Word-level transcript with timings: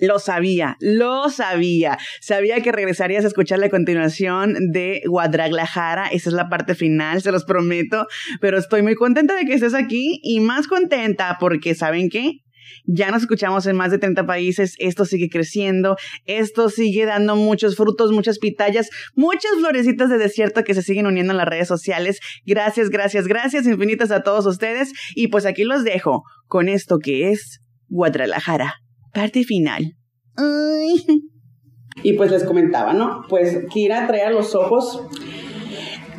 Lo 0.00 0.18
sabía, 0.18 0.76
lo 0.80 1.30
sabía. 1.30 1.98
Sabía 2.20 2.60
que 2.60 2.72
regresarías 2.72 3.24
a 3.24 3.28
escuchar 3.28 3.58
la 3.58 3.70
continuación 3.70 4.72
de 4.72 5.02
Guadalajara. 5.06 6.08
Esa 6.08 6.30
es 6.30 6.34
la 6.34 6.48
parte 6.48 6.74
final, 6.74 7.22
se 7.22 7.32
los 7.32 7.44
prometo. 7.44 8.06
Pero 8.40 8.58
estoy 8.58 8.82
muy 8.82 8.94
contenta 8.94 9.34
de 9.34 9.44
que 9.44 9.54
estés 9.54 9.74
aquí 9.74 10.20
y 10.22 10.40
más 10.40 10.66
contenta 10.66 11.36
porque, 11.40 11.74
¿saben 11.74 12.08
qué? 12.08 12.40
Ya 12.84 13.10
nos 13.10 13.22
escuchamos 13.22 13.66
en 13.66 13.76
más 13.76 13.90
de 13.90 13.98
30 13.98 14.26
países, 14.26 14.74
esto 14.78 15.04
sigue 15.04 15.28
creciendo, 15.28 15.96
esto 16.24 16.68
sigue 16.68 17.04
dando 17.04 17.36
muchos 17.36 17.76
frutos, 17.76 18.12
muchas 18.12 18.38
pitayas, 18.38 18.90
muchas 19.14 19.52
florecitas 19.58 20.08
de 20.08 20.18
desierto 20.18 20.64
que 20.64 20.74
se 20.74 20.82
siguen 20.82 21.06
uniendo 21.06 21.32
en 21.32 21.38
las 21.38 21.48
redes 21.48 21.68
sociales. 21.68 22.20
Gracias, 22.44 22.90
gracias, 22.90 23.26
gracias 23.26 23.66
infinitas 23.66 24.10
a 24.10 24.22
todos 24.22 24.46
ustedes. 24.46 24.92
Y 25.14 25.28
pues 25.28 25.46
aquí 25.46 25.64
los 25.64 25.84
dejo 25.84 26.22
con 26.46 26.68
esto 26.68 26.98
que 26.98 27.30
es 27.30 27.60
Guadalajara. 27.88 28.85
Parte 29.16 29.44
final. 29.44 29.96
Y 32.02 32.12
pues 32.18 32.30
les 32.30 32.44
comentaba, 32.44 32.92
¿no? 32.92 33.24
Pues 33.30 33.64
Kira 33.70 34.06
trae 34.06 34.30
los 34.30 34.54
ojos 34.54 35.00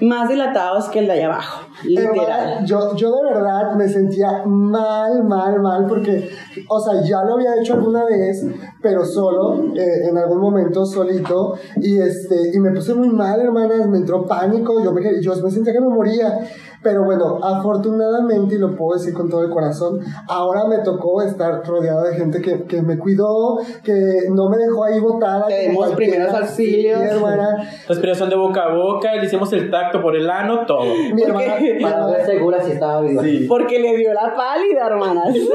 más 0.02 0.28
dilatados 0.30 0.90
que 0.90 0.98
el 0.98 1.06
de 1.06 1.12
allá 1.12 1.28
abajo. 1.28 1.67
Literal. 1.84 2.66
yo, 2.66 2.96
yo 2.96 3.12
de 3.16 3.24
verdad 3.34 3.76
me 3.76 3.88
sentía 3.88 4.44
mal, 4.46 5.24
mal, 5.24 5.62
mal, 5.62 5.86
porque, 5.88 6.30
o 6.68 6.80
sea, 6.80 7.02
ya 7.02 7.24
lo 7.24 7.36
había 7.36 7.60
hecho 7.60 7.74
alguna 7.74 8.06
vez, 8.06 8.46
pero 8.82 9.06
solo, 9.06 9.76
eh, 9.76 10.10
en 10.10 10.18
algún 10.18 10.40
momento, 10.40 10.86
solito, 10.86 11.56
y 11.78 12.00
este, 12.00 12.52
y 12.54 12.60
me 12.60 12.72
puse 12.72 12.94
muy 12.94 13.10
mal, 13.10 13.40
hermanas, 13.40 13.88
me 13.88 13.98
entró 13.98 14.26
pánico, 14.26 14.84
yo 14.84 14.92
me, 14.92 15.22
yo 15.22 15.36
me 15.44 15.52
sentía 15.52 15.74
que 15.74 15.82
me 15.82 15.90
moría. 15.90 16.40
Pero 16.84 17.04
bueno, 17.04 17.40
afortunadamente, 17.44 18.56
y 18.56 18.60
lo 18.60 18.76
puedo 18.76 18.98
decir 18.98 19.14
con 19.14 19.30
todo 19.30 19.44
el 19.44 19.50
corazón, 19.50 20.00
ahora 20.28 20.68
me 20.68 20.78
tocó 20.80 21.22
estar 21.22 21.66
rodeado 21.66 22.04
de 22.04 22.16
gente 22.16 22.40
que, 22.40 22.64
que 22.64 22.82
me 22.82 22.98
cuidó, 22.98 23.58
que 23.84 24.30
no 24.30 24.50
me 24.50 24.58
dejó 24.58 24.86
ahí 24.86 25.00
botada. 25.00 25.48
Dimos 25.48 25.90
primeros 25.96 26.34
auxilios. 26.34 27.02
Hermana. 27.02 27.70
Respiración 27.88 28.30
de 28.30 28.36
boca 28.36 28.62
a 28.64 28.76
boca, 28.76 29.14
le 29.16 29.26
hicimos 29.26 29.52
el 29.54 29.72
tacto 29.72 30.02
por 30.02 30.16
el 30.16 30.30
ano, 30.30 30.66
todo. 30.66 30.86
Mi 31.14 31.24
hermana, 31.24 31.56
Para 31.82 32.08
ver 32.08 32.26
segura 32.26 32.62
si 32.62 32.72
estaba 32.72 33.02
viva. 33.02 33.24
Sí. 33.24 33.46
Porque 33.48 33.80
le 33.80 33.98
dio 33.98 34.14
la 34.14 34.36
pálida, 34.36 34.88
hermanas. 34.88 35.34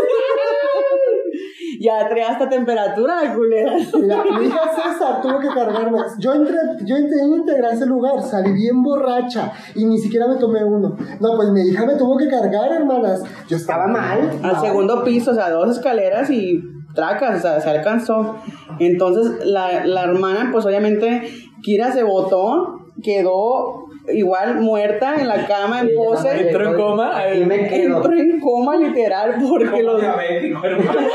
ya 1.83 2.09
trae 2.09 2.23
hasta 2.23 2.49
temperatura 2.49 3.25
la 3.25 3.35
culera. 3.35 3.75
Mira, 4.01 4.25
mi 4.25 4.47
hija 4.47 4.61
César 4.75 5.21
tuvo 5.21 5.41
que 5.41 5.49
cargarme. 5.49 5.99
Yo 6.19 6.33
entré, 6.33 6.57
yo 6.85 6.97
entré 6.97 7.21
a 7.21 7.25
integrar 7.25 7.75
ese 7.75 7.87
lugar, 7.87 8.23
salí 8.23 8.53
bien 8.53 8.83
borracha 8.83 9.53
y 9.75 9.85
ni 9.85 9.99
siquiera 9.99 10.29
me 10.29 10.37
tomé 10.37 10.65
uno. 10.65 10.97
No, 11.21 11.37
pues 11.37 11.49
mi 11.51 11.63
hija 11.63 11.85
me 11.85 11.97
tuvo 11.97 12.17
que 12.17 12.29
cargar, 12.29 12.73
hermanas. 12.73 13.23
Yo 13.49 13.57
estaba 13.57 13.87
mal. 13.89 14.31
Al 14.43 14.61
segundo 14.61 15.03
piso, 15.03 15.33
o 15.33 15.35
sea, 15.35 15.51
dos 15.51 15.77
escaleras 15.77 16.31
y 16.31 16.63
tracas, 16.95 17.39
o 17.39 17.41
sea, 17.41 17.61
se 17.61 17.71
alcanzó. 17.71 18.37
Entonces, 18.79 19.45
la, 19.45 19.85
la 19.85 20.05
hermana, 20.05 20.51
pues 20.53 20.65
obviamente, 20.65 21.23
Kira 21.63 21.93
se 21.93 22.05
botó, 22.05 22.81
quedó 23.03 23.82
igual 24.09 24.61
muerta 24.61 25.15
en 25.17 25.29
la 25.29 25.47
cama, 25.47 25.81
en 25.81 25.95
pose. 25.95 26.49
Entró 26.49 26.71
en 26.71 26.77
coma. 26.77 27.23
Quedo. 27.23 27.97
Entró 27.97 28.13
en 28.13 28.41
coma 28.41 28.77
literal 28.77 29.37
porque 29.49 29.83
los... 29.83 30.01
diabético, 30.01 30.67
hermano. 30.67 31.01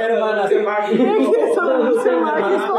Hermanas, 0.00 0.50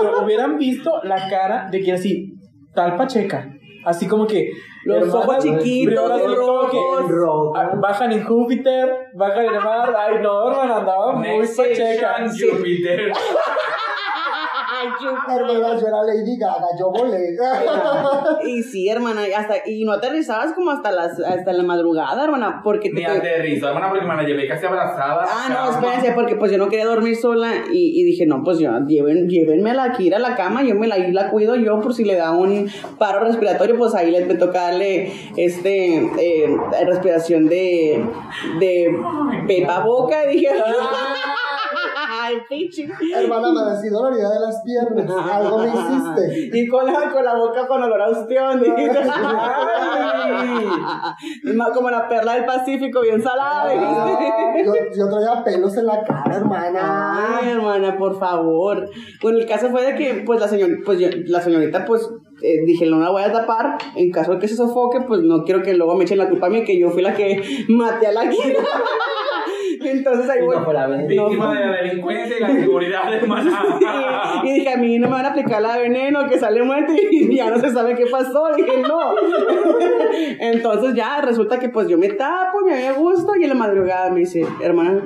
pero 0.01 0.23
hubieran 0.23 0.57
visto 0.57 0.99
la 1.03 1.27
cara 1.29 1.67
de 1.71 1.81
que 1.81 1.93
así, 1.93 2.33
tal 2.73 2.95
Pacheca. 2.95 3.51
Así 3.85 4.07
como 4.07 4.25
que. 4.25 4.49
Los 4.83 5.07
hermanas, 5.07 5.25
ojos 5.25 5.43
chiquitos, 5.43 6.35
rojos. 6.35 7.09
Rojo. 7.09 7.53
ah, 7.55 7.71
Bajan 7.79 8.11
en 8.11 8.23
Júpiter, 8.23 8.91
bajan 9.15 9.45
en 9.45 9.53
el 9.55 9.61
mar. 9.61 9.95
Ay, 9.97 10.15
no, 10.21 10.49
hermana, 10.49 10.77
andaba 10.77 11.13
muy 11.13 11.39
Pacheca. 11.39 12.25
station, 12.25 12.63
Hermanas, 14.85 15.81
yo 15.81 15.87
era 15.87 16.03
Lady 16.03 16.37
Gaga, 16.37 16.67
yo 16.79 16.91
volé. 16.91 17.35
Y 18.45 18.63
sí, 18.63 18.87
hermana, 18.89 19.27
y 19.27 19.33
hasta, 19.33 19.55
y 19.65 19.83
no 19.83 19.93
aterrizabas 19.93 20.53
como 20.53 20.71
hasta 20.71 20.91
las 20.91 21.19
hasta 21.19 21.53
la 21.53 21.63
madrugada, 21.63 22.23
hermana, 22.23 22.61
porque 22.63 22.89
te... 22.89 22.95
Ni 22.95 23.05
aterrizó, 23.05 23.69
hermana, 23.69 23.89
porque 23.89 24.05
me 24.05 24.15
la 24.15 24.23
llevé 24.23 24.47
casi 24.47 24.65
abrazada. 24.65 25.25
Ah, 25.27 25.47
no, 25.49 25.71
espérense, 25.71 26.11
porque 26.13 26.35
pues 26.35 26.51
yo 26.51 26.57
no 26.57 26.67
quería 26.69 26.85
dormir 26.85 27.15
sola 27.15 27.51
y, 27.71 28.01
y 28.01 28.03
dije, 28.03 28.25
no, 28.25 28.43
pues 28.43 28.59
yo, 28.59 28.71
lleven, 28.87 29.27
llévenme 29.27 29.71
a 29.71 29.73
la 29.73 29.91
Kira 29.91 30.17
a 30.17 30.19
la 30.19 30.35
cama, 30.35 30.63
yo 30.63 30.75
me 30.75 30.87
la, 30.87 30.97
la 30.97 31.29
cuido 31.29 31.55
yo 31.55 31.79
por 31.79 31.93
si 31.93 32.03
le 32.03 32.15
da 32.15 32.31
un 32.31 32.69
paro 32.97 33.21
respiratorio, 33.21 33.77
pues 33.77 33.95
ahí 33.95 34.11
le 34.11 34.25
me 34.25 34.35
toca 34.35 34.61
darle 34.61 35.11
este, 35.37 35.97
eh, 36.19 36.57
respiración 36.85 37.47
de, 37.47 38.03
de 38.59 38.97
pepa 39.47 39.79
boca, 39.81 40.25
y 40.25 40.35
dije, 40.35 40.49
ay, 42.25 42.37
pinche. 42.49 42.87
Hermana, 43.15 43.51
me 43.51 43.71
decí 43.71 43.89
dolorida 43.89 44.29
de 44.31 44.39
las 44.39 44.61
piernas. 44.63 45.11
Algo 45.31 45.59
me 45.59 45.67
hiciste. 45.67 46.49
Y 46.57 46.67
con 46.67 46.85
la, 46.85 47.11
con 47.11 47.23
la 47.23 47.35
boca 47.35 47.67
con 47.67 47.83
olor 47.83 48.01
a 48.01 48.09
ostión. 48.09 48.61
Ma- 51.55 51.71
Como 51.73 51.89
la 51.89 52.07
perla 52.07 52.33
del 52.35 52.45
Pacífico, 52.45 53.01
bien 53.01 53.21
salada. 53.21 53.73
Yo, 53.73 54.73
yo 54.95 55.09
traía 55.09 55.43
pelos 55.43 55.75
en 55.77 55.85
la 55.85 56.03
cara, 56.03 56.37
hermana. 56.37 57.37
Ay, 57.39 57.49
hermana, 57.49 57.97
por 57.97 58.17
favor. 58.17 58.89
Bueno, 59.21 59.39
el 59.39 59.45
caso 59.45 59.69
fue 59.69 59.83
de 59.85 59.95
que, 59.95 60.23
pues, 60.25 60.39
la 60.39 60.47
señorita, 60.47 60.81
pues, 60.85 60.99
yo- 60.99 61.09
la 61.27 61.41
señorita, 61.41 61.85
pues, 61.85 62.07
eh, 62.41 62.63
dije, 62.65 62.85
no 62.87 62.99
la 62.99 63.09
voy 63.09 63.23
a 63.23 63.31
tapar. 63.31 63.77
En 63.95 64.11
caso 64.11 64.33
de 64.33 64.39
que 64.39 64.47
se 64.47 64.55
sofoque, 64.55 65.01
pues, 65.01 65.21
no 65.21 65.43
quiero 65.43 65.61
que 65.61 65.73
luego 65.73 65.95
me 65.95 66.03
echen 66.03 66.17
la 66.17 66.29
culpa 66.29 66.47
a 66.47 66.49
mí, 66.49 66.63
que 66.63 66.79
yo 66.79 66.89
fui 66.89 67.01
la 67.01 67.13
que 67.13 67.41
maté 67.69 68.07
a 68.07 68.11
la 68.11 68.29
Kira. 68.29 68.59
Entonces 69.91 70.29
ahí 70.29 70.41
voy. 70.45 70.55
no 70.55 70.73
la. 70.73 70.87
Víctima 70.87 71.53
de 71.53 71.65
la 71.65 71.71
delincuencia 71.73 72.37
y 72.37 72.41
la 72.41 72.47
seguridad, 72.49 73.13
hermana. 73.13 73.63
Y, 74.43 74.49
y 74.49 74.53
dije, 74.53 74.69
a 74.73 74.77
mí 74.77 74.97
no 74.99 75.07
me 75.07 75.13
van 75.13 75.25
a 75.25 75.29
aplicar 75.29 75.61
la 75.61 75.77
veneno 75.77 76.27
que 76.27 76.39
sale 76.39 76.61
muerto 76.63 76.93
y 77.11 77.35
ya 77.35 77.49
no 77.49 77.59
se 77.59 77.71
sabe 77.71 77.95
qué 77.95 78.05
pasó. 78.07 78.43
dije, 78.55 78.81
no. 78.81 78.99
Entonces 80.39 80.93
ya 80.95 81.21
resulta 81.21 81.59
que 81.59 81.69
pues 81.69 81.87
yo 81.87 81.97
me 81.97 82.09
tapo, 82.09 82.59
me 82.65 82.73
había 82.73 82.93
gusto 82.93 83.33
y 83.39 83.43
en 83.43 83.49
la 83.49 83.55
madrugada 83.55 84.09
me 84.11 84.21
dice, 84.21 84.45
hermana, 84.61 85.01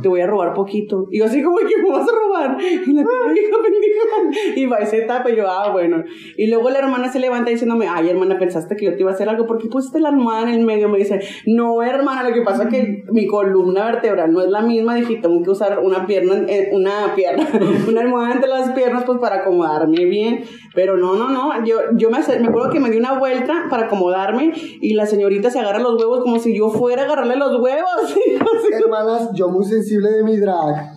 te 0.00 0.08
voy 0.08 0.20
a 0.20 0.26
robar 0.26 0.54
poquito. 0.54 1.06
Y 1.10 1.18
yo 1.18 1.24
así 1.24 1.42
como 1.42 1.58
que 1.58 1.82
me 1.82 1.90
vas 1.90 2.06
a 2.08 2.12
robar. 2.12 2.56
Y 2.60 2.92
la 2.92 3.04
pendeja, 3.04 3.56
pendeja. 3.62 4.56
Y 4.56 4.66
va 4.66 4.82
y 4.82 4.86
se 4.86 5.02
tapa 5.02 5.30
y 5.30 5.36
yo, 5.36 5.48
ah, 5.48 5.70
bueno. 5.72 6.04
Y 6.36 6.48
luego 6.48 6.70
la 6.70 6.78
hermana 6.80 7.10
se 7.10 7.18
levanta 7.18 7.50
diciéndome, 7.50 7.86
ay, 7.88 8.08
hermana, 8.08 8.38
pensaste 8.38 8.76
que 8.76 8.86
yo 8.86 8.94
te 8.94 9.00
iba 9.00 9.10
a 9.10 9.14
hacer 9.14 9.28
algo. 9.28 9.46
¿Por 9.46 9.58
qué 9.58 9.68
pusiste 9.68 10.00
la 10.00 10.08
almohada 10.08 10.42
en 10.42 10.60
el 10.60 10.66
medio? 10.66 10.88
Me 10.88 10.98
dice, 10.98 11.20
no, 11.46 11.82
hermana, 11.82 12.28
lo 12.28 12.34
que 12.34 12.42
pasa 12.42 12.64
es 12.64 12.68
que 12.70 13.04
mi 13.10 13.26
columna 13.26 13.86
vertebral 13.86 14.32
no 14.32 14.40
es 14.40 14.48
la 14.48 14.62
misma. 14.62 14.94
Dije, 14.94 15.16
tengo 15.16 15.42
que 15.42 15.50
usar 15.50 15.78
una 15.80 16.06
pierna, 16.06 16.44
eh, 16.48 16.70
una 16.72 17.14
pierna, 17.14 17.48
una 17.88 18.00
almohada 18.00 18.34
entre 18.34 18.48
las 18.48 18.72
piernas, 18.72 19.04
pues 19.04 19.18
para 19.18 19.36
acomodarme 19.36 20.04
bien. 20.04 20.44
Pero 20.74 20.96
no, 20.96 21.14
no, 21.14 21.30
no. 21.30 21.64
Yo, 21.64 21.78
yo 21.96 22.10
me, 22.10 22.18
me 22.18 22.48
acuerdo 22.48 22.70
que 22.70 22.80
me 22.80 22.90
di 22.90 22.98
una 22.98 23.18
vuelta 23.18 23.66
para 23.70 23.84
acomodarme 23.84 24.52
y 24.80 24.94
la 24.94 25.06
señorita 25.06 25.50
se 25.50 25.58
agarra 25.58 25.78
los 25.78 25.98
huevos 25.98 26.20
como 26.20 26.38
si 26.38 26.56
yo 26.56 26.70
fuera 26.70 27.02
a 27.02 27.04
agarrarle 27.06 27.36
los 27.36 27.60
huevos. 27.60 28.16
Hermanas, 28.72 29.30
yo 29.34 29.48
muy 29.48 29.64
sensible 29.86 30.10
de 30.10 30.24
mi 30.24 30.36
drag. 30.36 30.92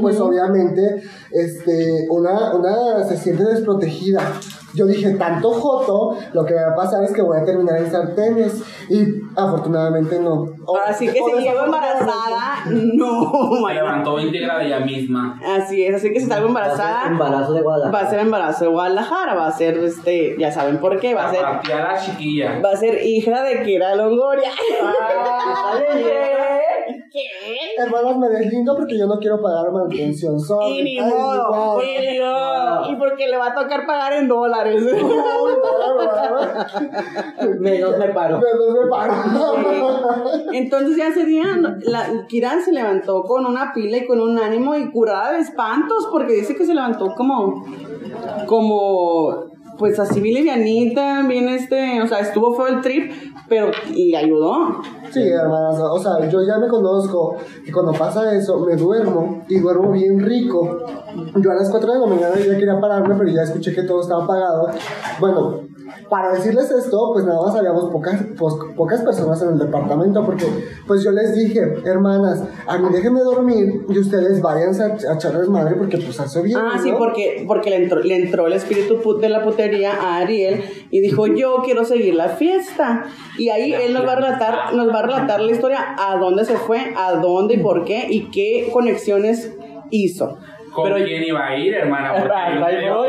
Pues 0.00 0.20
obviamente, 0.20 1.02
este, 1.32 2.06
una, 2.08 2.54
una 2.54 3.02
se 3.02 3.16
siente 3.16 3.42
desprotegida. 3.44 4.20
Yo 4.74 4.86
dije, 4.86 5.10
tanto 5.14 5.50
joto, 5.50 6.16
lo 6.32 6.44
que 6.44 6.54
me 6.54 6.62
va 6.62 6.70
a 6.70 6.74
pasar 6.76 7.02
es 7.02 7.12
que 7.12 7.20
voy 7.20 7.36
a 7.36 7.44
terminar 7.44 7.78
en 7.78 7.90
sartenes. 7.90 8.62
Y 8.88 9.04
afortunadamente 9.36 10.20
no. 10.20 10.44
O- 10.66 10.76
Así 10.86 11.06
que 11.08 11.14
si 11.18 11.42
llego 11.42 11.64
embarazada, 11.64 12.64
no. 12.70 13.32
Se 13.66 13.74
levantó 13.74 14.20
íntegra 14.20 14.58
de 14.58 14.66
ella 14.66 14.78
misma. 14.80 15.40
Así 15.44 15.82
es, 15.84 15.96
así 15.96 16.12
que 16.12 16.20
si 16.20 16.26
salgo 16.26 16.46
embarazada, 16.46 17.08
Embarazo 17.08 17.52
de 17.52 17.60
va 17.62 17.64
Guadalajara. 17.64 18.06
a 18.06 18.10
ser 18.10 18.18
embarazo 18.20 18.64
de 18.66 18.70
Guadalajara, 18.70 19.34
va 19.34 19.46
a 19.48 19.52
ser, 19.52 19.78
este, 19.78 20.36
ya 20.38 20.52
saben 20.52 20.78
por 20.78 21.00
qué, 21.00 21.12
va 21.14 21.28
a 21.28 21.32
ser, 21.32 21.44
a 21.44 21.60
la 21.64 22.00
chiquilla. 22.00 22.60
va 22.64 22.70
a 22.70 22.76
ser 22.76 23.04
hija 23.04 23.42
de 23.42 23.62
Kira 23.64 23.96
Longoria. 23.96 24.50
¿Qué? 27.12 27.26
Hermanas, 27.76 28.16
me 28.16 28.28
deslindo 28.28 28.74
porque 28.74 28.96
yo 28.98 29.06
no 29.06 29.18
quiero 29.18 29.40
pagar 29.42 29.70
manutención. 29.70 30.40
Sorry. 30.40 30.78
Y 30.78 30.82
ni 30.82 30.98
Ay, 30.98 31.10
modo, 31.10 31.82
igual. 31.82 31.84
y, 31.84 32.18
no, 32.18 32.90
y 32.90 32.96
porque 32.96 33.28
le 33.28 33.36
va 33.36 33.48
a 33.48 33.54
tocar 33.54 33.84
pagar 33.86 34.14
en 34.14 34.28
dólares. 34.28 34.82
Menos 37.60 37.98
me 37.98 38.08
paro. 38.08 38.40
Menos 38.40 38.74
me 38.74 38.86
paro. 38.90 39.12
Entonces 40.52 40.96
ya 40.96 41.08
ese 41.08 41.26
día 41.26 41.44
la 41.82 42.26
Kira 42.28 42.58
se 42.64 42.72
levantó 42.72 43.22
con 43.24 43.44
una 43.44 43.72
pila 43.74 43.98
y 43.98 44.06
con 44.06 44.18
un 44.20 44.38
ánimo 44.38 44.74
y 44.74 44.90
curada 44.90 45.32
de 45.32 45.40
espantos 45.40 46.08
porque 46.10 46.32
dice 46.32 46.56
que 46.56 46.64
se 46.64 46.72
levantó 46.74 47.14
como 47.14 47.62
como 48.46 49.51
pues 49.82 49.98
así 49.98 50.20
bien 50.20 50.36
livianita, 50.36 51.26
bien 51.26 51.48
este, 51.48 52.00
o 52.00 52.06
sea, 52.06 52.20
estuvo 52.20 52.54
feo 52.54 52.68
el 52.68 52.80
trip, 52.82 53.10
pero 53.48 53.72
le 53.92 54.16
ayudó. 54.16 54.80
Sí, 55.10 55.22
hermanas, 55.22 55.76
o 55.76 55.98
sea, 55.98 56.28
yo 56.28 56.38
ya 56.46 56.56
me 56.56 56.68
conozco 56.68 57.36
que 57.66 57.72
cuando 57.72 57.90
pasa 57.90 58.32
eso 58.32 58.60
me 58.60 58.76
duermo 58.76 59.42
y 59.48 59.58
duermo 59.58 59.90
bien 59.90 60.20
rico. 60.20 60.86
Yo 61.34 61.50
a 61.50 61.54
las 61.56 61.68
4 61.68 61.94
de 61.94 61.98
la 61.98 62.06
mañana 62.06 62.36
ya 62.36 62.56
quería 62.56 62.80
pararme, 62.80 63.16
pero 63.18 63.28
ya 63.28 63.42
escuché 63.42 63.74
que 63.74 63.82
todo 63.82 64.02
estaba 64.02 64.22
apagado. 64.22 64.68
Bueno, 65.18 65.62
para 66.08 66.32
decirles 66.32 66.70
esto, 66.70 67.10
pues 67.12 67.24
nada 67.24 67.40
más 67.46 67.54
habíamos 67.54 67.90
pocas, 67.90 68.20
pocas 68.76 69.00
personas 69.02 69.40
en 69.42 69.48
el 69.50 69.58
departamento, 69.58 70.24
porque 70.24 70.46
pues 70.86 71.02
yo 71.02 71.10
les 71.12 71.34
dije, 71.34 71.60
hermanas, 71.84 72.42
a 72.66 72.78
mí 72.78 72.88
déjenme 72.92 73.20
dormir 73.20 73.84
y 73.88 73.98
ustedes 73.98 74.40
váyanse 74.42 74.82
a, 74.82 74.86
a 75.10 75.14
echarles 75.14 75.48
madre 75.48 75.76
porque 75.76 75.98
pues 75.98 76.18
hace 76.20 76.42
bien. 76.42 76.58
Ah, 76.60 76.78
sí, 76.82 76.90
¿no? 76.90 76.98
porque, 76.98 77.44
porque 77.46 77.70
le, 77.70 77.76
entró, 77.76 78.00
le 78.00 78.16
entró 78.16 78.46
el 78.46 78.52
espíritu 78.54 79.00
put- 79.02 79.20
de 79.20 79.28
la 79.28 79.42
putería 79.42 79.92
a 79.94 80.18
Ariel 80.18 80.62
y 80.90 81.00
dijo, 81.00 81.26
yo 81.26 81.56
quiero 81.64 81.84
seguir 81.84 82.14
la 82.14 82.28
fiesta. 82.28 83.04
Y 83.38 83.48
ahí 83.48 83.72
él 83.72 83.94
nos 83.94 84.06
va 84.06 84.12
a 84.12 84.16
relatar, 84.16 84.74
nos 84.74 84.88
va 84.88 84.98
a 85.00 85.02
relatar 85.02 85.40
la 85.40 85.50
historia, 85.52 85.78
a 85.98 86.16
dónde 86.18 86.44
se 86.44 86.56
fue, 86.56 86.78
a 86.96 87.14
dónde 87.14 87.54
y 87.54 87.58
por 87.58 87.84
qué, 87.84 88.06
y 88.10 88.30
qué 88.30 88.68
conexiones 88.72 89.52
hizo. 89.90 90.36
¿Con 90.72 90.84
Pero- 90.84 91.04
quién 91.04 91.22
iba 91.22 91.46
a 91.46 91.56
ir, 91.56 91.74
hermana? 91.74 92.14
Porque 92.18 92.84
yo 92.86 92.96
voy. 92.96 93.08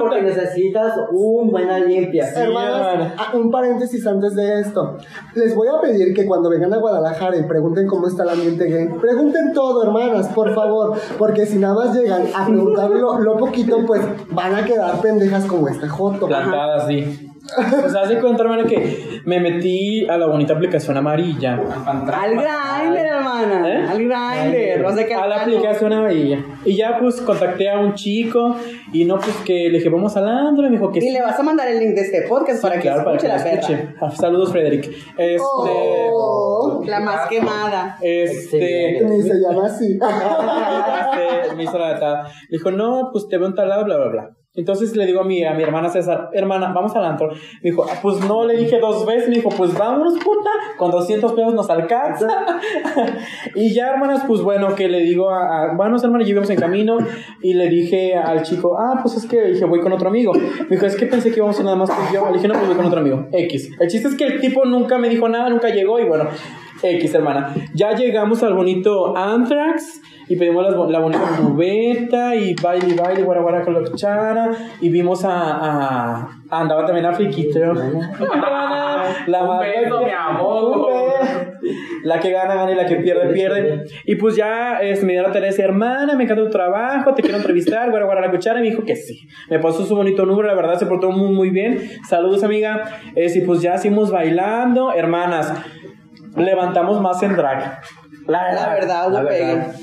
Porque 0.00 0.22
necesitas 0.22 0.92
un 1.10 1.50
buena 1.50 1.78
limpia. 1.80 2.28
Hermanas, 2.28 2.86
hermana. 2.92 3.14
ah, 3.18 3.30
un 3.34 3.50
paréntesis 3.50 4.06
antes 4.06 4.34
de 4.34 4.60
esto. 4.60 4.96
Les 5.34 5.54
voy 5.54 5.68
a 5.68 5.80
pedir 5.80 6.14
que 6.14 6.26
cuando 6.26 6.48
vengan 6.48 6.72
a 6.72 6.78
Guadalajara 6.78 7.36
y 7.36 7.42
pregunten 7.44 7.86
cómo 7.86 8.06
está 8.06 8.22
el 8.22 8.30
ambiente 8.30 8.66
gay, 8.66 8.88
pregunten 9.00 9.52
todo, 9.52 9.82
hermanas, 9.82 10.28
por 10.28 10.54
favor. 10.54 10.96
Porque 11.18 11.46
si 11.46 11.58
nada 11.58 11.74
más 11.74 11.94
llegan 11.96 12.22
a 12.34 12.46
preguntar 12.46 12.90
lo, 12.90 13.18
lo 13.20 13.36
poquito, 13.36 13.84
pues 13.86 14.02
van 14.30 14.54
a 14.54 14.64
quedar 14.64 15.00
pendejas 15.00 15.44
como 15.46 15.68
esta 15.68 15.88
joto. 15.88 16.26
Plantadas, 16.26 16.86
sí. 16.86 17.30
Pues 17.80 17.94
haz 17.94 18.08
de 18.08 18.18
cuenta, 18.20 18.42
hermana, 18.42 18.64
que 18.64 19.20
me 19.24 19.40
metí 19.40 20.06
a 20.08 20.16
la 20.18 20.26
bonita 20.26 20.54
aplicación 20.54 20.96
amarilla. 20.96 21.58
Al 21.86 22.30
grinder, 22.30 23.06
hermana. 23.06 23.68
¿Eh? 23.68 23.86
Al 23.88 23.98
grinder. 23.98 24.84
O 24.84 24.92
sea 24.92 25.06
que 25.06 25.14
A 25.14 25.26
la 25.26 25.42
aplicación 25.42 25.92
amarilla. 25.92 26.44
Y 26.64 26.76
ya 26.76 26.98
pues 26.98 27.20
contacté 27.20 27.70
a 27.70 27.78
un 27.78 27.94
chico 27.94 28.56
y 28.92 29.04
no 29.04 29.18
pues 29.18 29.36
que 29.44 29.68
le 29.70 29.78
dije, 29.78 29.88
vamos 29.88 30.16
al 30.16 30.28
andro. 30.28 30.66
Y 30.66 30.70
me 30.70 30.76
dijo 30.76 30.90
que 30.90 31.00
no. 31.00 31.06
Y 31.06 31.10
le 31.10 31.22
vas 31.22 31.38
a 31.38 31.42
mandar 31.42 31.68
el 31.68 31.78
link 31.78 31.94
de 31.94 32.02
este 32.02 32.22
podcast 32.22 32.62
para 32.62 32.76
que 32.76 32.82
claro, 32.82 33.04
para 33.04 33.16
escuche 33.16 33.32
que 33.32 33.38
la 33.38 33.44
perra. 33.44 33.60
escuche. 33.60 33.94
Ah, 34.00 34.10
Saludos, 34.10 34.52
Frederick. 34.52 34.84
Este. 35.16 35.40
Oh, 36.12 36.82
La 36.86 37.00
más 37.00 37.28
quemada. 37.28 37.96
Este. 38.00 39.00
ni 39.04 39.22
se 39.22 39.34
llama 39.40 39.66
así. 39.66 39.98
este, 41.16 41.54
me 41.56 41.64
hizo 41.64 41.78
la 41.78 41.94
neta. 41.94 42.24
Dijo, 42.50 42.70
no, 42.70 43.10
pues 43.12 43.28
te 43.28 43.38
veo 43.38 43.48
en 43.48 43.54
tal 43.54 43.68
lado, 43.68 43.84
bla, 43.84 43.96
bla, 43.96 44.08
bla. 44.08 44.30
Entonces 44.56 44.96
le 44.96 45.06
digo 45.06 45.20
a 45.20 45.24
mi, 45.24 45.44
a 45.44 45.54
mi 45.54 45.62
hermana 45.62 45.88
César, 45.88 46.30
hermana, 46.32 46.72
vamos 46.72 46.94
al 46.96 47.04
antro. 47.04 47.28
Me 47.28 47.70
dijo, 47.70 47.84
ah, 47.88 47.98
pues 48.02 48.20
no, 48.26 48.44
le 48.44 48.56
dije 48.56 48.78
dos 48.80 49.04
veces. 49.06 49.28
Me 49.28 49.36
dijo, 49.36 49.50
pues 49.50 49.76
vámonos, 49.76 50.14
puta, 50.14 50.50
con 50.78 50.90
200 50.90 51.32
pesos 51.32 51.54
nos 51.54 51.68
alcanza. 51.68 52.26
y 53.54 53.72
ya, 53.74 53.90
hermanas, 53.90 54.24
pues 54.26 54.40
bueno, 54.40 54.74
que 54.74 54.88
le 54.88 55.00
digo 55.00 55.30
a, 55.30 55.64
a 55.64 55.74
bueno, 55.74 55.96
hermanas, 56.02 56.26
ya 56.26 56.32
íbamos 56.32 56.50
en 56.50 56.58
camino. 56.58 56.98
Y 57.42 57.54
le 57.54 57.68
dije 57.68 58.14
al 58.14 58.42
chico, 58.42 58.76
ah, 58.78 59.00
pues 59.02 59.16
es 59.16 59.26
que 59.26 59.42
dije, 59.42 59.64
voy 59.64 59.80
con 59.80 59.92
otro 59.92 60.08
amigo. 60.08 60.32
Me 60.32 60.76
dijo, 60.76 60.86
es 60.86 60.96
que 60.96 61.06
pensé 61.06 61.30
que 61.30 61.36
íbamos 61.36 61.60
a 61.60 61.62
nada 61.62 61.76
más 61.76 61.90
tú 61.90 61.96
y 62.10 62.14
yo. 62.14 62.26
Le 62.26 62.34
dije, 62.34 62.48
no, 62.48 62.54
pues 62.54 62.66
voy 62.66 62.76
con 62.76 62.86
otro 62.86 63.00
amigo, 63.00 63.26
X. 63.32 63.70
El 63.78 63.88
chiste 63.88 64.08
es 64.08 64.14
que 64.16 64.24
el 64.24 64.40
tipo 64.40 64.64
nunca 64.64 64.98
me 64.98 65.08
dijo 65.08 65.28
nada, 65.28 65.50
nunca 65.50 65.68
llegó. 65.68 66.00
Y 66.00 66.04
bueno, 66.04 66.28
X, 66.82 67.14
hermana. 67.14 67.54
Ya 67.74 67.92
llegamos 67.94 68.42
al 68.42 68.54
bonito 68.54 69.16
Anthrax 69.16 70.00
y 70.28 70.36
pedimos 70.36 70.90
la 70.90 70.98
bonita 70.98 71.22
cubeta 71.40 72.34
y 72.34 72.54
baile, 72.60 72.94
baile, 72.94 73.22
guara, 73.22 73.40
guara 73.40 73.62
con 73.62 73.74
la 73.74 73.80
cuchara. 73.88 74.50
Y 74.80 74.88
vimos 74.90 75.24
a. 75.24 75.30
a- 75.32 76.28
andaba 76.50 76.84
también 76.86 77.06
a. 77.06 77.12
Hermana, 77.16 79.04
la 79.26 79.42
Un 79.42 79.48
más- 79.48 79.60
beso, 79.60 80.02
mi 80.04 80.10
amor. 80.10 80.64
Un 80.64 80.86
beso. 80.86 81.52
La 82.04 82.20
que 82.20 82.30
gana, 82.30 82.54
gana 82.54 82.70
y 82.70 82.74
la 82.76 82.86
que 82.86 82.96
pierde, 82.96 83.32
pierde. 83.32 83.84
Y 84.04 84.14
pues 84.14 84.36
ya 84.36 84.78
es, 84.80 85.02
me 85.02 85.16
la 85.20 85.32
tarea 85.32 85.50
hermana, 85.58 86.14
me 86.14 86.22
encanta 86.24 86.44
tu 86.44 86.50
trabajo, 86.50 87.12
te 87.14 87.22
quiero 87.22 87.38
entrevistar, 87.38 87.90
guara, 87.90 88.04
guara 88.04 88.20
la 88.20 88.30
cuchara. 88.30 88.60
Y 88.60 88.62
me 88.62 88.70
dijo 88.70 88.84
que 88.84 88.94
sí. 88.94 89.26
Me 89.50 89.58
pasó 89.58 89.84
su 89.84 89.96
bonito 89.96 90.24
número, 90.24 90.46
la 90.46 90.54
verdad 90.54 90.76
se 90.78 90.86
portó 90.86 91.10
muy, 91.10 91.32
muy 91.32 91.50
bien. 91.50 91.80
Saludos, 92.08 92.44
amiga. 92.44 92.84
Y 93.16 93.40
pues 93.40 93.60
ya 93.62 93.76
seguimos 93.78 94.10
bailando. 94.12 94.92
Hermanas, 94.92 95.52
levantamos 96.36 97.00
más 97.00 97.22
en 97.22 97.36
drag. 97.36 97.80
La, 98.26 98.52
La 98.52 98.68
verdad, 98.70 99.08
hubo 99.08 99.22
la 99.22 99.28
pegue. 99.28 99.54
verdad. 99.54 99.74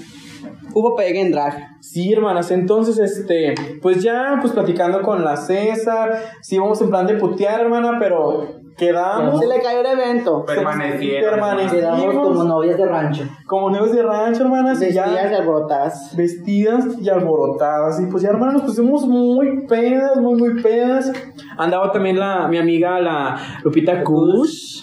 Hubo 0.75 0.95
pegue 0.95 1.21
en 1.21 1.31
drag. 1.31 1.77
Sí, 1.81 2.11
hermanas, 2.13 2.49
entonces, 2.51 2.97
este, 2.99 3.53
pues 3.81 4.01
ya, 4.01 4.37
pues 4.41 4.53
platicando 4.53 5.01
con 5.01 5.23
la 5.23 5.35
César, 5.37 6.17
sí, 6.41 6.57
vamos 6.57 6.81
en 6.81 6.89
plan 6.89 7.05
de 7.05 7.15
putear, 7.15 7.61
hermana, 7.61 7.97
pero 7.99 8.47
quedamos. 8.77 9.39
Se 9.39 9.45
le 9.47 9.61
cayó 9.61 9.81
el 9.81 9.85
evento. 9.85 10.43
Permanecieron. 10.45 11.29
Permanecieron. 11.29 11.95
Quedamos 11.99 12.27
como 12.27 12.43
novias 12.45 12.77
de 12.77 12.85
rancho. 12.85 13.23
Como 13.45 13.69
nuevos 13.69 13.91
de 13.91 14.01
rancho, 14.01 14.43
hermanas, 14.43 14.81
y 14.81 14.85
Vestidas 14.85 15.13
ya 15.13 15.31
y 15.31 15.35
alborotadas. 15.35 16.15
vestidas 16.17 16.85
y 16.99 17.09
alborotadas. 17.09 17.99
Y 18.01 18.07
pues 18.07 18.23
ya, 18.23 18.29
hermanas, 18.29 18.55
nos 18.55 18.63
pusimos 18.63 19.05
muy 19.05 19.67
pedas, 19.67 20.17
muy, 20.17 20.35
muy 20.39 20.61
pedas. 20.63 21.11
Andaba 21.57 21.91
también 21.91 22.17
la, 22.17 22.47
mi 22.47 22.57
amiga, 22.57 22.99
la 22.99 23.37
Lupita 23.63 24.03
Kush. 24.03 24.81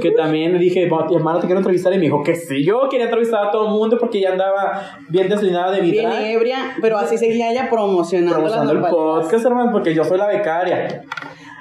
Que 0.00 0.10
también 0.12 0.52
le 0.52 0.58
dije, 0.58 0.88
"Va, 0.88 1.06
hermana, 1.14 1.40
te 1.40 1.46
quiero 1.46 1.58
entrevistar. 1.60 1.92
Y 1.92 1.96
me 1.96 2.02
dijo 2.04 2.22
que 2.22 2.34
sí. 2.34 2.64
Yo 2.64 2.88
quería 2.90 3.06
entrevistar 3.06 3.48
a 3.48 3.50
todo 3.50 3.66
el 3.68 3.72
mundo 3.72 3.96
porque 3.98 4.20
ya 4.20 4.32
andaba 4.32 4.80
bien 5.08 5.28
deslinada 5.28 5.72
de 5.72 5.82
mi 5.82 5.90
Bien 5.90 6.10
drag. 6.10 6.22
ebria, 6.24 6.58
pero 6.80 6.98
así 6.98 7.16
seguía 7.18 7.50
ella 7.50 7.68
promocionando, 7.70 8.34
promocionando 8.34 8.72
el 8.72 8.80
podcast, 8.80 9.44
hermano, 9.46 9.70
porque 9.72 9.94
yo 9.94 10.04
soy 10.04 10.18
la 10.18 10.26
becaria. 10.28 11.02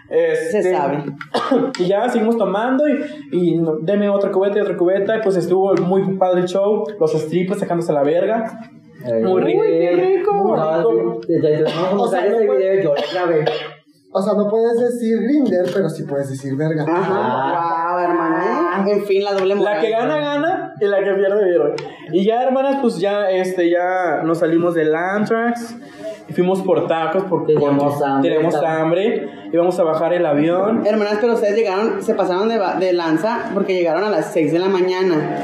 Este, 0.09 0.61
Se 0.61 0.71
sabe. 0.75 1.03
Y 1.79 1.85
ya 1.87 2.07
seguimos 2.09 2.37
tomando 2.37 2.87
y, 2.87 2.93
y 3.31 3.55
no- 3.57 3.77
deme 3.81 4.07
otra 4.09 4.31
cubeta 4.31 4.59
y 4.59 4.61
otra 4.61 4.77
cubeta. 4.77 5.17
Y 5.17 5.21
pues 5.21 5.35
estuvo 5.35 5.73
muy 5.75 6.17
padre 6.17 6.41
el 6.41 6.47
show. 6.47 6.83
Los 6.99 7.11
strippers 7.13 7.59
sacándose 7.59 7.91
la 7.91 8.03
verga. 8.03 8.59
Muy 9.23 9.41
rico. 9.41 9.61
qué 9.63 9.91
rico. 10.17 10.33
Muy 10.33 10.57
No, 10.57 10.77
rico. 10.91 11.21
desde 11.27 11.49
desde 11.49 11.63
los 11.63 11.73
O 12.01 12.07
sea, 12.07 12.25
no 12.25 12.37
puede- 12.45 12.57
video 12.57 12.83
yo 12.83 12.93
lo 12.95 13.01
grabé. 13.13 13.45
O 14.17 14.21
sea, 14.21 14.33
no 14.33 14.47
puedes 14.47 14.79
decir 14.79 15.17
Grinder, 15.23 15.65
pero 15.73 15.89
sí 15.89 16.03
puedes 16.03 16.29
decir 16.29 16.55
verga. 16.55 16.85
Ajá. 16.87 17.09
Wow, 17.11 17.74
hermana. 18.05 18.83
En 18.87 19.03
fin, 19.05 19.23
la 19.23 19.33
doble 19.33 19.55
moral. 19.55 19.75
La 19.75 19.81
que 19.81 19.89
gana, 19.89 20.17
gana 20.19 20.73
y 20.79 20.85
la 20.85 20.97
que 21.03 21.13
pierde, 21.13 21.43
pierde. 21.45 21.75
Y 22.11 22.23
ya, 22.25 22.43
hermanas, 22.43 22.77
pues 22.81 22.97
ya, 22.99 23.29
este, 23.29 23.69
ya 23.69 24.21
nos 24.23 24.39
salimos 24.39 24.73
del 24.75 24.93
Anthrax 24.95 25.75
y 26.27 26.33
fuimos 26.33 26.61
por 26.61 26.87
tacos 26.87 27.23
porque 27.29 27.53
Teníamos 27.53 28.01
hambre, 28.01 28.29
tenemos 28.31 28.55
hambre. 28.55 29.29
Íbamos 29.51 29.79
a 29.79 29.83
bajar 29.83 30.13
el 30.13 30.25
avión. 30.25 30.85
Hermanas, 30.85 31.17
pero 31.21 31.33
ustedes 31.33 31.55
llegaron, 31.55 32.01
se 32.01 32.13
pasaron 32.15 32.49
de, 32.49 32.57
ba- 32.57 32.75
de 32.75 32.93
lanza 32.93 33.51
porque 33.53 33.73
llegaron 33.73 34.03
a 34.03 34.09
las 34.09 34.31
6 34.33 34.51
de 34.51 34.59
la 34.59 34.67
mañana. 34.67 35.37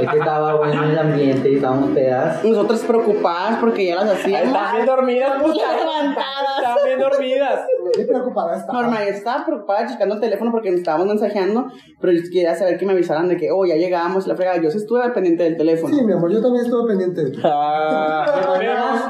Es 0.00 0.10
que 0.10 0.18
estaba 0.18 0.54
bueno 0.56 0.84
el 0.84 0.98
ambiente 0.98 1.50
y 1.50 1.54
estábamos 1.56 1.90
pedas. 1.90 2.44
Nosotras 2.44 2.80
preocupadas 2.80 3.58
porque 3.60 3.86
ya 3.86 3.96
las 3.96 4.10
hacíamos. 4.10 4.48
Están 4.48 4.74
bien 4.74 4.86
dormidas, 4.86 5.42
puta. 5.42 5.76
Levantadas. 5.76 6.58
Están 6.58 6.76
bien 6.84 6.98
dormidas. 6.98 7.60
Muy 7.96 8.04
preocupada 8.04 8.56
estaba. 8.56 8.82
Normal, 8.82 9.04
yo 9.04 9.10
estaba 9.10 9.46
preocupada 9.46 9.86
checando 9.86 10.14
el 10.16 10.20
teléfono 10.20 10.50
porque 10.50 10.70
nos 10.70 10.80
estábamos 10.80 11.06
mensajeando, 11.06 11.66
pero 12.00 12.12
yo 12.12 12.20
quería 12.32 12.54
saber 12.54 12.78
que 12.78 12.86
me 12.86 12.92
avisaran 12.92 13.28
de 13.28 13.36
que, 13.36 13.50
oh, 13.50 13.64
ya 13.64 13.76
llegamos, 13.76 14.26
la 14.26 14.36
fregada. 14.36 14.60
Yo 14.60 14.70
sí 14.70 14.78
estuve 14.78 15.08
pendiente 15.10 15.44
del 15.44 15.56
teléfono. 15.56 15.94
Sí, 15.94 16.04
mi 16.04 16.12
amor, 16.12 16.32
yo 16.32 16.40
también 16.40 16.64
estuve 16.64 16.88
pendiente. 16.88 17.32
Ah, 17.44 18.26
vemos. 18.58 19.02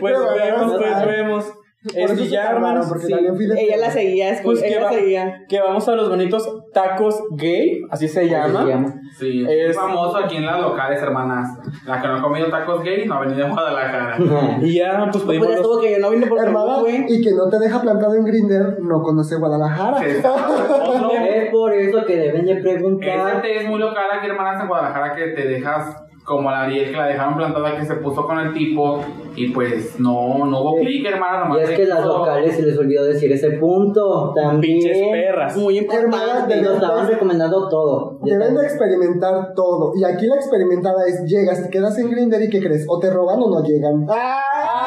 Pues 0.00 0.14
Pero, 0.16 0.34
vemos, 0.34 0.72
pues 0.72 0.80
¿verdad? 0.80 1.06
vemos. 1.06 1.57
Por 1.84 1.94
tardaron, 1.94 2.56
hermanos. 2.56 2.86
porque 2.88 3.06
sí. 3.06 3.12
también 3.12 3.36
fui 3.36 3.46
de- 3.46 3.60
Ella 3.62 3.76
la 3.76 3.90
seguía, 3.90 4.40
Pues 4.42 4.60
que, 4.60 4.68
ella 4.68 4.82
va- 4.82 4.92
seguía. 4.92 5.44
que 5.48 5.60
vamos 5.60 5.88
a 5.88 5.94
los 5.94 6.08
bonitos 6.08 6.48
tacos 6.74 7.22
gay, 7.36 7.80
así 7.90 8.08
se 8.08 8.28
llama. 8.28 8.62
Se 8.62 8.68
llama. 8.68 8.94
Sí, 9.16 9.44
Es- 9.48 9.70
es 9.70 9.76
famoso 9.76 10.16
aquí 10.18 10.36
en 10.38 10.46
las 10.46 10.60
locales, 10.60 11.00
hermanas. 11.00 11.48
La 11.86 12.00
que 12.02 12.08
no 12.08 12.16
ha 12.16 12.22
comido 12.22 12.48
tacos 12.50 12.82
gay 12.82 13.06
no 13.06 13.14
ha 13.14 13.20
venido 13.20 13.46
de 13.46 13.52
Guadalajara. 13.52 14.16
Y 14.60 14.74
ya, 14.74 14.98
pues 15.12 15.22
Pues 15.24 15.24
pedimos 15.38 15.48
ya 15.56 15.62
los- 15.62 15.80
que 15.80 15.92
yo 15.92 15.98
no 16.00 16.10
vine 16.10 16.26
porque 16.26 16.44
Hermana, 16.46 16.66
no 16.72 16.80
fui. 16.80 17.04
y 17.08 17.22
que 17.22 17.30
no 17.32 17.48
te 17.48 17.58
deja 17.60 17.80
plantado 17.80 18.14
en 18.16 18.24
Grinder, 18.24 18.78
no 18.80 19.00
conoce 19.02 19.36
Guadalajara. 19.36 19.98
Otro- 19.98 21.10
Es 21.28 21.50
por 21.50 21.72
eso 21.72 22.04
que 22.04 22.16
deben 22.16 22.44
de 22.44 22.56
preguntar. 22.56 23.36
Este 23.36 23.56
es 23.62 23.68
muy 23.68 23.78
local 23.78 24.04
aquí, 24.18 24.26
hermanas, 24.26 24.60
en 24.62 24.68
Guadalajara, 24.68 25.14
que 25.14 25.28
te 25.28 25.46
dejas 25.48 25.96
como 26.28 26.50
la 26.50 26.64
Ariel, 26.64 26.90
que 26.90 26.96
la 26.96 27.06
dejaron 27.06 27.36
plantada, 27.36 27.74
que 27.74 27.84
se 27.84 27.94
puso 27.96 28.26
con 28.26 28.38
el 28.38 28.52
tipo 28.52 29.00
y 29.34 29.48
pues 29.50 29.98
no, 29.98 30.44
no 30.44 30.60
hubo 30.60 30.76
clic, 30.80 31.06
hermana. 31.06 31.38
Y 31.38 31.48
nomás 31.48 31.62
es 31.62 31.68
se 31.70 31.76
que 31.76 31.84
las 31.86 32.04
locales 32.04 32.54
se 32.54 32.62
les 32.62 32.76
olvidó 32.76 33.04
decir 33.04 33.32
ese 33.32 33.52
punto. 33.52 34.32
También. 34.34 34.78
pinches 34.78 34.98
perras. 35.10 35.56
Muy 35.56 35.78
Hermana, 35.78 36.24
importante. 36.24 36.56
de 36.56 36.62
Nos 36.62 36.74
estaban 36.74 37.08
recomendando 37.08 37.68
todo. 37.68 38.18
Deben 38.22 38.54
de 38.54 38.62
experimentar 38.62 39.54
todo. 39.54 39.92
Y 39.96 40.04
aquí 40.04 40.26
la 40.26 40.36
experimentada 40.36 41.06
es, 41.06 41.24
llegas, 41.24 41.62
te 41.62 41.70
quedas 41.70 41.98
en 41.98 42.10
Grinder 42.10 42.42
y 42.42 42.50
¿qué 42.50 42.60
crees? 42.60 42.84
O 42.88 42.98
te 42.98 43.10
roban 43.10 43.40
o 43.40 43.48
no 43.48 43.62
llegan. 43.64 44.06
Ah, 44.10 44.77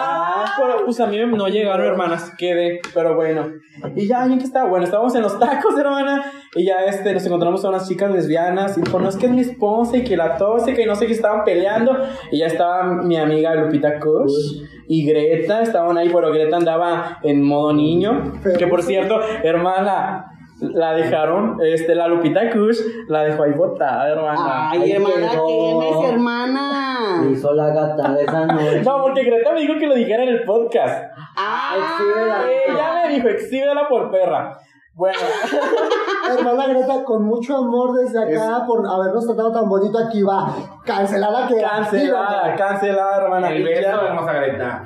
pero 0.58 0.86
pues 0.86 1.00
a 1.00 1.08
mí 1.08 1.18
no 1.18 1.48
llegaron, 1.48 1.86
hermanas, 1.86 2.34
quedé, 2.38 2.80
pero 2.94 3.16
bueno. 3.16 3.48
Y 3.96 4.08
ya, 4.08 4.26
¿en 4.26 4.38
qué 4.38 4.46
estaba? 4.46 4.70
Bueno, 4.70 4.86
estábamos 4.86 5.16
en 5.16 5.22
los 5.22 5.40
tacos, 5.40 5.78
hermana, 5.78 6.24
y 6.56 6.66
ya 6.66 6.86
este, 6.86 7.14
nos 7.14 7.26
encontramos 7.26 7.64
a 7.66 7.70
unas 7.70 7.88
chicas 7.88 8.12
lesbianas, 8.12 8.78
y 8.78 8.82
dijo, 8.82 9.00
no, 9.00 9.10
es 9.10 9.18
que 9.18 9.28
es 9.28 9.32
mi 9.32 9.42
esposa, 9.42 9.98
y 9.98 10.04
que 10.04 10.18
la 10.18 10.38
tóxica, 10.38 10.82
y 10.82 10.86
no 10.86 10.96
sé 10.96 11.08
qué 11.08 11.14
estaban 11.14 11.44
peleando, 11.44 11.98
y 12.32 12.40
ya 12.40 12.48
estaba 12.48 12.84
mi 12.84 13.18
amiga 13.18 13.56
Lupita 13.56 14.00
Kush, 14.00 14.64
y 14.88 15.06
Greta, 15.06 15.62
estaban 15.62 15.98
ahí, 15.98 16.10
pero 16.14 16.32
Greta 16.32 16.58
andaba 16.58 17.20
en 17.24 17.42
modo 17.44 17.74
niño, 17.74 18.34
que 18.58 18.68
por 18.68 18.84
cierto, 18.84 19.20
hermana, 19.44 20.28
la 20.62 20.94
dejaron, 20.94 21.58
este, 21.64 21.96
la 21.96 22.08
Lupita 22.08 22.50
Kush, 22.52 22.80
la 23.08 23.24
dejó 23.24 23.44
ahí 23.44 23.54
botada, 23.54 24.10
hermana. 24.10 24.70
Ay, 24.70 24.92
hermana. 24.92 25.32
¿qué 25.32 25.90
es, 25.90 26.12
hermana? 26.12 26.81
Me 27.22 27.32
hizo 27.32 27.54
la 27.54 27.68
gata 27.70 28.14
de 28.14 28.24
esa 28.24 28.46
noche. 28.46 28.82
No, 28.84 29.02
porque 29.02 29.24
Greta 29.24 29.54
me 29.54 29.62
dijo 29.62 29.74
que 29.80 29.88
lo 29.88 29.96
dijera 29.96 30.24
en 30.24 30.30
el 30.30 30.44
podcast. 30.44 31.12
Ah, 31.38 31.76
Exhíbela. 31.78 32.44
Ella 32.68 33.08
me 33.08 33.14
dijo, 33.14 33.28
exhíbela 33.28 33.88
por 33.88 34.12
perra. 34.12 34.58
Bueno, 34.94 35.18
Hermana 36.38 36.68
Greta, 36.68 37.04
con 37.04 37.24
mucho 37.24 37.56
amor 37.56 37.98
desde 37.98 38.22
acá 38.22 38.66
por 38.68 38.86
habernos 38.88 39.26
tratado 39.26 39.52
tan 39.52 39.70
bonito. 39.70 39.98
Aquí 39.98 40.22
va. 40.22 40.54
Cancelada 40.86 41.48
que 41.48 41.62
cancelada, 41.62 42.56
cancelada, 42.56 43.24
hermana. 43.24 43.52
El 43.52 43.64
beso, 43.64 44.02
hermosa 44.02 44.34
Greta. 44.34 44.84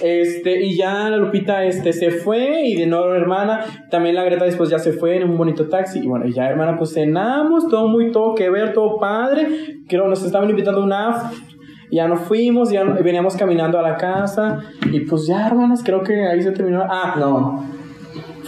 Este, 0.00 0.62
y 0.62 0.76
ya 0.76 1.08
la 1.08 1.16
Lupita 1.16 1.64
este, 1.64 1.92
se 1.92 2.10
fue, 2.10 2.62
y 2.66 2.76
de 2.76 2.86
nuevo 2.86 3.14
hermana, 3.14 3.64
también 3.90 4.14
la 4.14 4.22
Greta 4.22 4.44
después 4.44 4.68
ya 4.68 4.78
se 4.78 4.92
fue 4.92 5.16
en 5.16 5.24
un 5.24 5.36
bonito 5.36 5.68
taxi, 5.68 6.00
y 6.00 6.06
bueno, 6.06 6.26
y 6.26 6.32
ya 6.32 6.48
hermana, 6.48 6.76
pues 6.76 6.92
cenamos, 6.92 7.68
todo 7.68 7.88
muy, 7.88 8.12
todo 8.12 8.34
que 8.34 8.50
ver, 8.50 8.74
todo 8.74 8.98
padre, 8.98 9.48
creo 9.88 10.06
nos 10.06 10.22
estaban 10.22 10.50
invitando 10.50 10.82
a 10.82 10.84
una 10.84 11.32
ya 11.90 12.06
nos 12.08 12.20
fuimos, 12.20 12.70
ya 12.70 12.84
veníamos 12.84 13.36
caminando 13.36 13.78
a 13.78 13.82
la 13.82 13.96
casa, 13.96 14.58
y 14.92 15.00
pues 15.00 15.26
ya 15.26 15.46
hermanas, 15.46 15.82
creo 15.84 16.02
que 16.02 16.26
ahí 16.26 16.42
se 16.42 16.52
terminó, 16.52 16.84
ah, 16.88 17.14
No. 17.18 17.64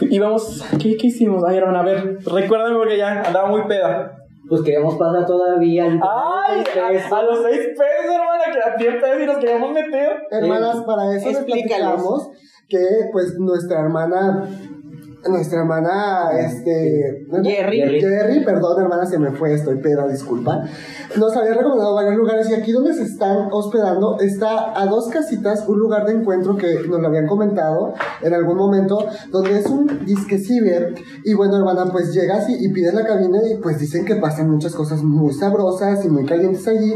íbamos, 0.01 0.65
¿qué, 0.81 0.97
qué 0.97 1.09
hicimos? 1.09 1.45
Ay 1.45 1.59
hermana, 1.59 1.81
a 1.81 1.85
ver, 1.85 2.19
recuérdame 2.25 2.77
porque 2.77 2.97
ya 2.97 3.23
andaba 3.23 3.49
muy 3.49 3.63
peda. 3.67 4.17
Pues 4.49 4.63
queríamos 4.63 4.97
pasar 4.97 5.25
todavía. 5.27 5.85
Ay, 5.85 6.65
a, 6.83 7.17
a 7.17 7.23
los 7.23 7.43
seis 7.43 7.69
pesos 7.69 8.15
hermana, 8.15 8.45
que 8.53 8.59
a 8.59 8.77
10 8.77 9.01
pesos 9.01 9.23
y 9.23 9.27
nos 9.27 9.37
queríamos 9.39 9.73
meter. 9.73 10.11
Hermanas, 10.29 10.83
para 10.85 11.15
eso 11.15 11.29
les 11.29 11.39
platicamos 11.45 12.31
que 12.69 12.79
pues 13.13 13.37
nuestra 13.39 13.81
hermana, 13.81 14.49
nuestra 15.29 15.61
hermana, 15.61 16.31
este... 16.39 17.27
Jerry. 17.43 17.79
Jerry. 17.79 18.01
Jerry, 18.01 18.45
perdón 18.45 18.83
hermana, 18.83 19.07
se 19.07 19.19
me 19.19 19.31
fue, 19.33 19.55
estoy 19.55 19.77
peda, 19.79 20.07
disculpa. 20.09 20.65
Nos 21.17 21.37
había 21.37 21.55
recomendado 21.55 21.95
varios 21.95 22.17
lugares 22.17 22.51
y 22.51 22.55
aquí 22.55 22.73
donde 22.73 22.95
se 22.95 23.03
están 23.03 23.49
hospedando 23.51 24.19
está 24.21 24.81
a 24.81 24.87
dos 24.87 25.09
casitas 25.09 25.67
un 25.69 25.79
lugar 25.79 26.07
de 26.07 26.13
encuentro 26.15 26.57
que 26.57 26.75
nos 26.89 27.01
lo 27.01 27.09
habían 27.09 27.27
comentado 27.27 27.95
en 28.23 28.35
algún 28.35 28.57
momento, 28.57 29.07
donde 29.31 29.59
es 29.59 29.67
un 29.67 30.05
disque 30.05 30.39
ciber 30.39 30.95
y 31.25 31.35
bueno 31.35 31.59
hermana, 31.59 31.87
pues 31.91 32.15
llegas 32.15 32.49
y, 32.49 32.65
y 32.65 32.73
pides 32.73 32.95
la 32.95 33.05
cabina 33.05 33.39
y 33.49 33.57
pues 33.61 33.79
dicen 33.79 34.05
que 34.05 34.17
pasan 34.17 34.51
muchas 34.51 34.75
cosas 34.75 35.03
muy 35.03 35.33
sabrosas 35.33 36.05
y 36.05 36.09
muy 36.09 36.25
calientes 36.25 36.67
allí. 36.69 36.95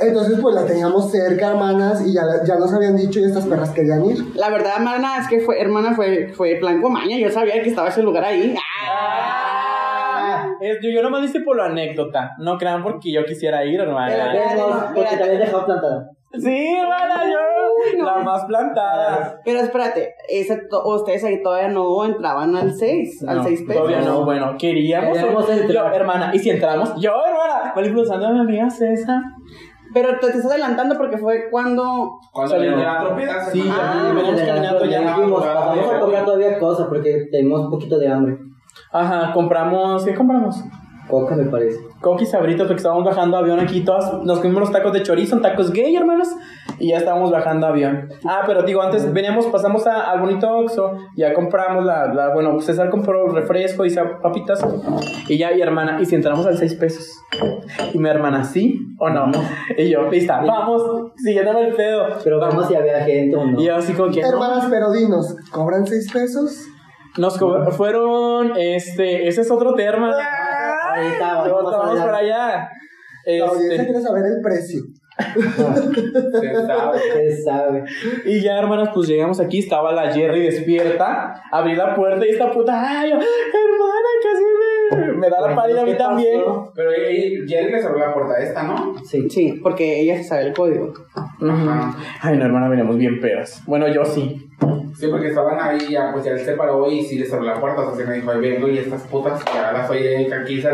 Entonces 0.00 0.38
pues 0.40 0.54
la 0.54 0.64
teníamos 0.64 1.10
cerca 1.10 1.50
hermanas 1.50 2.06
y 2.06 2.12
ya, 2.12 2.22
ya 2.44 2.56
nos 2.56 2.72
habían 2.72 2.96
dicho 2.96 3.20
y 3.20 3.24
estas 3.24 3.46
perras 3.46 3.70
querían 3.70 4.04
ir. 4.04 4.24
La 4.34 4.50
verdad, 4.50 4.72
hermana, 4.76 5.18
es 5.20 5.28
que 5.28 5.40
fue, 5.40 5.60
hermana, 5.60 5.94
fue, 5.94 6.32
fue 6.34 6.56
plan 6.60 6.80
comaña. 6.80 7.18
Yo 7.18 7.30
sabía 7.30 7.62
que 7.62 7.65
estaba 7.68 7.88
ese 7.88 8.02
lugar 8.02 8.24
ahí. 8.24 8.54
Ah, 8.90 10.48
es- 10.60 10.78
yo, 10.82 10.90
yo 10.90 11.02
nomás 11.02 11.22
dice 11.22 11.40
por 11.40 11.56
la 11.56 11.66
anécdota. 11.66 12.32
No 12.38 12.58
crean 12.58 12.82
porque 12.82 13.12
yo 13.12 13.24
quisiera 13.24 13.64
ir, 13.64 13.80
hermana. 13.80 14.32
Porque 14.94 15.16
te 15.16 15.22
habías 15.22 15.40
dejado 15.40 15.64
plantada. 15.66 16.10
Sí, 16.32 16.74
hermana, 16.76 17.24
yo. 17.24 18.02
La 18.04 18.16
más 18.18 18.44
plantada. 18.44 19.40
Pero 19.44 19.60
espérate, 19.60 20.14
ustedes 20.84 21.24
ahí 21.24 21.42
todavía 21.42 21.68
no 21.68 22.04
entraban 22.04 22.54
al 22.56 22.74
6, 22.74 23.24
al 23.26 23.38
No, 23.38 23.44
6 23.44 23.62
pesos. 23.66 23.82
Todavía 23.82 24.00
no, 24.06 24.24
bueno, 24.24 24.56
queríamos. 24.58 25.18
Yo, 25.18 25.86
hermana, 25.92 26.30
y 26.34 26.38
si 26.38 26.50
entramos, 26.50 26.92
yo, 27.00 27.12
hermana, 27.24 27.72
mal 27.74 27.86
impulsando 27.86 28.26
a 28.26 28.32
mi 28.32 28.40
amiga 28.40 28.68
César. 28.70 29.20
Pero 29.96 30.10
te, 30.20 30.26
te 30.30 30.36
estás 30.36 30.50
adelantando 30.52 30.94
porque 30.98 31.16
fue 31.16 31.48
cuando. 31.50 32.18
Cuando 32.30 32.58
venía 32.58 32.76
la 32.76 33.00
propiedad. 33.00 33.48
Sí, 33.50 33.66
Ah, 33.66 34.12
venimos 34.14 34.42
caminando 34.42 34.84
ya. 34.84 35.00
Dijimos, 35.00 35.42
pasamos 35.42 35.90
a 35.94 36.00
comprar 36.00 36.24
todavía 36.26 36.58
cosas 36.58 36.86
porque 36.88 37.28
tenemos 37.32 37.60
un 37.60 37.70
poquito 37.70 37.98
de 37.98 38.06
hambre. 38.06 38.36
Ajá, 38.92 39.32
compramos. 39.32 40.04
¿Qué 40.04 40.14
compramos? 40.14 40.62
Coca, 41.08 41.34
me 41.34 41.44
parece. 41.46 41.78
Coquis 42.02 42.30
sabritos 42.30 42.66
porque 42.66 42.80
estábamos 42.80 43.06
bajando 43.06 43.38
avión 43.38 43.58
aquí 43.58 43.84
todas. 43.86 44.22
Nos 44.22 44.40
comimos 44.40 44.60
los 44.60 44.72
tacos 44.72 44.92
de 44.92 45.02
chorizo, 45.02 45.40
tacos 45.40 45.72
gay, 45.72 45.96
hermanos. 45.96 46.28
Y 46.78 46.88
ya 46.90 46.98
estábamos 46.98 47.30
bajando 47.30 47.66
avión. 47.66 48.08
Ah, 48.26 48.42
pero 48.46 48.62
digo, 48.62 48.82
antes 48.82 49.10
veníamos, 49.12 49.46
pasamos 49.46 49.86
a, 49.86 50.10
al 50.10 50.20
bonito 50.20 50.48
Oxxo. 50.58 50.92
Ya 51.16 51.32
compramos 51.32 51.84
la, 51.84 52.12
la. 52.12 52.34
Bueno, 52.34 52.60
César 52.60 52.90
compró 52.90 53.28
refresco 53.28 53.84
y 53.86 53.94
papitas. 54.22 54.64
Y 55.28 55.38
ya, 55.38 55.52
y 55.52 55.60
hermana, 55.62 55.98
y 56.00 56.04
si 56.06 56.14
entramos 56.14 56.46
al 56.46 56.58
6 56.58 56.74
pesos. 56.74 57.08
Y 57.94 57.98
mi 57.98 58.08
hermana, 58.08 58.44
¿sí 58.44 58.78
o 58.98 59.08
no? 59.08 59.30
Y 59.76 59.88
yo, 59.88 60.10
lista, 60.10 60.40
vamos, 60.42 61.12
siguiéndome 61.16 61.68
el 61.68 61.74
pedo. 61.74 62.06
Pero 62.22 62.38
vamos 62.38 62.66
si 62.68 62.74
había 62.74 63.00
gente 63.04 63.34
o 63.36 63.44
no. 63.46 63.60
Y 63.60 63.64
yo 63.66 63.76
así 63.76 63.92
como 63.94 64.10
que. 64.12 64.20
no. 64.22 64.28
Hermanas, 64.28 64.66
pero 64.70 64.90
dinos, 64.92 65.34
¿cobran 65.50 65.86
seis 65.86 66.10
pesos? 66.12 66.66
Nos 67.18 67.38
co- 67.38 67.70
fueron, 67.70 68.52
este, 68.58 69.26
ese 69.26 69.40
es 69.40 69.50
otro 69.50 69.72
tema. 69.74 70.12
Ahorita 70.94 71.44
Luego 71.46 71.70
vamos 71.70 71.98
para 72.00 72.18
allá. 72.18 72.68
La 73.26 73.46
audiencia 73.46 73.72
Este, 73.72 73.84
quiere 73.86 74.00
saber 74.00 74.24
el 74.26 74.40
precio. 74.42 74.82
Se 75.18 76.54
sabe. 76.66 76.98
Se 77.12 77.42
sabe. 77.42 77.84
y 78.24 78.40
ya, 78.40 78.58
hermanas, 78.58 78.90
pues 78.94 79.08
llegamos 79.08 79.40
aquí, 79.40 79.60
estaba 79.60 79.92
la 79.92 80.12
Jerry 80.12 80.42
despierta, 80.42 81.42
abrí 81.50 81.74
la 81.74 81.94
puerta 81.94 82.26
y 82.26 82.30
esta 82.30 82.50
puta, 82.50 82.74
ay, 83.00 83.10
hermana, 83.10 83.22
casi 84.22 84.44
me, 85.06 85.12
me 85.14 85.30
da 85.30 85.40
la 85.48 85.54
pálida 85.54 85.82
a 85.82 85.84
mí 85.84 85.92
¿Qué 85.92 85.96
también. 85.96 86.40
pasó? 86.44 86.72
Pero 86.74 86.90
ella- 86.92 87.44
Jerry 87.48 87.72
le 87.72 87.80
cerró 87.80 87.98
la 87.98 88.12
puerta 88.12 88.34
esta, 88.42 88.62
¿no? 88.62 88.94
Sí. 89.04 89.28
Sí, 89.30 89.60
porque 89.62 90.00
ella 90.00 90.16
se 90.18 90.24
sabe 90.24 90.42
el 90.48 90.52
código. 90.54 90.92
Ujú. 91.40 91.70
Ay, 92.20 92.36
no, 92.36 92.44
hermana, 92.44 92.68
venimos 92.68 92.96
bien 92.98 93.20
pedas. 93.20 93.62
Bueno, 93.66 93.88
yo 93.88 94.04
sí. 94.04 94.42
Sí, 94.98 95.08
porque 95.10 95.28
estaban 95.28 95.58
ahí 95.60 95.90
ya, 95.90 96.10
pues 96.12 96.24
ya 96.24 96.32
él 96.32 96.38
se 96.40 96.52
paró 96.54 96.90
y 96.90 97.02
sí 97.02 97.18
le 97.18 97.26
cerró 97.26 97.42
la 97.42 97.60
puerta. 97.60 97.82
O 97.82 97.86
sea, 97.94 98.02
se 98.04 98.10
me 98.10 98.16
dijo, 98.16 98.30
ahí 98.30 98.40
vengo 98.40 98.66
y 98.68 98.78
estas 98.78 99.02
putas 99.02 99.42
ya 99.54 99.72
las 99.72 99.90
oye 99.90 100.32
aquí 100.32 100.60
se 100.60 100.70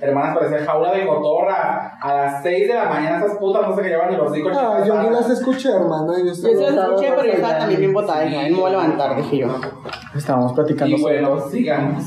Hermanas, 0.00 0.36
parecía 0.36 0.64
jaula 0.64 0.92
de 0.92 1.06
cotorra. 1.06 1.98
A 2.00 2.14
las 2.14 2.42
6 2.42 2.68
de 2.68 2.74
la 2.74 2.88
mañana 2.88 3.18
esas 3.18 3.36
putas 3.38 3.62
no 3.62 3.76
se 3.76 3.82
llevan 3.82 4.10
ni 4.10 4.16
los 4.16 4.30
hocico. 4.30 4.48
Ah, 4.54 4.82
yo 4.86 5.02
ni 5.02 5.10
las 5.10 5.28
escuché, 5.28 5.70
hermana. 5.70 6.12
Yo 6.18 6.24
Yo 6.26 6.34
se 6.34 6.54
las 6.54 6.74
escuché, 6.74 7.10
pero 7.10 7.24
yo 7.24 7.32
estaba 7.32 7.58
también 7.58 7.80
bien 7.80 7.92
botada. 7.92 8.22
Dije, 8.22 8.50
no 8.50 8.60
voy 8.60 8.68
a 8.68 8.70
levantar, 8.70 9.16
dije 9.16 9.38
yo. 9.38 9.48
Estábamos 10.14 10.52
platicando 10.54 10.96
Y 10.96 11.00
bueno, 11.00 11.40
sigamos. 11.48 12.04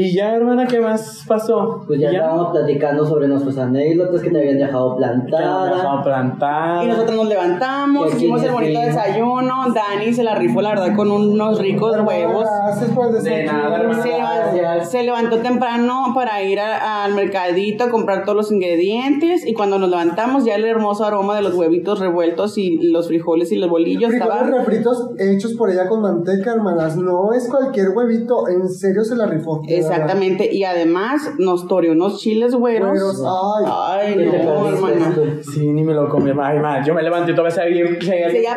Y 0.00 0.14
ya, 0.14 0.36
hermana, 0.36 0.64
¿qué 0.68 0.78
más 0.80 1.24
pasó? 1.26 1.82
Pues 1.84 1.98
ya, 1.98 2.12
¿Y 2.12 2.14
estábamos 2.14 2.52
platicando 2.52 3.04
sobre 3.04 3.26
nuestras 3.26 3.58
anécdotas 3.58 4.20
que 4.22 4.30
te 4.30 4.38
habían 4.38 4.58
dejado 4.58 4.96
plantada. 4.96 6.84
Y 6.84 6.86
nosotros 6.86 7.16
nos 7.16 7.28
levantamos, 7.28 8.14
hicimos 8.14 8.42
el 8.44 8.52
bonito 8.52 8.80
desayuno. 8.80 9.54
Dani 9.74 10.12
se 10.12 10.22
la 10.22 10.36
rifó, 10.36 10.62
la 10.62 10.70
verdad, 10.70 10.94
con 10.94 11.10
unos 11.10 11.58
ricos 11.58 11.96
huevos. 12.00 12.44
Gracias 12.64 12.90
por 12.92 13.06
el 13.08 13.12
De 13.14 13.18
desayuno. 13.30 13.52
nada, 13.52 13.76
hermana. 13.80 14.02
Se 14.02 14.08
levantó, 14.08 14.56
Gracias. 14.56 14.90
se 14.90 15.02
levantó 15.02 15.36
temprano 15.38 16.12
para 16.14 16.42
ir 16.42 16.60
a- 16.60 17.04
al 17.04 17.14
mercadito 17.14 17.84
a 17.84 17.90
comprar 17.90 18.22
todos 18.24 18.36
los 18.36 18.52
ingredientes 18.52 19.46
y 19.46 19.52
cuando 19.54 19.78
nos 19.80 19.90
levantamos 19.90 20.44
ya 20.44 20.54
el 20.54 20.64
hermoso 20.64 21.04
aroma 21.04 21.34
de 21.34 21.42
los 21.42 21.54
huevitos 21.54 21.98
revueltos 21.98 22.56
y 22.58 22.78
los 22.92 23.08
frijoles 23.08 23.50
y 23.52 23.56
los 23.56 23.68
bolillos 23.68 24.10
Frijoles 24.10 24.34
estaba... 24.42 24.58
refritos 24.58 25.10
hechos 25.18 25.54
por 25.54 25.70
ella 25.70 25.88
con 25.88 26.02
manteca, 26.02 26.52
hermanas. 26.52 26.96
No 26.96 27.32
es 27.32 27.48
cualquier 27.48 27.88
huevito, 27.90 28.48
en 28.48 28.68
serio 28.68 29.02
se 29.04 29.16
la 29.16 29.26
rifó. 29.26 29.60
Verdad. 29.88 30.04
Exactamente, 30.06 30.48
y 30.52 30.64
además 30.64 31.30
nos 31.38 31.66
toreó 31.68 31.92
unos 31.92 32.18
chiles 32.20 32.54
güeros. 32.54 32.90
Güeros, 32.90 33.22
ay. 33.26 33.64
Ay, 33.70 34.14
¿Qué 34.16 34.30
te 34.30 34.44
no, 34.44 34.68
hermana. 34.68 35.16
Sí, 35.42 35.66
ni 35.72 35.82
me 35.82 35.94
lo 35.94 36.08
comí. 36.08 36.30
Ay, 36.40 36.58
man, 36.58 36.84
yo 36.84 36.94
me 36.94 37.02
levanté 37.02 37.32
y 37.32 37.34
todavía 37.34 37.54
seguía 37.54 37.86
seguía 38.00 38.30
¿Se 38.30 38.42
ya? 38.42 38.56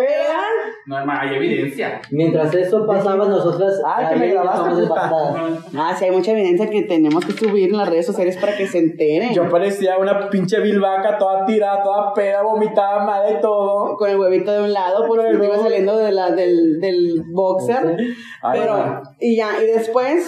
No, 0.88 0.98
hermana, 1.00 1.22
hay 1.22 1.36
evidencia. 1.36 2.02
Mientras 2.10 2.54
eso 2.56 2.86
pasaba, 2.88 3.28
nosotras. 3.28 3.74
Ay, 3.86 4.08
que 4.14 4.16
me 4.20 4.28
grabaste. 4.32 4.88
Ah, 5.78 5.96
sí, 5.98 6.06
hay 6.06 6.12
mucha 6.12 6.32
evidencia 6.32 6.70
que 6.70 6.84
tenemos 6.84 7.24
que 7.26 7.34
subir 7.34 7.70
en 7.70 7.78
las 7.78 7.88
redes 7.88 8.06
sociales 8.06 8.38
para 8.38 8.56
que 8.58 8.68
se 8.68 8.80
enteren. 8.80 9.34
Yo 9.34 9.48
parecía 9.50 9.98
una 9.98 10.30
pinche 10.30 10.60
bilbaca 10.60 11.18
toda 11.18 11.46
tirada, 11.46 11.84
toda 11.84 12.14
peda, 12.14 12.42
vomitada, 12.42 13.06
madre 13.06 13.36
de 13.36 13.40
todo. 13.40 13.96
con 13.98 14.10
el 14.10 14.18
huevito 14.20 14.52
de 14.52 14.64
un 14.64 14.74
lado, 14.74 15.06
porque 15.08 15.26
Pero- 15.32 15.44
iba 15.44 15.58
saliendo 15.58 15.98
de 15.98 16.12
la, 16.12 16.32
del, 16.32 16.80
del 16.80 17.24
boxer. 17.32 17.98
Ay, 18.42 18.60
pero, 18.60 19.02
y 19.20 19.36
ya, 19.36 19.62
y 19.62 19.68
después, 19.68 20.28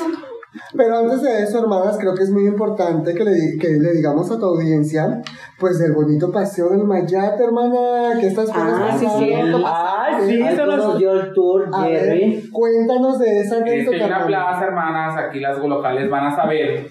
Pero 0.76 0.98
antes 1.00 1.22
de 1.22 1.44
eso, 1.44 1.60
hermanas, 1.60 1.98
creo 2.00 2.14
que 2.14 2.24
es 2.24 2.30
muy 2.32 2.46
importante 2.46 3.14
que 3.16 3.24
le, 3.24 3.58
que 3.60 3.70
le 3.70 3.92
digamos 3.94 4.30
a 4.32 4.38
tu 4.40 4.46
audiencia, 4.46 5.22
pues, 5.60 5.80
del 5.80 5.94
bonito 5.94 6.32
paseo 6.32 6.70
del 6.70 6.84
Mayate, 6.84 7.44
hermana, 7.44 8.20
que 8.20 8.28
estas 8.28 8.50
cosas 8.52 8.74
Ah, 8.82 8.96
sí, 9.00 9.08
cierto. 9.18 9.64
Ay, 9.66 10.14
sí, 10.28 10.44
se 10.56 10.66
nos 10.66 10.98
dio 11.00 11.14
el 11.14 11.34
tour, 11.34 11.70
A 11.74 11.88
ver, 11.88 12.00
Jerry. 12.06 12.50
cuéntanos 12.52 13.20
de 13.20 13.40
esa 13.42 13.58
Es 13.58 13.64
que 13.64 13.72
anécdota. 13.72 13.98
hay 13.98 14.04
una 14.12 14.26
plaza, 14.28 14.66
hermanas, 14.66 15.18
aquí 15.18 15.40
las 15.40 15.58
locales 15.58 16.10
van 16.10 16.26
a 16.28 16.36
saber 16.36 16.88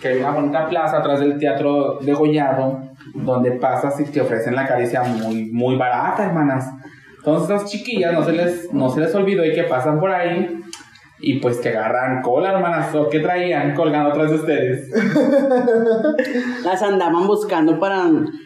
que 0.00 0.08
hay 0.08 0.18
una 0.18 0.32
bonita 0.32 0.68
plaza 0.68 0.98
atrás 0.98 1.20
del 1.20 1.38
teatro 1.38 1.98
de 2.00 2.12
Gollado, 2.12 2.80
donde 3.14 3.52
pasas 3.52 3.98
y 4.00 4.04
te 4.04 4.20
ofrecen 4.20 4.54
la 4.54 4.66
caricia 4.66 5.02
muy, 5.02 5.46
muy 5.52 5.76
barata, 5.76 6.24
hermanas. 6.26 6.68
Entonces, 7.18 7.48
las 7.48 7.64
chiquillas 7.64 8.12
no 8.12 8.22
se 8.22 8.32
les, 8.32 8.72
no 8.72 8.88
se 8.90 9.00
les 9.00 9.14
olvidó 9.14 9.44
y 9.44 9.52
que 9.52 9.64
pasan 9.64 9.98
por 9.98 10.10
ahí 10.12 10.60
y 11.18 11.38
pues 11.40 11.58
que 11.58 11.70
agarran 11.70 12.20
cola, 12.22 12.52
hermanas, 12.52 12.94
o 12.94 13.08
que 13.08 13.20
traían 13.20 13.74
colgando 13.74 14.10
atrás 14.10 14.30
de 14.30 14.36
ustedes. 14.36 14.90
las 16.64 16.82
andaban 16.82 17.26
buscando 17.26 17.78
para 17.78 18.04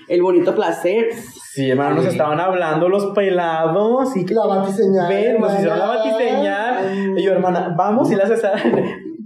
el 0.08 0.22
bonito 0.22 0.54
placer. 0.54 1.08
Sí, 1.52 1.68
hermano, 1.70 1.96
nos 1.96 2.06
estaban 2.06 2.38
hablando 2.38 2.88
los 2.88 3.06
pelados 3.14 4.16
y 4.16 4.24
que... 4.24 4.34
La 4.34 4.46
batiseñal. 4.46 5.08
Ven, 5.08 5.40
nos 5.40 5.52
hicieron 5.54 5.78
la 5.78 5.86
batiseñal. 5.86 7.18
Y 7.18 7.22
yo, 7.22 7.32
hermana, 7.32 7.74
vamos 7.76 8.10
y 8.12 8.16
la 8.16 8.26
César. 8.26 8.54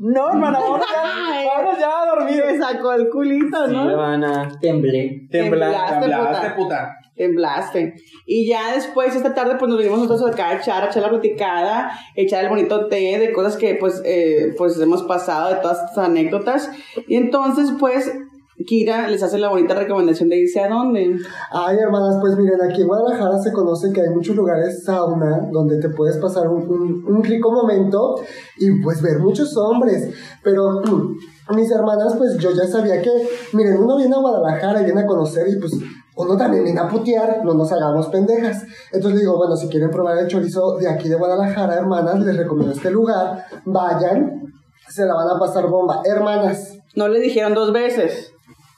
No, 0.07 0.29
hermana, 0.33 0.59
vamos 0.61 0.81
ya, 0.81 1.47
vámonos 1.57 1.79
ya 1.81 1.87
a 1.89 2.07
dormir. 2.15 2.45
Me 2.45 2.59
sacó 2.59 2.93
el 2.93 3.09
culito, 3.09 3.67
Sí, 3.67 3.73
¿no? 3.73 3.89
hermana. 3.91 4.51
Temblé. 4.61 5.27
Tembla, 5.31 5.67
Temblaste, 5.71 5.95
Hablaste, 6.13 6.51
puta. 6.51 6.57
puta. 6.57 6.97
Temblaste. 7.17 7.95
Y 8.27 8.47
ya 8.49 8.75
después, 8.75 9.15
esta 9.15 9.35
tarde, 9.35 9.57
pues 9.59 9.69
nos 9.69 9.79
vinimos 9.79 10.01
nosotros 10.01 10.33
acá 10.33 10.49
a 10.49 10.59
echar, 10.59 10.83
a 10.83 10.87
echar 10.87 11.03
la 11.03 11.11
platicada, 11.11 11.93
echar 12.17 12.43
el 12.43 12.51
bonito 12.51 12.89
té 12.89 13.19
de 13.19 13.33
cosas 13.33 13.57
que, 13.57 13.77
pues, 13.77 14.03
eh, 14.05 14.53
pues 14.59 14.81
hemos 14.81 15.03
pasado, 15.05 15.55
de 15.55 15.61
todas 15.61 15.83
estas 15.85 16.07
anécdotas. 16.07 16.71
Y 17.07 17.17
entonces, 17.17 17.71
pues, 17.79 18.11
Kira 18.67 19.09
les 19.09 19.23
hace 19.23 19.39
la 19.39 19.49
bonita 19.49 19.75
recomendación 19.75 20.29
de 20.29 20.39
irse 20.39 20.61
a 20.61 20.69
dónde. 20.69 21.17
Ay, 21.51 21.77
hermanas, 21.79 22.17
pues 22.21 22.37
miren, 22.37 22.63
aquí 22.63 22.83
en 22.83 22.87
Guadalajara 22.89 23.39
se 23.39 23.53
conoce 23.53 23.93
que 23.93 24.01
hay 24.03 24.11
muchos 24.11 24.37
lugares 24.37 24.85
sauna 24.85 25.49
donde 25.51 25.79
te 25.81 25.89
puedes 25.89 26.17
pasar 26.19 26.49
un, 26.49 26.63
un- 26.69 27.05
un 27.17 27.25
rico 27.25 27.51
momento 27.51 28.15
y 28.59 28.81
pues 28.83 29.03
ver 29.03 29.19
muchos 29.19 29.57
hombres. 29.57 30.09
Pero 30.45 30.81
mm, 30.83 31.55
mis 31.57 31.71
hermanas, 31.71 32.15
pues 32.17 32.37
yo 32.39 32.53
ya 32.53 32.67
sabía 32.67 33.03
que, 33.03 33.11
miren, 33.55 33.77
uno 33.77 33.97
viene 33.97 34.15
a 34.15 34.21
Guadalajara 34.21 34.83
y 34.83 34.85
viene 34.85 35.01
a 35.01 35.07
conocer 35.07 35.49
y 35.49 35.57
pues 35.59 35.73
uno 36.17 36.37
también 36.37 36.63
viene 36.63 36.79
a 36.79 36.87
putear, 36.89 37.45
no 37.45 37.55
nos 37.55 37.73
hagamos 37.73 38.07
pendejas. 38.07 38.63
Entonces 38.93 39.15
le 39.17 39.21
digo, 39.23 39.37
bueno, 39.37 39.57
si 39.57 39.67
quieren 39.69 39.91
probar 39.91 40.17
el 40.19 40.29
chorizo 40.29 40.77
de 40.79 40.89
aquí 40.89 41.09
de 41.09 41.17
Guadalajara, 41.17 41.75
hermanas, 41.75 42.21
les 42.21 42.37
recomiendo 42.37 42.73
este 42.73 42.93
lugar. 42.93 43.45
Vayan, 43.65 44.43
se 44.89 45.05
la 45.05 45.15
van 45.15 45.29
a 45.29 45.39
pasar 45.41 45.67
bomba. 45.69 46.03
Hermanas, 46.05 46.79
No 46.95 47.09
le 47.09 47.19
dijeron 47.19 47.55
dos 47.55 47.73
veces. 47.73 48.31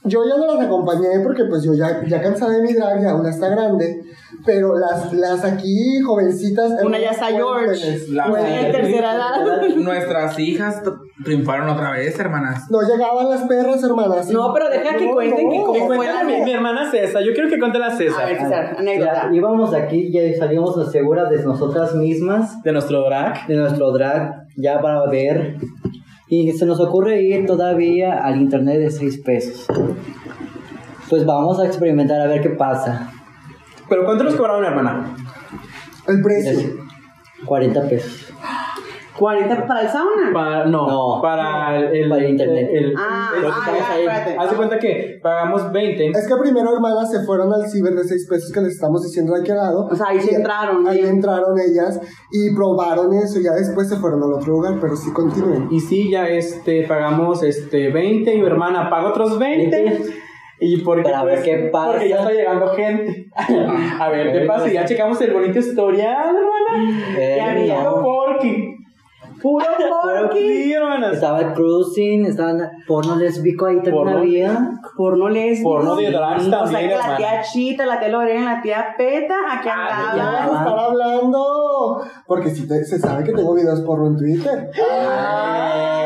Yo 0.06 0.24
ya 0.26 0.36
no 0.36 0.54
las 0.54 0.64
acompañé 0.66 1.20
porque 1.22 1.44
pues 1.44 1.62
yo 1.62 1.74
ya, 1.74 2.02
ya 2.06 2.20
cansada 2.22 2.52
de 2.52 2.62
mi 2.62 2.72
drag, 2.72 3.02
ya 3.02 3.14
una 3.14 3.30
está 3.30 3.48
grande, 3.48 4.02
pero 4.44 4.78
las, 4.78 5.12
las 5.12 5.44
aquí 5.44 6.00
jovencitas... 6.00 6.72
Una 6.84 6.98
ya 6.98 7.10
está 7.10 7.26
George. 7.26 7.98
La- 8.10 8.26
Una 8.30 8.42
de 8.42 8.70
tercera 8.72 9.14
edad. 9.14 9.66
Nuestras 9.76 10.38
hijas 10.38 10.82
triunfaron 11.24 11.68
otra 11.68 11.90
vez, 11.92 12.18
hermanas. 12.18 12.70
No 12.70 12.80
llegaban 12.82 13.28
las 13.30 13.42
perras, 13.42 13.82
hermanas. 13.82 14.28
No, 14.30 14.52
pero 14.54 14.68
deja 14.68 14.96
que 14.96 15.10
cuenten 15.10 15.50
que 15.50 15.56
cómo 15.56 15.72
Que 15.72 15.80
fue 15.86 16.06
la 16.06 16.24
mi, 16.24 16.40
mi 16.42 16.52
hermana 16.52 16.90
César. 16.90 17.22
Yo 17.22 17.32
quiero 17.32 17.48
que 17.48 17.58
cuente 17.58 17.78
la 17.78 17.86
A 17.86 17.90
ver, 17.90 17.98
César. 17.98 18.28
César, 18.38 18.76
anécdota. 18.78 19.30
Íbamos 19.32 19.74
aquí, 19.74 20.12
ya 20.12 20.20
salimos 20.38 20.90
seguras 20.92 21.30
de 21.30 21.42
nosotras 21.44 21.94
mismas, 21.94 22.62
De 22.62 22.72
nuestro 22.72 23.04
drag. 23.04 23.46
de 23.46 23.56
nuestro 23.56 23.90
drag, 23.92 24.46
ya 24.56 24.80
para 24.80 25.06
ver. 25.10 25.56
Y 26.28 26.50
se 26.52 26.66
nos 26.66 26.80
ocurre 26.80 27.22
ir 27.22 27.46
todavía 27.46 28.24
al 28.24 28.40
internet 28.40 28.78
de 28.78 28.90
6 28.90 29.18
pesos. 29.18 29.66
Pues 31.08 31.24
vamos 31.24 31.60
a 31.60 31.66
experimentar 31.66 32.20
a 32.20 32.26
ver 32.26 32.40
qué 32.40 32.50
pasa. 32.50 33.12
Pero 33.88 34.04
¿cuánto 34.04 34.24
nos 34.24 34.34
cobraron, 34.34 34.64
hermana? 34.64 35.14
El 36.08 36.20
precio. 36.20 36.50
Es 36.50 36.74
40 37.44 37.88
pesos. 37.88 38.25
40 39.18 39.66
para 39.66 39.80
el 39.82 39.88
sauna. 39.88 40.30
Para, 40.32 40.64
no, 40.66 40.86
No. 41.16 41.22
para 41.22 41.76
el, 41.76 41.94
el- 41.96 42.08
Para 42.08 42.22
el 42.24 42.30
internet. 42.30 42.68
el- 42.72 42.94
Ah, 42.96 43.30
el- 43.36 43.44
ah, 43.46 43.66
el- 43.70 43.78
ya, 43.78 43.92
ahí. 43.92 44.00
espérate. 44.02 44.36
Haz 44.38 44.50
de 44.50 44.56
cuenta 44.56 44.78
que 44.78 45.18
pagamos 45.22 45.72
20. 45.72 46.06
Es 46.10 46.28
que 46.28 46.34
primero, 46.40 46.74
hermanas, 46.74 47.10
se 47.10 47.24
fueron 47.24 47.52
al 47.52 47.68
ciber 47.68 47.94
de 47.94 48.04
6 48.04 48.26
pesos 48.28 48.52
que 48.52 48.60
les 48.60 48.74
estamos 48.74 49.02
diciendo 49.02 49.34
de 49.34 49.40
aquel 49.40 49.56
lado. 49.56 49.88
O 49.90 49.94
sea, 49.94 50.08
ahí 50.08 50.20
sí 50.20 50.28
Y 50.32 50.34
entraron, 50.34 50.86
Ahí 50.86 51.02
sí. 51.02 51.06
entraron 51.08 51.58
ellas 51.58 52.00
y 52.32 52.54
probaron 52.54 53.12
eso. 53.14 53.40
Ya 53.40 53.52
después 53.52 53.88
se 53.88 53.96
fueron 53.96 54.22
al 54.22 54.32
otro 54.34 54.52
lugar, 54.52 54.78
pero 54.80 54.94
sí 54.96 55.12
continúen. 55.12 55.68
Y 55.70 55.80
sí, 55.80 56.10
ya 56.10 56.28
este, 56.28 56.86
pagamos 56.86 57.42
este 57.42 57.90
20 57.90 58.34
y 58.34 58.40
mi 58.40 58.46
hermana 58.46 58.90
paga 58.90 59.08
otros 59.08 59.38
20. 59.38 60.00
Y 60.58 60.78
porque, 60.78 61.02
Para 61.02 61.22
ver 61.24 61.42
qué 61.42 61.68
pasa. 61.70 61.90
porque 61.92 62.08
ya 62.08 62.16
está 62.16 62.32
llegando 62.32 62.68
gente. 62.68 63.26
a 64.00 64.08
ver 64.08 64.32
qué 64.32 64.46
pasa. 64.46 64.66
Y 64.68 64.72
ya 64.72 64.80
pues. 64.80 64.90
checamos 64.90 65.20
el 65.20 65.32
bonito 65.34 65.58
historial, 65.58 66.34
hermana. 66.34 66.98
Eh, 67.18 67.36
y 67.36 67.40
había 67.40 67.82
no. 67.84 68.02
porky. 68.02 68.75
Puro 69.46 69.64
porky. 70.02 70.38
Sí, 70.64 70.72
hermanas. 70.72 71.14
Estaba 71.14 71.40
el 71.40 71.52
cruising, 71.52 72.26
estaba 72.26 72.52
porno 72.86 73.16
lésbico 73.16 73.66
ahí 73.66 73.76
también 73.76 73.94
Porno. 73.94 74.18
había. 74.18 74.70
Porno 74.96 75.28
lésbico. 75.28 75.70
Porno 75.70 75.96
de 75.96 76.10
drags 76.10 76.46
O 76.46 76.50
sea 76.50 76.58
también, 76.60 76.80
que 76.82 76.94
la 76.94 77.00
hermana. 77.00 77.16
tía 77.16 77.42
Chita, 77.42 77.86
la 77.86 77.98
tía 78.00 78.08
Lorena, 78.08 78.54
la 78.56 78.62
tía 78.62 78.86
Peta, 78.98 79.34
aquí 79.52 79.68
Ah, 79.72 80.12
Ya 80.16 80.22
andaban. 80.22 80.46
vamos 80.46 80.56
a 80.56 80.64
estar 80.64 80.78
hablando. 80.78 82.00
Porque 82.26 82.50
si 82.50 82.66
te- 82.66 82.84
se 82.84 82.98
sabe 82.98 83.22
que 83.24 83.32
tengo 83.32 83.54
videos 83.54 83.80
porno 83.82 84.08
en 84.08 84.16
Twitter. 84.16 84.70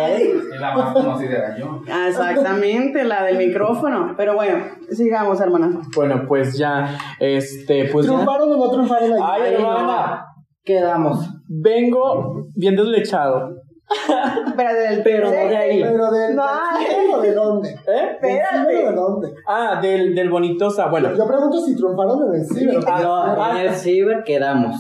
Es 0.09 0.61
la 0.61 0.75
más 0.75 0.93
conocida 0.93 1.39
era 1.39 1.57
yo. 1.57 1.81
Ah, 1.91 2.09
Exactamente, 2.09 3.05
la 3.05 3.25
del 3.25 3.39
micrófono. 3.39 4.15
Pero 4.17 4.35
bueno, 4.35 4.59
sigamos, 4.91 5.41
hermana. 5.41 5.81
Bueno, 5.97 6.25
pues 6.29 6.57
ya, 6.59 6.97
este, 7.19 7.89
pues 7.91 8.07
ya. 8.07 8.13
¿Triunfaron 8.13 8.53
o 8.53 8.57
no 8.57 8.71
triunfaron 8.71 9.13
ahí? 9.15 9.19
Ay, 9.23 9.43
Ay, 9.47 9.55
hermana. 9.55 10.27
Quedamos. 10.65 11.29
Vengo 11.49 12.47
bien 12.55 12.77
deslechado. 12.77 13.57
Pero 14.57 14.73
del 14.75 15.03
Pero 15.03 15.25
no 15.27 15.31
de 15.33 15.57
ahí. 15.57 15.83
¿Pero 15.83 16.11
del, 16.13 16.37
No. 16.37 16.45
del 16.79 17.23
de 17.23 17.35
dónde? 17.35 17.69
¿Eh? 17.71 17.75
¿Del 17.87 18.09
Espérate. 18.37 18.73
de 18.77 18.93
dónde? 18.93 19.33
Ah, 19.49 19.81
del, 19.83 20.15
del 20.15 20.31
bonito, 20.31 20.69
bueno. 20.91 21.13
Yo 21.17 21.27
pregunto 21.27 21.61
si 21.61 21.75
triunfaron 21.75 22.29
en 22.29 22.41
el 22.41 22.47
ciber. 22.47 22.77
o 22.79 22.83
Ah, 22.87 23.35
No, 23.37 23.59
en 23.59 23.67
el 23.67 23.75
ciber 23.75 24.23
quedamos. 24.25 24.77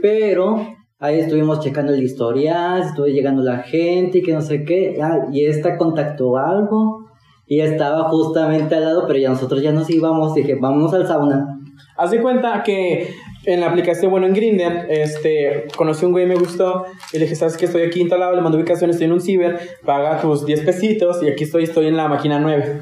Pero 0.00 0.66
ahí 0.98 1.20
estuvimos 1.20 1.60
checando 1.60 1.92
el 1.92 2.02
historial, 2.02 2.82
estuvo 2.82 3.06
llegando 3.06 3.42
la 3.42 3.58
gente 3.58 4.18
y 4.18 4.22
que 4.22 4.32
no 4.32 4.40
sé 4.40 4.64
qué. 4.64 4.98
ah, 5.02 5.26
y 5.30 5.46
esta 5.46 5.76
contactó 5.76 6.36
algo 6.38 7.06
y 7.46 7.60
estaba 7.60 8.08
justamente 8.08 8.74
al 8.74 8.84
lado, 8.84 9.04
pero 9.06 9.18
ya 9.18 9.28
nosotros 9.28 9.60
ya 9.62 9.72
nos 9.72 9.90
íbamos. 9.90 10.34
Dije, 10.34 10.56
vámonos 10.60 10.94
al 10.94 11.06
sauna. 11.06 11.58
Haz 11.96 12.10
de 12.10 12.22
cuenta 12.22 12.62
que 12.62 13.08
en 13.44 13.60
la 13.60 13.68
aplicación, 13.70 14.10
bueno, 14.10 14.26
en 14.26 14.34
Grindr, 14.34 14.86
este, 14.88 15.64
conocí 15.76 16.04
a 16.04 16.08
un 16.08 16.12
güey, 16.12 16.26
me 16.26 16.34
gustó, 16.36 16.84
y 17.12 17.18
le 17.18 17.24
dije, 17.24 17.34
¿sabes 17.34 17.56
que 17.56 17.64
Estoy 17.66 17.82
aquí 17.82 18.00
instalado, 18.00 18.34
le 18.34 18.40
mando 18.40 18.56
ubicación, 18.58 18.90
estoy 18.90 19.06
en 19.06 19.12
un 19.12 19.20
ciber, 19.20 19.58
paga 19.84 20.20
tus 20.20 20.46
10 20.46 20.60
pesitos, 20.62 21.22
y 21.22 21.28
aquí 21.28 21.44
estoy, 21.44 21.64
estoy 21.64 21.86
en 21.88 21.96
la 21.96 22.08
máquina 22.08 22.38
9. 22.38 22.80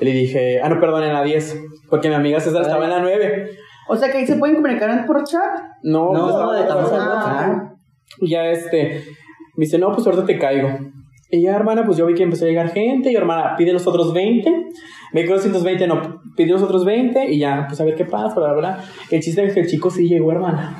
Y 0.00 0.04
le 0.04 0.10
dije, 0.12 0.60
ah, 0.62 0.68
no, 0.68 0.80
perdón, 0.80 1.04
en 1.04 1.12
la 1.12 1.22
10, 1.22 1.58
porque 1.90 2.08
mi 2.08 2.14
amiga 2.14 2.40
César 2.40 2.62
estaba 2.62 2.84
en 2.84 2.90
la 2.90 3.00
9. 3.00 3.50
O 3.88 3.96
sea 3.96 4.10
que 4.10 4.18
ahí 4.18 4.26
se 4.26 4.36
pueden 4.36 4.56
comunicar 4.56 5.04
por 5.06 5.24
chat. 5.24 5.42
No, 5.82 6.12
No, 6.12 6.28
estaba- 6.30 6.60
estamos 6.60 6.90
en. 6.92 6.98
WhatsApp. 6.98 7.72
Y 8.20 8.30
ya 8.30 8.46
este, 8.46 9.04
me 9.56 9.64
dice, 9.64 9.78
no, 9.78 9.92
pues 9.92 10.06
ahorita 10.06 10.24
te 10.24 10.38
caigo. 10.38 10.68
Y 11.34 11.42
ya, 11.42 11.56
hermana, 11.56 11.84
pues 11.84 11.96
yo 11.96 12.06
vi 12.06 12.14
que 12.14 12.22
empezó 12.22 12.44
a 12.44 12.48
llegar 12.48 12.70
gente. 12.70 13.10
Y 13.10 13.16
hermana, 13.16 13.56
pide 13.56 13.72
los 13.72 13.86
otros 13.88 14.12
20. 14.12 14.66
Me 15.12 15.24
quedó 15.24 15.34
220, 15.34 15.86
no, 15.88 16.20
pide 16.36 16.52
los 16.52 16.62
otros 16.62 16.84
20. 16.84 17.32
Y 17.32 17.38
ya, 17.38 17.64
pues 17.66 17.80
a 17.80 17.84
ver 17.84 17.96
qué 17.96 18.04
pasa, 18.04 18.38
bla, 18.38 18.52
bla. 18.52 18.78
El 19.10 19.20
chiste 19.20 19.44
es 19.44 19.52
que 19.52 19.60
el 19.60 19.66
chico 19.66 19.90
sí 19.90 20.06
llegó, 20.08 20.30
hermana. 20.30 20.76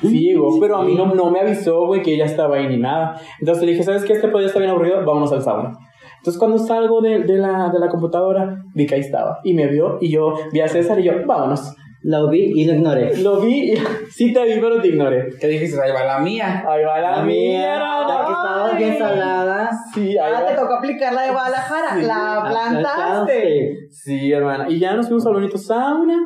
Sí 0.00 0.20
llegó, 0.20 0.60
pero 0.60 0.76
a 0.76 0.84
mí 0.84 0.94
no, 0.94 1.14
no 1.14 1.30
me 1.30 1.40
avisó, 1.40 1.86
güey, 1.86 2.02
que 2.02 2.14
ella 2.14 2.26
estaba 2.26 2.56
ahí 2.56 2.68
ni 2.68 2.76
nada. 2.76 3.18
Entonces 3.40 3.64
le 3.64 3.72
dije, 3.72 3.82
¿sabes 3.82 4.04
qué? 4.04 4.12
Este 4.12 4.28
podía 4.28 4.46
estar 4.46 4.60
bien 4.60 4.70
aburrido, 4.70 5.04
vámonos 5.04 5.32
al 5.32 5.42
sauna. 5.42 5.72
Entonces 6.18 6.38
cuando 6.38 6.58
salgo 6.58 7.00
de, 7.00 7.20
de, 7.20 7.38
la, 7.38 7.70
de 7.70 7.78
la 7.78 7.88
computadora, 7.88 8.62
vi 8.74 8.86
que 8.86 8.94
ahí 8.94 9.00
estaba. 9.00 9.40
Y 9.44 9.54
me 9.54 9.66
vio, 9.66 9.98
y 10.00 10.10
yo 10.10 10.34
vi 10.52 10.60
a 10.60 10.68
César, 10.68 11.00
y 11.00 11.04
yo, 11.04 11.12
vámonos. 11.26 11.74
Lo 12.04 12.28
vi 12.28 12.52
y 12.54 12.66
lo 12.66 12.74
ignoré. 12.74 13.16
Lo 13.16 13.40
vi, 13.40 13.72
y, 13.72 13.76
sí 14.10 14.30
te 14.34 14.44
vi, 14.44 14.60
pero 14.60 14.78
te 14.78 14.88
ignoré. 14.88 15.30
¿Qué 15.40 15.46
dijiste? 15.48 15.80
Ahí 15.80 15.90
va 15.90 16.04
la 16.04 16.18
mía. 16.18 16.62
Ahí 16.68 16.84
va 16.84 17.00
la, 17.00 17.10
La 17.16 17.22
mía. 17.22 17.78
Ya 18.06 18.26
que 18.26 18.32
estaba 18.32 18.72
bien 18.72 18.98
salada. 18.98 19.70
Sí, 19.94 20.18
ahí 20.18 20.32
Ah, 20.36 20.44
te 20.46 20.54
tocó 20.54 20.74
aplicar 20.74 21.14
la 21.14 21.22
de 21.22 21.30
Guadalajara. 21.30 21.96
La 21.96 22.46
plantaste. 22.50 23.88
Sí, 23.90 24.30
hermana. 24.30 24.66
Y 24.68 24.78
ya 24.78 24.92
nos 24.94 25.06
fuimos 25.06 25.24
al 25.26 25.32
bonito 25.32 25.56
sauna. 25.56 26.18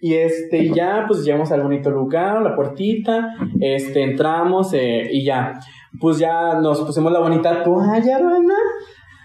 Y 0.00 0.14
este, 0.14 0.58
y 0.58 0.72
ya, 0.72 1.04
pues 1.08 1.24
llegamos 1.24 1.50
al 1.50 1.62
bonito 1.62 1.90
lugar, 1.90 2.40
la 2.40 2.54
puertita. 2.54 3.34
Este, 3.60 4.04
entramos 4.04 4.72
eh, 4.74 5.08
y 5.10 5.24
ya. 5.24 5.58
Pues 6.00 6.18
ya 6.18 6.54
nos 6.60 6.82
pusimos 6.82 7.10
la 7.10 7.18
bonita 7.18 7.64
toalla, 7.64 8.16
hermana. 8.16 8.54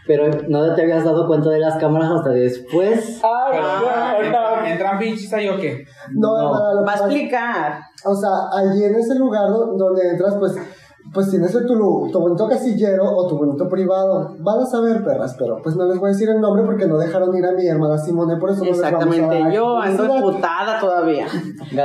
Pero 0.08 0.30
no 0.50 0.74
te 0.74 0.82
habías 0.82 1.04
dado 1.06 1.28
cuenta 1.28 1.50
de 1.50 1.60
las 1.60 1.76
cámaras 1.78 2.10
hasta 2.12 2.32
después. 2.32 3.22
Ay, 3.24 3.52
Pero, 3.52 3.64
ya, 3.86 4.12
ahorita- 4.12 4.26
¿entran, 4.26 4.66
¿entran 4.66 5.00
bichis 5.00 5.32
ahí 5.34 5.48
o 5.50 5.58
qué? 5.58 5.84
No, 6.14 6.38
No. 6.38 6.86
Va 6.86 6.92
a 6.94 6.96
explicar. 6.96 7.80
O 8.06 8.16
sea, 8.16 8.30
allí 8.52 8.84
en 8.84 8.96
ese 8.96 9.16
lugar 9.16 9.50
do- 9.50 9.76
donde 9.78 10.10
entras, 10.10 10.36
pues, 10.40 10.56
pues 11.14 11.30
tienes 11.30 11.54
el 11.56 11.66
tu, 11.66 12.10
tu 12.12 12.20
bonito 12.20 12.48
casillero 12.48 13.04
o 13.04 13.28
tu 13.28 13.38
bonito 13.38 13.68
privado. 13.68 14.36
Van 14.40 14.60
a 14.60 14.66
saber, 14.66 15.04
perras, 15.04 15.36
pero 15.38 15.60
pues 15.62 15.76
no 15.76 15.86
les 15.86 16.00
voy 16.00 16.10
a 16.10 16.14
decir 16.14 16.30
el 16.30 16.40
nombre 16.40 16.64
porque 16.64 16.88
no 16.88 16.98
dejaron 16.98 17.36
ir 17.36 17.46
a 17.46 17.52
mi 17.52 17.68
hermana 17.68 17.98
Simone, 17.98 18.38
por 18.38 18.50
eso 18.52 18.60
no 18.64 18.72
les 18.72 18.80
vamos 18.82 18.94
a 18.94 19.08
Exactamente. 19.10 19.56
Yo 19.56 19.78
ando 19.78 20.16
emputada 20.16 20.80
todavía. 20.80 21.26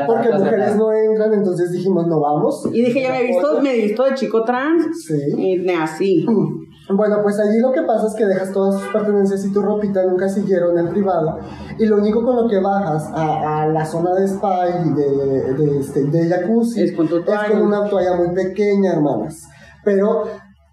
Porque 0.07 0.31
mujeres 0.33 0.77
no 0.77 0.93
entran, 0.93 1.33
entonces 1.35 1.73
dijimos, 1.73 2.07
no 2.07 2.21
vamos. 2.21 2.67
Y 2.73 2.83
dije, 2.85 3.03
ya 3.03 3.11
me 3.11 3.21
he 3.21 3.27
visto, 3.27 3.61
me 3.63 3.73
he 3.75 3.83
visto 3.87 4.05
de 4.05 4.15
chico 4.15 4.43
trans. 4.45 4.85
Sí. 5.07 5.19
Y 5.37 5.59
de 5.65 5.75
así. 5.75 6.27
Bueno, 6.89 7.17
pues 7.23 7.39
allí 7.41 7.59
lo 7.59 7.73
que 7.73 7.83
pasa 7.83 8.07
es 8.07 8.15
que 8.15 8.27
dejas 8.27 8.53
todas 8.53 8.81
tus 8.81 8.89
pertenencias 8.93 9.45
y 9.45 9.53
tu 9.53 9.61
ropita 9.61 10.05
en 10.05 10.11
un 10.11 10.17
casillero 10.17 10.71
en 10.71 10.79
el 10.79 10.89
privado 10.91 11.39
y 11.79 11.87
lo 11.87 11.97
único 11.97 12.23
con 12.25 12.37
lo 12.37 12.49
que 12.49 12.61
bajas 12.61 13.11
a, 13.13 13.63
a 13.63 13.67
la 13.67 13.85
zona 13.85 14.15
de 14.15 14.25
spa 14.29 14.69
y 14.69 14.91
de, 14.95 15.53
de, 15.55 15.79
este, 15.81 16.05
de 16.05 16.29
jacuzzi 16.29 16.85
Es 16.85 16.97
con 16.97 17.09
tu 17.09 17.23
toalla. 17.25 17.51
con 17.51 17.63
una 17.63 17.89
toalla 17.89 18.15
muy 18.15 18.33
pequeña, 18.33 18.93
hermanas. 18.93 19.49
Pero 19.85 20.25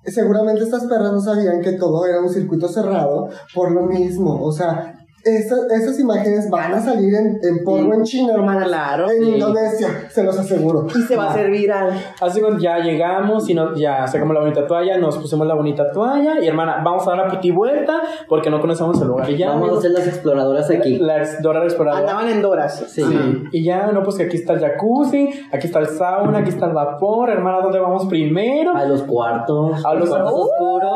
seguramente 0.06 0.64
estas 0.64 0.86
perras 0.86 1.14
no 1.14 1.20
sabían 1.20 1.62
que 1.62 1.74
todo 1.74 2.06
era 2.06 2.20
un 2.22 2.30
circuito 2.30 2.68
cerrado 2.68 3.30
por 3.56 3.72
lo 3.72 3.88
mismo. 3.88 4.40
O 4.40 4.52
sea, 4.52 5.03
Esas, 5.26 5.60
esas 5.72 5.98
imágenes 6.02 6.50
van 6.50 6.74
a 6.74 6.82
salir 6.82 7.14
en, 7.16 7.40
en 7.42 7.64
porno 7.64 7.94
en 7.94 8.04
China, 8.04 8.34
hermana. 8.34 8.66
Claro. 8.66 9.10
En 9.10 9.24
Sí. 9.24 9.30
Indonesia, 9.36 9.88
se 10.10 10.22
los 10.22 10.38
aseguro. 10.38 10.86
Y 10.94 11.02
se 11.04 11.16
va 11.16 11.28
a 11.28 11.30
hacer 11.32 11.50
viral. 11.50 11.94
Así 12.20 12.42
que 12.42 12.48
ya 12.60 12.80
llegamos 12.80 13.50
y 13.50 13.54
no, 13.54 13.74
ya 13.74 14.06
sacamos 14.06 14.34
la 14.34 14.42
bonita 14.42 14.68
toalla, 14.68 14.98
nos 14.98 15.18
pusimos 15.18 15.48
la 15.48 15.54
bonita 15.54 15.90
toalla 15.94 16.42
y 16.42 16.48
hermana, 16.48 16.82
vamos 16.84 17.08
a 17.08 17.12
dar 17.12 17.20
la 17.20 17.28
puti 17.30 17.52
vuelta 17.52 18.02
porque 18.28 18.50
no 18.50 18.60
conocemos 18.60 19.02
el 19.02 19.08
lugar. 19.08 19.30
Y 19.30 19.38
ya 19.38 19.52
Vamos 19.52 19.78
a 19.78 19.82
ser 19.82 19.92
las 19.92 20.06
exploradoras 20.08 20.70
aquí. 20.70 20.98
la 20.98 21.20
ex- 21.20 21.42
Dora 21.42 21.64
exploradora. 21.64 22.02
Andaban 22.02 22.30
en 22.30 22.42
Doras. 22.42 22.84
Sí. 22.90 23.02
Sí. 23.04 23.44
Y 23.54 23.64
ya, 23.64 23.88
no, 23.94 24.04
pues 24.04 24.18
que 24.18 24.24
aquí 24.24 24.36
está 24.36 24.54
el 24.54 24.60
jacuzzi, 24.60 25.30
aquí 25.54 25.68
está 25.68 25.80
el 25.80 25.88
sauna, 25.88 26.40
aquí 26.40 26.50
está 26.50 26.66
el 26.66 26.74
vapor. 26.74 27.30
Hermana, 27.30 27.62
¿dónde 27.62 27.80
vamos 27.80 28.08
primero? 28.08 28.76
A 28.76 28.84
los 28.86 29.04
cuartos. 29.04 29.86
A 29.86 29.94
los- 29.94 30.10
cuartos 30.10 30.34
¡Uh! 30.34 30.42
oscuros. 30.50 30.92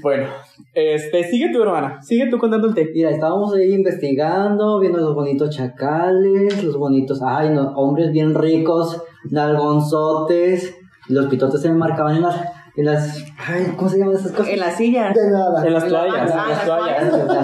Bueno, 0.00 0.26
este, 0.74 1.24
sigue 1.24 1.52
tu 1.52 1.62
hermana, 1.62 2.00
sigue 2.02 2.30
tú 2.30 2.38
contando 2.38 2.68
el 2.68 2.74
té. 2.74 2.90
Mira, 2.94 3.10
estábamos 3.10 3.54
ahí 3.54 3.74
investigando, 3.74 4.80
viendo 4.80 4.98
los 4.98 5.14
bonitos 5.14 5.50
chacales, 5.50 6.64
los 6.64 6.76
bonitos, 6.76 7.20
ay, 7.22 7.50
no, 7.50 7.72
hombres 7.74 8.10
bien 8.10 8.34
ricos, 8.34 9.02
nalgonzotes, 9.30 10.74
los 11.08 11.26
pitotes 11.26 11.60
se 11.60 11.68
me 11.68 11.74
marcaban 11.74 12.16
en 12.16 12.22
las, 12.22 12.40
en 12.76 12.84
las, 12.86 13.24
ay, 13.46 13.74
¿cómo 13.76 13.90
se 13.90 13.98
llaman 13.98 14.14
esas 14.14 14.32
cosas? 14.32 14.48
En 14.48 14.60
la 14.60 14.70
silla. 14.70 15.12
De 15.12 15.30
nada. 15.30 15.66
En 15.66 15.72
las 15.74 15.86
toallas, 15.86 16.32
Ah, 16.34 16.44
en 16.44 16.48
las 16.48 16.48
las 16.48 16.64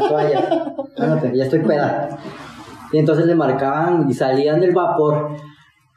toallas. 0.09 0.49
En 0.97 1.11
las 1.11 1.21
toallas. 1.21 1.35
Ya 1.35 1.45
estoy 1.45 1.61
peda. 1.61 2.19
Y 2.93 2.99
entonces 2.99 3.27
le 3.27 3.35
marcaban 3.35 4.09
y 4.09 4.15
salían 4.15 4.61
del 4.61 4.73
vapor. 4.73 5.29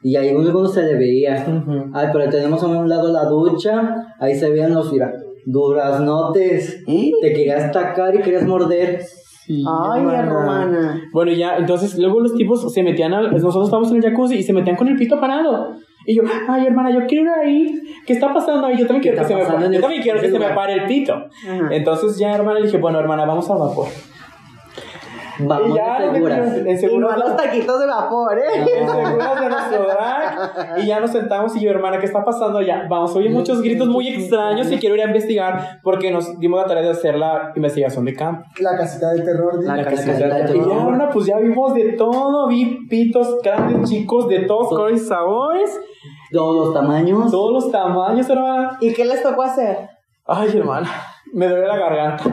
Y 0.02 0.16
ahí 0.16 0.34
uno 0.34 0.66
se 0.66 0.82
le 0.82 0.96
veía. 0.96 1.46
Ay, 1.94 2.08
pero 2.12 2.28
tenemos 2.28 2.62
a 2.62 2.66
un 2.66 2.88
lado 2.88 3.10
la 3.12 3.24
ducha. 3.24 4.14
Ahí 4.18 4.34
se 4.34 4.50
veían 4.50 4.74
los, 4.74 4.92
mira, 4.92 5.12
duraznotes. 5.44 6.82
¿Eh? 6.86 7.12
Te 7.20 7.32
querías 7.32 7.70
tacar 7.72 8.14
y 8.14 8.20
querías 8.22 8.44
morder. 8.46 9.00
Sí, 9.44 9.64
Ay, 9.66 10.02
hermana. 10.06 11.02
Bueno, 11.12 11.32
ya, 11.32 11.56
entonces 11.56 11.98
luego 11.98 12.20
los 12.20 12.34
tipos 12.34 12.72
se 12.72 12.82
metían 12.82 13.12
al. 13.12 13.32
Nosotros 13.32 13.64
estábamos 13.64 13.90
en 13.90 13.96
el 13.96 14.02
jacuzzi 14.10 14.36
y 14.36 14.42
se 14.42 14.52
metían 14.52 14.76
con 14.76 14.86
el 14.88 14.96
pito 14.96 15.18
parado. 15.20 15.74
Y 16.06 16.16
yo, 16.16 16.22
ay, 16.48 16.66
hermana, 16.66 16.90
yo 16.92 17.06
quiero 17.06 17.24
ir 17.24 17.30
ahí. 17.30 17.80
¿Qué 18.06 18.12
está 18.12 18.32
pasando 18.32 18.66
ahí? 18.66 18.76
Yo 18.76 18.86
también 18.86 19.02
quiero 19.02 19.18
que 19.18 19.24
se 19.28 19.34
me 19.34 19.44
pare. 19.44 19.66
Yo 19.66 19.72
el- 19.72 19.80
también 19.80 20.02
quiero 20.02 20.20
que 20.20 20.30
se 20.30 20.38
me 20.38 20.48
pare 20.50 20.74
el 20.74 20.86
pito. 20.86 21.12
Ajá. 21.14 21.68
Entonces 21.70 22.18
ya, 22.18 22.34
hermana, 22.34 22.58
le 22.60 22.66
dije, 22.66 22.78
bueno, 22.78 22.98
hermana, 23.00 23.24
vamos 23.24 23.48
al 23.50 23.58
vapor. 23.58 23.86
Vamos 25.40 25.68
y 25.70 25.74
ya, 25.74 26.00
de 26.00 26.12
seguras. 26.14 26.56
en 26.56 26.90
Y 26.94 26.98
no 26.98 27.08
a 27.10 27.16
los 27.16 27.36
taquitos 27.36 27.80
de 27.80 27.86
vapor, 27.86 28.38
¿eh? 28.38 28.42
en 28.78 28.88
seguras 28.88 29.40
de 29.40 29.48
nuestro 29.48 29.82
drag. 29.84 30.78
Y 30.78 30.86
ya 30.86 31.00
nos 31.00 31.10
sentamos 31.10 31.56
y 31.56 31.60
yo, 31.60 31.70
hermana, 31.70 31.98
¿qué 31.98 32.06
está 32.06 32.24
pasando 32.24 32.58
allá? 32.58 32.86
Vamos, 32.88 33.14
oye 33.16 33.28
muchos 33.30 33.62
gritos 33.62 33.88
muy 33.88 34.08
extraños 34.08 34.70
y 34.70 34.78
quiero 34.78 34.94
ir 34.96 35.02
a 35.02 35.06
investigar 35.06 35.80
porque 35.82 36.10
nos 36.10 36.38
dimos 36.38 36.60
la 36.60 36.66
tarea 36.66 36.82
de 36.82 36.90
hacer 36.90 37.16
la 37.18 37.52
investigación 37.56 38.04
de 38.04 38.14
campo. 38.14 38.44
La 38.60 38.76
casita 38.76 39.10
del 39.12 39.24
terror. 39.24 39.54
dile. 39.58 39.68
La 39.68 39.76
La 39.76 39.84
casita 39.84 40.12
casita 40.12 40.34
del 40.36 40.46
de- 40.46 40.56
Y 40.56 40.58
ya, 40.60 40.64
terror. 40.66 40.82
hermana, 40.82 41.10
pues 41.12 41.26
ya 41.26 41.38
vimos 41.38 41.74
de 41.74 41.92
todo. 41.92 42.48
Vi 42.48 42.86
pitos 42.88 43.38
grandes, 43.42 43.88
chicos, 43.90 44.28
de 44.28 44.40
todos 44.40 44.68
colores 44.68 45.02
y 45.02 45.04
sabores. 45.04 45.80
Todos 46.30 46.66
los 46.66 46.74
tamaños. 46.74 47.30
Todos 47.30 47.52
los 47.52 47.70
tamaños, 47.72 48.28
hermana. 48.28 48.76
¿Y 48.80 48.92
qué 48.92 49.04
les 49.04 49.22
tocó 49.22 49.42
hacer? 49.42 49.88
Ay, 50.26 50.50
hermana, 50.56 50.88
me 51.32 51.48
duele 51.48 51.66
la 51.66 51.76
garganta. 51.76 52.24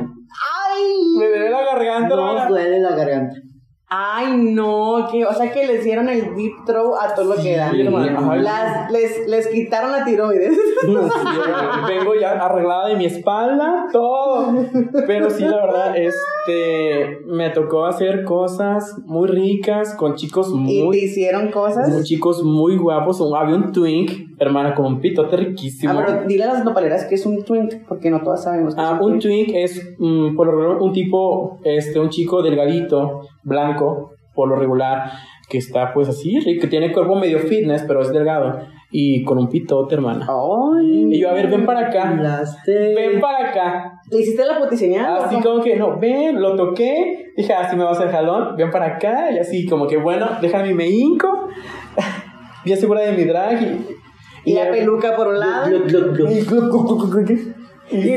¡Ay! 0.79 1.17
Me 1.17 1.27
duele 1.27 1.49
la 1.49 1.63
garganta, 1.65 2.15
hermana. 2.15 2.47
duele 2.47 2.79
la 2.79 2.95
garganta. 2.95 3.48
Ay, 3.91 4.37
no, 4.37 5.07
que, 5.11 5.25
o 5.25 5.33
sea 5.33 5.51
que 5.51 5.65
les 5.65 5.83
dieron 5.83 6.09
el 6.09 6.35
deep 6.35 6.53
throw 6.63 6.93
a 6.95 7.15
todo 7.15 7.33
lo 7.35 7.41
que 7.41 7.57
da. 7.57 7.71
Sí, 7.71 7.81
hermana. 7.81 8.19
Ay, 8.31 8.41
Las, 8.41 8.91
les, 8.91 9.27
les 9.27 9.47
quitaron 9.47 9.91
la 9.91 10.05
tiroides. 10.05 10.55
Vengo 11.87 12.13
ya 12.13 12.31
arreglada 12.33 12.89
de 12.89 12.95
mi 12.97 13.05
espalda, 13.05 13.87
todo. 13.91 14.63
Pero 15.07 15.29
sí, 15.31 15.43
la 15.43 15.55
verdad, 15.65 15.95
este, 15.97 17.19
me 17.25 17.49
tocó 17.49 17.85
hacer 17.85 18.23
cosas 18.23 18.95
muy 19.05 19.27
ricas 19.27 19.95
con 19.95 20.13
chicos 20.15 20.49
y 20.53 20.79
te 20.79 20.83
muy, 20.85 20.97
hicieron 20.97 21.49
cosas. 21.49 21.89
muy 21.89 22.03
chicos 22.03 22.43
muy 22.43 22.77
guapos. 22.77 23.19
Había 23.35 23.55
un 23.55 23.71
twink, 23.71 24.11
hermana, 24.37 24.75
con 24.75 24.85
un 24.85 25.01
pitote 25.01 25.35
riquísimo. 25.35 25.93
Ah, 25.93 26.03
pero 26.05 26.23
dile 26.27 26.43
a 26.43 26.53
las 26.53 26.63
nopaleras 26.63 27.05
que 27.05 27.15
es 27.15 27.25
un 27.25 27.43
twink, 27.43 27.73
porque 27.87 28.11
no 28.11 28.21
todas 28.21 28.43
sabemos 28.43 28.75
que 28.75 28.81
Ah, 28.81 28.97
es 28.99 29.05
un 29.05 29.19
twink 29.19 29.49
es 29.53 29.95
mm, 29.97 30.35
por 30.35 30.45
lo 30.47 30.53
regular 30.53 30.77
un 30.81 30.93
tipo, 30.93 31.57
este, 31.63 31.99
un 31.99 32.09
chico 32.09 32.41
delgadito, 32.43 33.21
blanco, 33.49 34.13
por 34.33 34.47
lo 34.47 34.55
regular, 34.55 35.11
que 35.49 35.57
está 35.57 35.93
pues 35.93 36.07
así, 36.07 36.39
rico, 36.39 36.61
que 36.61 36.67
tiene 36.67 36.93
cuerpo 36.93 37.15
medio 37.15 37.39
fitness, 37.39 37.83
pero 37.87 38.01
es 38.01 38.13
delgado. 38.13 38.59
Y 38.91 39.23
con 39.23 39.37
un 39.37 39.49
pitote, 39.49 39.95
hermana. 39.95 40.27
Ay. 40.27 41.09
Y 41.11 41.19
yo, 41.19 41.29
a 41.29 41.33
ver, 41.33 41.47
ven 41.47 41.65
para 41.65 41.87
acá. 41.87 42.09
Hablaste. 42.09 42.95
Ven 42.95 43.19
para 43.19 43.49
acá. 43.49 44.01
¿Le 44.09 44.19
hiciste 44.19 44.43
la 44.45 44.57
potiseñal? 44.57 45.17
Así 45.25 45.39
como 45.41 45.61
que, 45.61 45.75
no, 45.75 45.99
ven, 45.99 46.41
lo 46.41 46.55
toqué. 46.55 47.31
Dije, 47.35 47.53
así 47.53 47.75
me 47.75 47.83
va 47.83 47.89
a 47.89 47.93
hacer 47.93 48.09
jalón. 48.09 48.55
Ven 48.55 48.71
para 48.71 48.95
acá. 48.95 49.31
Y 49.31 49.37
así 49.37 49.67
como 49.67 49.85
que, 49.85 49.97
bueno, 49.97 50.27
déjame 50.41 50.73
me 50.73 50.87
hinco. 50.87 51.49
Bien 52.65 52.77
segura 52.77 53.01
de 53.01 53.11
mi 53.11 53.25
drag. 53.25 53.61
Y, 53.61 54.51
Y 54.51 54.53
la 54.55 54.71
peluca 54.71 55.15
por 55.15 55.27
un 55.27 55.39
lado. 55.39 55.69
Y, 57.91 57.97
y. 57.97 58.15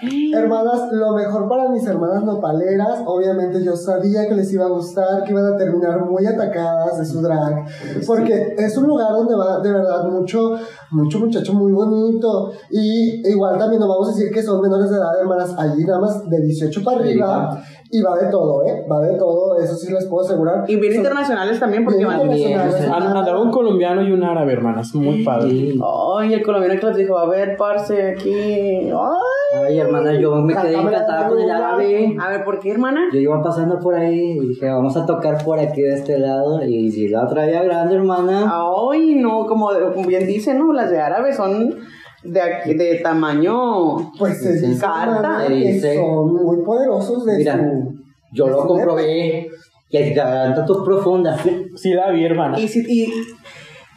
Hermanas, 0.00 0.92
lo 0.92 1.12
mejor 1.12 1.48
para 1.48 1.68
mis 1.68 1.86
hermanas 1.86 2.24
nopaleras, 2.24 3.02
obviamente 3.04 3.62
yo 3.64 3.76
sabía 3.76 4.28
que 4.28 4.34
les 4.34 4.52
iba 4.52 4.66
a 4.66 4.68
gustar, 4.68 5.24
que 5.24 5.32
iban 5.32 5.54
a 5.54 5.56
terminar 5.56 6.04
muy 6.04 6.24
atacadas 6.26 6.98
de 6.98 7.04
su 7.04 7.20
drag, 7.20 7.64
porque 8.06 8.54
es 8.56 8.76
un 8.76 8.86
lugar 8.86 9.12
donde 9.12 9.34
va 9.34 9.60
de 9.60 9.72
verdad 9.72 10.04
mucho, 10.04 10.54
mucho 10.90 11.18
muchacho 11.18 11.52
muy 11.54 11.72
bonito, 11.72 12.52
y 12.70 13.28
igual 13.28 13.58
también 13.58 13.80
nos 13.80 13.88
vamos 13.88 14.08
a 14.08 14.12
decir 14.12 14.32
que 14.32 14.42
son 14.42 14.60
menores 14.60 14.90
de 14.90 14.96
edad, 14.96 15.20
hermanas, 15.20 15.54
allí 15.58 15.84
nada 15.84 16.00
más 16.00 16.28
de 16.28 16.40
18 16.42 16.84
para 16.84 17.00
arriba, 17.00 17.60
y 17.90 18.02
va 18.02 18.18
de 18.18 18.30
todo, 18.30 18.64
¿eh? 18.64 18.86
Va 18.90 19.00
de 19.00 19.16
todo, 19.16 19.58
eso 19.58 19.74
sí 19.74 19.90
les 19.90 20.04
puedo 20.06 20.24
asegurar. 20.24 20.64
Y 20.68 20.76
bien 20.76 20.92
Son 20.92 21.02
internacionales 21.02 21.58
también, 21.58 21.84
porque 21.84 22.04
bien 22.04 22.10
van. 22.10 23.02
Andaba 23.02 23.40
un 23.40 23.50
colombiano 23.50 24.02
y 24.02 24.12
un 24.12 24.22
árabe, 24.22 24.52
hermanas. 24.52 24.94
Muy 24.94 25.24
padre. 25.24 25.48
Sí. 25.48 25.80
Ay, 26.18 26.34
el 26.34 26.42
colombiano 26.42 26.78
que 26.78 26.86
les 26.86 26.96
dijo, 26.98 27.16
a 27.16 27.26
ver, 27.26 27.56
parce, 27.56 28.10
aquí. 28.10 28.90
Ay. 28.90 29.17
Ay, 29.50 29.78
hermana, 29.80 30.12
yo 30.20 30.34
me 30.36 30.54
quedé 30.54 30.74
encantada 30.74 31.26
con 31.28 31.38
el 31.40 31.50
árabe. 31.50 32.14
A 32.20 32.28
ver, 32.28 32.44
¿por 32.44 32.60
qué, 32.60 32.70
hermana? 32.70 33.08
Yo 33.12 33.18
iba 33.18 33.42
pasando 33.42 33.78
por 33.78 33.94
ahí 33.94 34.32
y 34.38 34.48
dije, 34.48 34.66
vamos 34.68 34.94
a 34.96 35.06
tocar 35.06 35.42
por 35.42 35.58
aquí 35.58 35.80
de 35.80 35.94
este 35.94 36.18
lado. 36.18 36.62
Y 36.64 36.90
si 36.90 37.08
la 37.08 37.26
traía 37.26 37.62
grande, 37.62 37.94
hermana. 37.94 38.52
Ay, 38.92 39.14
no, 39.14 39.46
como, 39.46 39.70
bien 40.06 40.26
dice, 40.26 40.52
¿no? 40.54 40.72
Las 40.74 40.90
de 40.90 41.00
árabe 41.00 41.32
son 41.32 41.74
de, 42.24 42.40
aquí- 42.42 42.74
de 42.74 42.96
tamaño. 42.96 43.96
Pues 44.18 44.38
se 44.42 44.58
Sí. 44.58 44.66
dice, 44.66 44.80
Carta. 44.82 45.46
Se 45.46 45.52
dice. 45.54 45.96
son 45.96 46.34
muy 46.44 46.62
poderosos 46.62 47.24
de 47.24 47.38
Mira, 47.38 47.54
su... 47.56 47.94
yo 48.32 48.44
de 48.46 48.50
lo 48.50 48.62
su 48.62 48.68
comprobé. 48.68 49.48
Que 49.90 50.10
garganta 50.10 50.66
tu 50.66 50.84
profunda. 50.84 51.38
Sí, 51.74 51.94
la 51.94 52.10
vi, 52.10 52.22
hermana. 52.22 52.60
Y 52.60 52.68
si, 52.68 52.80
y, 52.86 53.10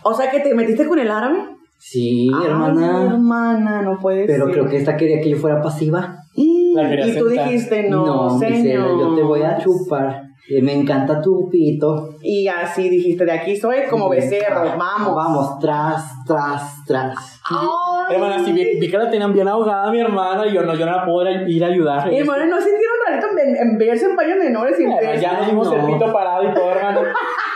o 0.03 0.13
sea, 0.13 0.31
que 0.31 0.39
te 0.39 0.53
metiste 0.55 0.87
con 0.87 0.97
el 0.99 1.11
árabe. 1.11 1.39
Sí, 1.83 2.29
Ay, 2.33 2.45
hermana. 2.45 3.05
hermana, 3.05 3.81
no 3.81 3.97
puede 3.99 4.25
Pero 4.27 4.45
ser. 4.45 4.53
creo 4.53 4.69
que 4.69 4.77
esta 4.77 4.95
quería 4.95 5.19
que 5.19 5.31
yo 5.31 5.37
fuera 5.37 5.59
pasiva. 5.61 6.15
Quería 6.35 7.07
Y 7.07 7.17
tú 7.17 7.27
dijiste, 7.27 7.89
no, 7.89 8.37
dice, 8.39 8.61
señor. 8.61 8.99
yo 8.99 9.15
te 9.15 9.23
voy 9.23 9.41
a 9.41 9.57
chupar. 9.57 10.21
Eh, 10.49 10.61
Me 10.61 10.73
encanta 10.73 11.19
tu 11.21 11.49
pito. 11.49 12.09
Y 12.21 12.47
así 12.47 12.87
dijiste, 12.87 13.25
de 13.25 13.31
aquí 13.31 13.55
soy 13.55 13.77
como 13.89 14.09
becerro, 14.09 14.63
vamos. 14.77 15.15
Vamos, 15.15 15.59
tras, 15.59 16.23
tras, 16.25 16.85
tras. 16.85 17.39
Ay. 17.49 18.15
Hermana, 18.15 18.43
si 18.45 18.51
vi, 18.53 18.79
vi 18.79 18.89
que 18.89 18.97
la 18.97 19.09
tenían 19.09 19.33
bien 19.33 19.47
ahogada 19.47 19.91
mi 19.91 19.99
hermana 19.99 20.45
y 20.47 20.53
yo 20.53 20.61
no, 20.63 20.75
yo 20.75 20.85
no 20.85 20.91
la 20.91 21.05
puedo 21.05 21.29
ir 21.47 21.63
a- 21.63 21.67
ayudar. 21.67 22.13
Hermano, 22.13 22.45
¿no 22.45 22.57
sintieron 22.57 22.95
rarito 23.07 23.27
en, 23.43 23.55
en 23.55 23.77
verse 23.77 24.05
en 24.05 24.15
baños 24.15 24.37
menores 24.37 24.79
y 24.79 24.83
en 24.83 25.19
ya 25.21 25.33
nos 25.39 25.47
dimos 25.47 25.67
no. 25.67 25.73
el 25.75 25.85
pito 25.93 26.11
parado 26.13 26.43
y 26.43 26.53
todo, 26.53 26.69
hermano. 26.71 27.01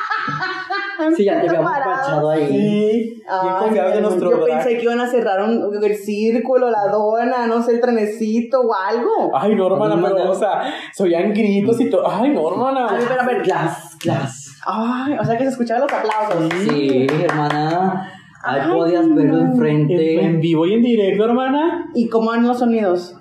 Sí, 1.16 1.26
ya 1.26 1.42
te 1.42 1.48
habíamos 1.50 1.72
Parado. 1.72 1.92
pachado 1.92 2.30
ahí. 2.32 2.48
Sí, 2.48 2.58
bien 2.58 3.24
Ay, 3.30 3.50
confiados 3.64 3.94
de 3.96 4.02
nuestro 4.02 4.32
yo 4.32 4.38
drag. 4.46 4.64
pensé 4.64 4.78
que 4.78 4.84
iban 4.84 5.00
a 5.00 5.08
cerrar 5.08 5.42
un- 5.44 5.84
el 5.84 5.96
círculo, 5.96 6.70
la 6.70 6.88
dona, 6.92 7.48
no 7.48 7.62
sé, 7.62 7.74
el 7.74 7.82
trenecito 7.82 8.62
o 8.62 8.74
algo. 8.74 9.32
Ay, 9.36 9.56
no, 9.56 9.68
hermana, 9.68 9.96
Hermana. 9.96 10.16
pero, 10.18 10.32
o 10.32 10.36
sea, 10.36 10.74
se 10.94 11.04
oían 11.04 11.34
gritos 11.34 11.80
y 11.82 11.90
todo. 11.90 12.08
Ay, 12.10 12.30
no, 12.30 12.50
hermana. 12.52 12.88
A 12.88 12.94
ver, 12.94 13.04
pero 13.08 13.22
a 13.22 13.26
ver. 13.26 13.42
Clas, 13.44 13.96
clas. 14.00 14.56
Ay, 14.66 15.16
o 15.20 15.24
sea 15.26 15.38
que 15.38 15.44
se 15.44 15.50
escuchaban 15.52 15.84
los 15.84 15.94
aplausos. 15.94 16.50
Sí, 16.64 17.08
hermana. 17.24 18.12
Ahí 18.44 18.62
Ay, 18.64 18.72
podías 18.78 19.08
verlo 19.14 19.38
En, 19.40 19.44
en 19.46 19.52
enfrente. 19.52 20.38
vivo 20.40 20.66
y 20.68 20.74
en 20.74 20.82
directo, 20.84 21.26
hermana. 21.26 21.86
¿Y 21.96 22.08
cómo 22.10 22.32
eran 22.34 22.48
los 22.48 22.60
sonidos? 22.60 23.16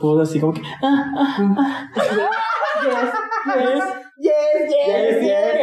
Pues 0.00 0.28
así 0.28 0.40
como 0.40 0.54
que. 0.54 0.62
Ah, 0.82 1.04
ah, 1.18 1.54
ah. 1.58 1.90
Yes, 2.82 3.82
Yes, 4.16 4.32
yes, 4.68 4.86
Yes, 4.86 5.22
yes, 5.22 5.22
yes. 5.22 5.59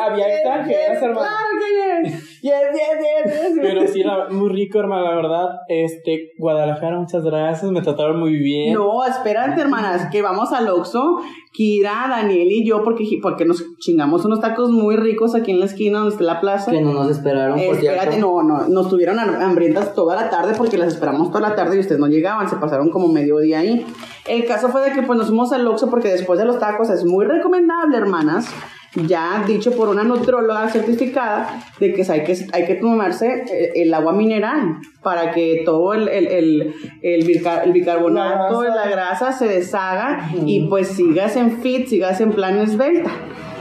Había 0.00 0.34
extranjeras, 0.34 1.02
hermano. 1.02 1.20
Claro 1.20 1.46
que 1.58 2.10
yes. 2.10 2.22
Yes, 2.46 2.52
yes, 2.74 3.24
yes, 3.24 3.42
yes. 3.42 3.58
Pero 3.60 3.86
sí, 3.88 4.04
la- 4.04 4.28
muy 4.30 4.48
rico, 4.50 4.78
hermana, 4.78 5.10
la 5.10 5.16
verdad. 5.16 5.48
Este, 5.68 6.30
Guadalajara, 6.38 6.96
muchas 7.00 7.24
gracias, 7.24 7.72
me 7.72 7.82
trataron 7.82 8.20
muy 8.20 8.36
bien. 8.36 8.74
No, 8.74 9.04
espérate, 9.04 9.60
hermanas, 9.60 10.08
que 10.12 10.22
vamos 10.22 10.52
al 10.52 10.68
Oxxo, 10.68 11.18
Kira, 11.52 12.06
Daniel 12.08 12.52
y 12.52 12.64
yo, 12.64 12.84
porque, 12.84 13.04
porque 13.20 13.46
nos 13.46 13.64
chingamos 13.78 14.24
unos 14.26 14.40
tacos 14.40 14.70
muy 14.70 14.94
ricos 14.96 15.34
aquí 15.34 15.50
en 15.50 15.58
la 15.58 15.66
esquina 15.66 15.98
donde 15.98 16.12
está 16.12 16.24
la 16.24 16.40
plaza. 16.40 16.70
Que 16.70 16.80
no 16.82 16.92
nos 16.92 17.10
esperaron, 17.10 17.54
por 17.58 17.74
Espérate, 17.74 18.12
cierto. 18.12 18.18
no, 18.20 18.42
no, 18.44 18.68
nos 18.68 18.88
tuvieron 18.88 19.16
ham- 19.18 19.42
hambrientas 19.42 19.94
toda 19.94 20.14
la 20.14 20.30
tarde 20.30 20.52
porque 20.56 20.78
las 20.78 20.92
esperamos 20.94 21.28
toda 21.32 21.40
la 21.48 21.56
tarde 21.56 21.76
y 21.76 21.80
ustedes 21.80 22.00
no 22.00 22.06
llegaban, 22.06 22.48
se 22.48 22.56
pasaron 22.56 22.90
como 22.90 23.08
medio 23.08 23.38
día 23.38 23.58
ahí. 23.60 23.84
El 24.28 24.44
caso 24.44 24.68
fue 24.68 24.82
de 24.82 24.92
que 24.92 25.02
pues 25.02 25.18
nos 25.18 25.28
fuimos 25.28 25.52
al 25.52 25.66
Oxxo 25.66 25.90
porque 25.90 26.08
después 26.08 26.38
de 26.38 26.44
los 26.44 26.60
tacos 26.60 26.90
es 26.90 27.04
muy 27.04 27.24
recomendable, 27.24 27.96
hermanas, 27.96 28.46
ya 28.94 29.44
dicho 29.46 29.72
por 29.72 29.88
una 29.88 30.04
nutróloga 30.04 30.68
certificada, 30.68 31.60
de 31.80 31.92
que 31.92 32.02
hay 32.10 32.24
que, 32.24 32.36
hay 32.52 32.66
que 32.66 32.74
tomarse 32.76 33.44
el, 33.74 33.92
agua 33.92 34.12
mineral 34.12 34.76
para 35.02 35.32
que 35.32 35.62
todo 35.64 35.92
el, 35.94 36.08
el, 36.08 36.26
el, 36.28 36.74
el 37.02 37.26
bica- 37.26 37.62
el 37.64 37.72
bicarbonato, 37.72 38.62
La 38.62 38.70
grasa. 38.70 38.84
la 38.84 38.90
grasa 38.90 39.32
se 39.32 39.48
deshaga 39.48 40.30
y 40.46 40.66
pues 40.68 40.88
sigas 40.88 41.36
en 41.36 41.60
fit, 41.60 41.86
sigas 41.88 42.20
en 42.20 42.32
plan 42.32 42.58
esbelta. 42.58 43.10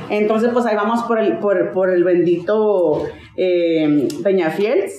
Entonces, 0.09 0.51
pues 0.53 0.65
ahí 0.67 0.75
vamos 0.75 1.01
por 1.03 1.19
el, 1.19 1.39
por, 1.39 1.71
por 1.73 1.89
el 1.89 2.03
bendito 2.03 3.03
eh, 3.37 4.07
Peñafiels. 4.23 4.93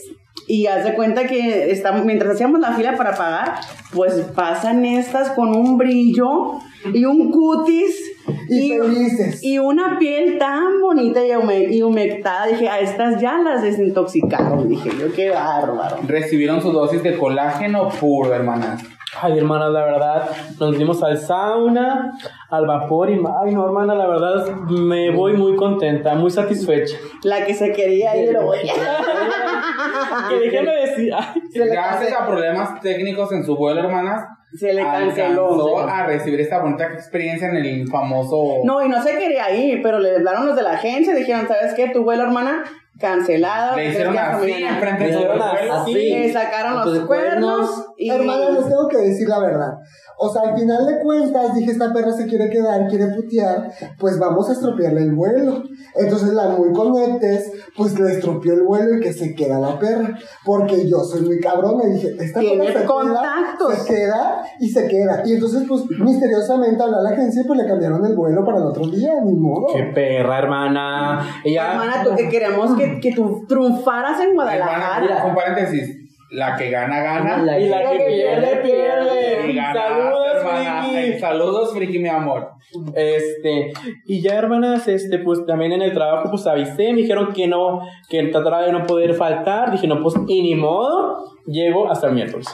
Y 0.49 0.67
haz 0.67 0.85
de 0.85 0.95
cuenta 0.95 1.27
que 1.27 1.71
estamos, 1.73 2.05
mientras 2.05 2.35
hacíamos 2.35 2.61
la 2.61 2.73
fila 2.73 2.97
para 2.97 3.17
pagar, 3.17 3.55
pues 3.93 4.15
pasan 4.35 4.85
estas 4.85 5.31
con 5.31 5.49
un 5.49 5.77
brillo 5.77 6.53
y 6.93 7.05
un 7.05 7.33
cutis 7.33 8.16
Y 8.49 8.71
felices. 8.79 9.43
y 9.43 9.59
una 9.59 9.99
piel 9.99 10.39
tan 10.39 10.81
bonita 10.81 11.25
y, 11.25 11.31
hume- 11.31 11.71
y 11.73 11.83
humectada. 11.83 12.47
Dije, 12.47 12.69
a 12.69 12.81
estas 12.81 13.21
ya 13.21 13.39
las 13.39 13.63
desintoxicaron. 13.63 14.69
Dije 14.69 14.91
yo, 14.99 15.13
qué 15.13 15.31
bárbaro. 15.31 15.99
Recibieron 16.07 16.61
su 16.63 16.73
dosis 16.73 17.03
de 17.03 17.17
colágeno 17.17 17.89
puro, 17.89 18.35
hermanas. 18.35 18.83
Ay, 19.23 19.39
hermana, 19.39 19.69
la 19.69 19.85
verdad, 19.85 20.29
nos 20.61 20.77
dimos 20.77 21.03
al 21.03 21.17
sauna, 21.19 22.13
al 22.51 22.67
vapor 22.67 23.11
y, 23.11 23.15
ay, 23.15 23.55
no, 23.55 23.65
hermana, 23.65 23.95
la 23.95 24.07
verdad, 24.07 24.47
me 24.69 25.11
voy 25.11 25.33
muy 25.35 25.57
contenta, 25.57 26.15
muy 26.15 26.31
satisfecha. 26.31 26.97
La 27.23 27.45
que 27.45 27.55
se 27.55 27.73
quería 27.73 28.17
ir, 28.17 28.37
oye. 28.37 28.71
Que 30.29 30.39
déjeme 30.39 30.77
decir, 30.77 31.13
ay, 31.15 31.41
Se 31.53 31.59
le 31.59 31.67
Gracias 31.67 32.13
a 32.13 32.27
problemas 32.27 32.81
técnicos 32.81 33.33
en 33.33 33.45
su 33.45 33.57
vuelo, 33.57 33.81
hermanas, 33.81 34.25
Se 34.59 34.73
le 34.73 34.83
canceló. 34.83 35.47
alcanzó 35.49 35.79
a 35.81 36.07
recibir 36.07 36.41
esta 36.41 36.61
bonita 36.63 36.85
experiencia 36.87 37.49
en 37.49 37.57
el 37.57 37.89
famoso... 37.89 38.61
No, 38.65 38.83
y 38.85 38.89
no 38.89 39.03
se 39.03 39.19
quería 39.19 39.51
ir, 39.55 39.83
pero 39.83 39.99
le 39.99 40.17
hablaron 40.17 40.47
los 40.47 40.57
de 40.57 40.63
la 40.63 40.73
agencia 40.73 41.13
y 41.15 41.19
dijeron, 41.19 41.47
¿sabes 41.47 41.75
qué? 41.75 41.89
Tu 41.91 42.03
vuelo, 42.03 42.23
hermana, 42.25 42.65
cancelado. 42.99 43.77
Le 43.77 43.89
hicieron 43.89 44.17
así 44.19 44.53
mañana". 44.53 44.75
enfrente 44.77 45.05
de 45.05 45.11
Le 45.11 45.17
su 45.17 45.25
vuelo. 45.27 45.73
así. 45.73 45.95
Le 45.95 46.33
sacaron 46.33 46.77
los 46.77 47.07
cuernos. 47.07 47.87
Y... 47.99 48.11
Hermana, 48.11 48.51
les 48.51 48.69
tengo 48.69 48.89
que 48.89 48.99
decir 48.99 49.29
la 49.29 49.39
verdad. 49.39 49.79
O 50.19 50.33
sea, 50.33 50.43
al 50.51 50.59
final 50.59 50.87
de 50.87 50.99
cuentas, 51.01 51.55
dije, 51.55 51.73
esta 51.73 51.93
perra 51.93 52.11
se 52.13 52.27
quiere 52.27 52.49
quedar, 52.49 52.89
quiere 52.89 53.09
putear, 53.09 53.71
pues 53.99 54.19
vamos 54.19 54.49
a 54.49 54.53
estropearle 54.53 55.03
el 55.03 55.15
vuelo. 55.15 55.63
Entonces 55.95 56.33
la 56.33 56.49
muy 56.49 56.73
conectes, 56.73 57.53
pues 57.77 57.99
le 57.99 58.13
estropeó 58.13 58.55
el 58.55 58.63
vuelo 58.63 58.97
y 58.97 59.01
que 59.01 59.13
se 59.13 59.35
queda 59.35 59.59
la 59.59 59.79
perra. 59.79 60.19
Porque 60.45 60.89
yo 60.89 61.01
soy 61.05 61.21
muy 61.21 61.39
cabrón, 61.39 61.77
me 61.77 61.91
dije, 61.91 62.17
esta 62.19 62.41
perra 62.41 62.81
se 62.81 62.87
contactos. 62.87 63.75
queda, 63.75 63.85
se 63.85 63.95
queda 63.95 64.43
y 64.61 64.69
se 64.71 64.89
queda. 64.89 65.23
Y 65.27 65.35
entonces, 65.35 65.65
pues, 65.69 65.85
misteriosamente 65.99 66.83
habló 66.83 66.97
a 66.97 67.03
la 67.03 67.11
agencia 67.11 67.43
y 67.43 67.45
pues 67.47 67.61
le 67.61 67.69
cambiaron 67.69 68.05
el 68.07 68.17
vuelo 68.17 68.43
para 68.45 68.59
el 68.59 68.65
otro 68.65 68.87
día, 68.89 69.21
ni 69.23 69.35
modo. 69.35 69.67
qué 69.75 69.83
perra, 69.95 70.39
hermana. 70.39 71.43
Ella, 71.45 71.73
Hermana, 71.73 72.05
tú 72.05 72.17
que 72.17 72.29
queremos 72.29 72.75
que, 72.77 73.01
que 73.01 73.13
tú 73.13 73.45
triunfaras 73.47 74.19
en 74.21 74.31
Hermana, 74.31 74.57
Guadalajara. 74.57 75.27
un 75.27 75.35
paréntesis. 75.35 76.06
La 76.31 76.57
que 76.57 76.71
gana, 76.71 77.01
gana. 77.03 77.39
La 77.39 77.59
y 77.59 77.69
la 77.69 77.91
que 77.91 77.99
pierde, 77.99 78.57
pierde. 78.63 79.55
Saludos, 79.73 80.27
hermana. 80.35 80.83
Friki. 80.83 81.19
Saludos, 81.19 81.73
Friki, 81.73 81.99
mi 81.99 82.09
amor. 82.09 82.51
Este, 82.95 83.73
y 84.07 84.21
ya 84.21 84.35
hermanas, 84.35 84.89
este, 84.89 85.19
pues 85.19 85.47
también 85.47 85.73
en 85.73 85.83
el 85.83 85.93
trabajo, 85.93 86.31
pues 86.31 86.47
avisé, 86.47 86.93
me 86.93 87.03
dijeron 87.03 87.33
que 87.33 87.47
no, 87.47 87.81
que 88.09 88.25
trataba 88.25 88.63
de 88.65 88.73
no 88.73 88.87
poder 88.87 89.15
faltar, 89.15 89.71
dije, 89.71 89.87
no, 89.87 90.03
pues, 90.03 90.17
y 90.27 90.43
ni 90.43 90.57
modo, 90.57 91.25
llego 91.47 91.89
hasta 91.89 92.09
el 92.09 92.15
miércoles. 92.15 92.49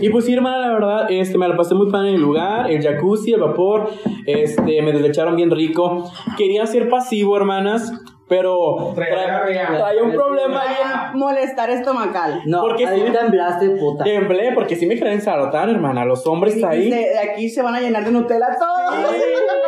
Y 0.00 0.10
pues 0.10 0.26
sí, 0.26 0.34
hermana, 0.34 0.58
la 0.58 0.72
verdad, 0.72 1.06
este, 1.10 1.38
me 1.38 1.48
la 1.48 1.56
pasé 1.56 1.74
muy 1.74 1.90
padre 1.90 2.10
en 2.10 2.16
el 2.16 2.20
lugar, 2.20 2.70
el 2.70 2.82
jacuzzi, 2.82 3.32
el 3.32 3.40
vapor, 3.40 3.88
este, 4.26 4.82
me 4.82 4.92
deslecharon 4.92 5.36
bien 5.36 5.50
rico. 5.50 6.10
Quería 6.36 6.66
ser 6.66 6.90
pasivo, 6.90 7.36
hermanas, 7.36 7.90
pero 8.28 8.92
Traía 8.94 9.42
tra- 9.44 10.02
un 10.02 10.12
problema 10.12 10.62
ahí 10.62 10.68
Vaya 10.82 11.10
molestar 11.14 11.70
estomacal. 11.70 12.40
No, 12.46 12.62
Porque 12.62 12.86
ahí 12.86 13.02
sí. 13.06 13.12
temblaste, 13.12 13.70
puta. 13.70 14.04
Temblé, 14.04 14.52
porque 14.54 14.76
sí 14.76 14.86
me 14.86 14.98
creen 14.98 15.20
sarotar, 15.20 15.68
hermana, 15.68 16.04
los 16.04 16.26
hombres 16.26 16.56
Y 16.56 16.64
ahí. 16.64 16.90
de, 16.90 16.96
de 16.96 17.18
aquí 17.18 17.48
se 17.48 17.62
van 17.62 17.74
a 17.74 17.80
llenar 17.80 18.04
de 18.04 18.10
Nutella 18.10 18.48
todos. 18.58 19.14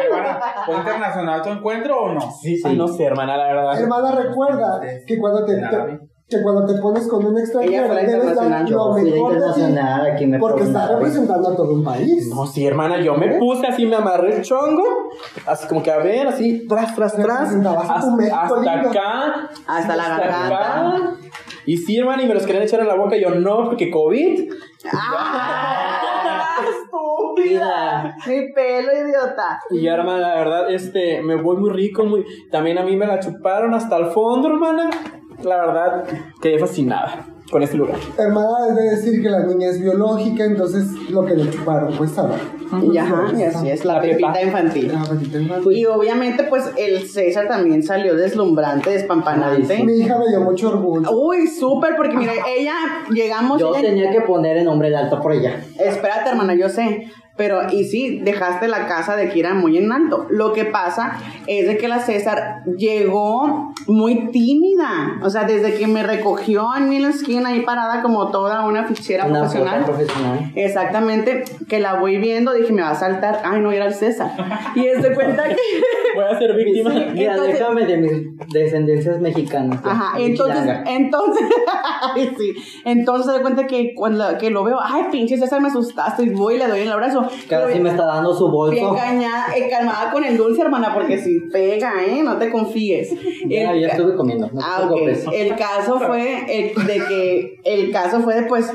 Hermana, 0.05 0.41
¿fue 0.67 0.75
internacional 0.77 1.43
tu 1.43 1.49
encuentro 1.51 2.01
o 2.01 2.13
no? 2.15 2.21
Sí, 2.21 2.57
sí, 2.57 2.75
no 2.77 2.89
sé, 2.89 3.05
hermana, 3.05 3.37
la 3.37 3.47
verdad. 3.49 3.81
Hermana, 3.81 4.13
recuerda 4.13 4.81
que 5.07 5.19
cuando 5.19 5.45
te, 5.45 5.55
te- 5.57 6.01
que 6.29 6.43
cuando 6.43 6.67
te 6.67 6.81
pones 6.81 7.07
con 7.07 7.25
un 7.25 7.39
extranjero, 7.39 7.87
fue 7.87 7.95
la 7.95 8.03
debes 8.03 8.35
dar 8.35 8.69
internacional. 8.69 8.71
lo 8.71 8.95
mejor 8.95 10.03
de 10.03 10.11
aquí 10.11 10.27
me 10.27 10.39
porque 10.41 10.65
está 10.65 10.89
representando 10.89 11.51
a 11.51 11.57
todo 11.57 11.73
un 11.73 11.85
país. 11.85 12.29
No, 12.29 12.45
sí, 12.47 12.67
hermana, 12.67 13.01
yo 13.01 13.15
me 13.15 13.39
puse 13.39 13.67
así, 13.69 13.87
me 13.87 13.95
amarré 13.95 14.37
el 14.37 14.43
chongo, 14.43 14.83
así 15.47 15.69
como 15.69 15.85
que 15.85 15.93
a 15.93 15.99
ver, 15.99 16.27
así, 16.27 16.67
tras, 16.67 16.97
tras, 16.97 17.15
tras, 17.15 17.55
hasta, 17.55 17.81
hasta 18.43 18.73
acá, 18.73 19.51
Hasta 19.69 19.97
la 19.97 20.09
garganta. 20.09 20.97
acá. 20.97 21.17
Y 21.65 21.77
sí, 21.77 21.97
hermana, 21.97 22.23
y 22.23 22.27
me 22.27 22.35
los 22.35 22.45
querían 22.45 22.65
echar 22.65 22.81
en 22.81 22.89
la 22.89 22.95
boca, 22.95 23.17
y 23.17 23.23
yo 23.23 23.31
no, 23.31 23.65
porque 23.65 23.91
COVID. 23.91 24.53
¡Ah! 24.93 26.57
¡Estúpida! 26.83 28.17
Mi 28.27 28.53
pelo, 28.53 28.93
idiota. 28.93 29.61
Y 29.71 29.83
ya, 29.83 29.95
hermana, 29.95 30.19
la 30.19 30.35
verdad, 30.37 30.71
este, 30.71 31.23
me 31.23 31.41
voy 31.41 31.57
muy 31.57 31.71
rico, 31.71 32.05
muy, 32.05 32.25
también 32.51 32.79
a 32.79 32.83
mí 32.83 32.97
me 32.97 33.07
la 33.07 33.21
chuparon 33.21 33.75
hasta 33.75 33.97
el 33.97 34.07
fondo, 34.07 34.49
hermana. 34.49 34.91
La 35.43 35.57
verdad, 35.59 36.05
quedé 36.41 36.59
fascinada 36.59 37.27
con 37.51 37.63
este 37.63 37.77
lugar. 37.77 37.97
Hermana, 38.19 38.69
es 38.71 38.75
de 38.77 38.83
decir 38.91 39.23
que 39.23 39.29
la 39.29 39.45
niña 39.45 39.69
es 39.69 39.81
biológica, 39.81 40.45
entonces 40.45 40.87
lo 41.11 41.25
que 41.25 41.35
le 41.35 41.49
chuparon, 41.51 41.95
pues 41.97 42.11
saber. 42.11 42.41
Y 42.93 42.99
ajá, 42.99 43.27
y 43.37 43.43
así 43.45 43.69
es, 43.71 43.85
la 43.85 43.95
La 43.95 44.01
pepita 44.03 44.43
infantil. 44.43 44.93
Ah, 44.97 45.05
petita 45.09 45.39
infantil. 45.39 45.73
Y 45.77 45.85
obviamente, 45.87 46.43
pues 46.45 46.65
el 46.77 47.07
César 47.09 47.47
también 47.47 47.85
salió 47.85 48.17
deslumbrante, 48.17 48.91
despampanante. 48.91 49.85
Mi 49.85 49.93
hija 50.01 50.19
me 50.19 50.27
dio 50.29 50.41
mucho 50.41 50.71
orgullo. 50.71 51.09
Uy, 51.13 51.47
súper, 51.47 51.95
porque 51.97 52.17
mira, 52.17 52.33
ella, 52.49 52.75
llegamos. 53.11 53.61
Yo 53.61 53.71
ella- 53.77 53.89
tenía 53.89 54.11
que 54.11 54.23
poner 54.23 54.57
el 54.57 54.65
nombre 54.65 54.91
de 54.91 54.97
alto 54.97 55.21
por 55.21 55.33
ella. 55.33 55.61
Espérate, 55.79 56.31
hermana, 56.31 56.55
yo 56.55 56.69
sé. 56.69 57.09
Pero, 57.37 57.71
y 57.71 57.85
sí, 57.85 58.21
dejaste 58.23 58.67
la 58.69 58.87
casa 58.87 59.15
de 59.17 59.29
Kira 59.31 59.55
muy 59.55 59.77
en 59.77 59.93
alto. 59.93 60.27
Lo 60.31 60.53
que 60.53 60.65
pasa 60.65 61.19
es 61.47 61.67
de 61.67 61.77
que 61.77 61.87
la 61.89 62.01
César 62.01 62.63
llegó 62.79 63.73
muy 63.87 64.31
tímida. 64.31 65.19
O 65.23 65.29
sea, 65.31 65.45
desde 65.45 65.75
que 65.75 65.87
me 65.87 66.03
recogió 66.03 66.67
en 66.77 66.89
mi 66.89 67.05
esquina 67.05 67.51
ahí 67.51 67.61
parada 67.61 68.03
como 68.03 68.31
toda 68.31 68.65
una 68.67 68.85
fichera 68.87 69.27
Una 69.27 69.41
profesional. 69.41 69.85
profesional. 69.85 70.53
Exactamente, 70.55 71.45
que 71.69 71.79
la 71.79 71.95
voy 72.01 72.17
viendo, 72.19 72.53
dije, 72.53 72.73
me 72.73 72.83
va 72.83 72.91
a 72.91 72.95
saltar. 72.95 73.41
Ay, 73.45 73.61
no, 73.61 73.71
era 73.71 73.87
el 73.87 73.95
César. 73.95 74.31
Y 74.75 74.87
es 74.87 75.03
de 75.03 75.15
cuenta 75.15 75.45
que. 75.49 75.57
Voy 76.17 76.25
a 76.25 76.39
ser 76.39 76.55
víctima. 76.57 76.91
Sí. 76.93 77.05
Mira, 77.13 77.33
Entonces- 77.33 77.59
déjame 77.59 77.85
de 77.85 77.97
mis 77.99 78.13
descendencias 78.51 79.21
mexicanas. 79.21 79.83
pues, 79.83 79.95
Ajá, 79.95 80.17
de 80.17 80.25
entonces, 80.25 80.77
entonces, 80.87 81.47
ay, 82.15 82.33
sí, 82.39 82.55
entonces 82.87 83.27
se 83.27 83.33
da 83.33 83.43
cuenta 83.43 83.67
que 83.67 83.93
cuando 83.95 84.25
que 84.39 84.49
lo 84.49 84.65
veo, 84.65 84.79
ay, 84.83 85.09
pinche 85.13 85.37
César, 85.37 85.61
me 85.61 85.69
asustaste, 85.69 86.23
y 86.23 86.31
voy 86.31 86.55
y 86.55 86.59
le 86.59 86.69
doy 86.69 86.81
el 86.81 86.91
abrazo. 86.93 87.26
Casi 87.29 87.47
Pero 87.49 87.83
me 87.83 87.91
está 87.91 88.07
dando 88.07 88.35
su 88.35 88.45
Bien 88.71 88.85
bolso. 88.87 88.95
cañada, 88.97 89.47
eh, 89.57 89.69
calmada 89.71 90.11
con 90.13 90.25
el 90.25 90.37
dulce, 90.37 90.63
hermana, 90.63 90.93
porque 90.95 91.19
si 91.19 91.41
pega, 91.53 91.93
¿eh? 92.07 92.23
No 92.23 92.37
te 92.39 92.51
confíes. 92.51 93.11
Ya, 93.47 93.73
El 93.73 93.87
ca- 93.87 93.93
estuve 93.93 94.17
comiendo. 94.17 94.49
No 94.53 94.61
Ah, 94.63 94.83
ok. 94.85 94.95
preocupes. 94.95 95.25
El 95.33 95.57
caso 95.57 95.99
fue 96.01 96.45
el- 96.49 96.87
de 96.87 97.05
que 97.07 97.61
el 97.65 97.91
caso 97.93 98.21
fue 98.21 98.35
de 98.37 98.43
pues, 98.47 98.71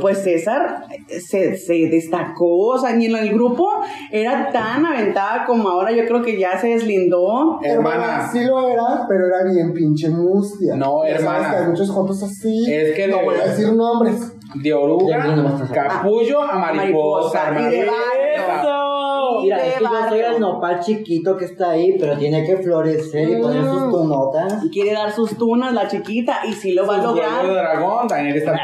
pues 0.00 0.18
César 0.22 0.84
se, 1.08 1.56
se 1.56 1.74
destacó, 1.90 2.68
o 2.68 2.78
sea, 2.78 2.94
ni 2.94 3.06
en 3.06 3.16
el 3.16 3.30
grupo 3.32 3.68
era 4.10 4.50
tan 4.50 4.84
aventada 4.86 5.44
como 5.46 5.68
ahora. 5.68 5.92
Yo 5.92 6.04
creo 6.06 6.22
que 6.22 6.38
ya 6.38 6.58
se 6.58 6.68
deslindó. 6.68 7.58
Hermana. 7.62 8.28
Sí 8.32 8.44
lo 8.44 8.68
era, 8.68 9.06
pero 9.08 9.26
era 9.26 9.44
bien 9.50 9.72
pinche 9.72 10.08
mustia. 10.08 10.74
No, 10.76 11.04
hermana. 11.04 11.50
que 11.50 11.56
hay 11.56 11.66
muchos 11.68 11.90
jotos 11.90 12.22
así. 12.22 12.64
Es 12.72 12.94
que 12.94 13.08
no 13.08 13.22
voy 13.22 13.36
a 13.36 13.46
decir 13.48 13.72
nombres. 13.72 14.33
De 14.54 14.72
oruga, 14.72 15.34
capullo 15.72 16.42
a 16.42 16.54
mariposa, 16.56 17.50
mariposa, 17.52 17.72
y. 17.72 19.44
Mira, 19.44 19.66
es 19.66 19.74
que 19.74 19.84
yo 19.84 20.08
soy 20.08 20.20
el 20.20 20.40
nopal 20.40 20.80
chiquito 20.80 21.36
que 21.36 21.44
está 21.44 21.70
ahí, 21.70 21.96
pero 21.98 22.16
tiene 22.16 22.44
que 22.46 22.56
florecer 22.58 23.28
y 23.28 23.42
poner 23.42 23.62
sus 23.64 23.82
Mm. 23.82 23.90
tonotas. 23.90 24.64
Quiere 24.72 24.92
dar 24.92 25.10
sus 25.12 25.36
tunas, 25.36 25.72
la 25.74 25.86
chiquita, 25.88 26.40
y 26.48 26.52
sí 26.52 26.72
lo 26.72 26.86
va 26.86 26.94
a 26.94 26.98
de 26.98 27.02
lograr. 27.04 27.46
dragón, 27.46 28.06
Daniel 28.08 28.36
está. 28.36 28.54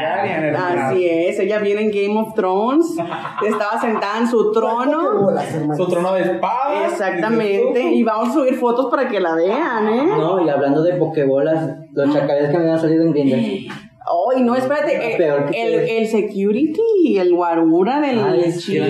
Así 0.87 1.07
es, 1.07 1.39
ella 1.39 1.59
viene 1.59 1.81
en 1.81 1.91
Game 1.91 2.19
of 2.19 2.33
Thrones, 2.35 2.95
estaba 3.47 3.79
sentada 3.79 4.19
en 4.19 4.27
su 4.27 4.51
¿Qué 4.51 4.59
trono. 4.59 5.29
Su 5.75 5.87
trono 5.87 6.13
de 6.13 6.21
espada. 6.21 6.85
Exactamente, 6.87 7.81
y 7.91 8.03
vamos 8.03 8.29
a 8.29 8.33
subir 8.33 8.55
fotos 8.55 8.87
para 8.89 9.07
que 9.07 9.19
la 9.19 9.35
vean, 9.35 9.87
¿eh? 9.89 10.05
No, 10.17 10.43
y 10.43 10.49
hablando 10.49 10.81
de 10.83 10.93
pokebolas, 10.93 11.69
los 11.93 12.11
chacales 12.13 12.49
que 12.49 12.57
me 12.57 12.71
han 12.71 12.79
salido 12.79 13.03
en 13.03 13.11
Grindr. 13.11 13.73
Oh, 14.07 14.33
y 14.35 14.41
no, 14.41 14.55
espérate, 14.55 14.95
eh, 14.95 15.15
el, 15.15 15.51
te- 15.51 15.97
el 15.99 16.07
security, 16.07 17.17
el 17.19 17.33
guarura 17.35 18.01
del 18.01 18.19
Ay, 18.19 18.51
chico, 18.57 18.83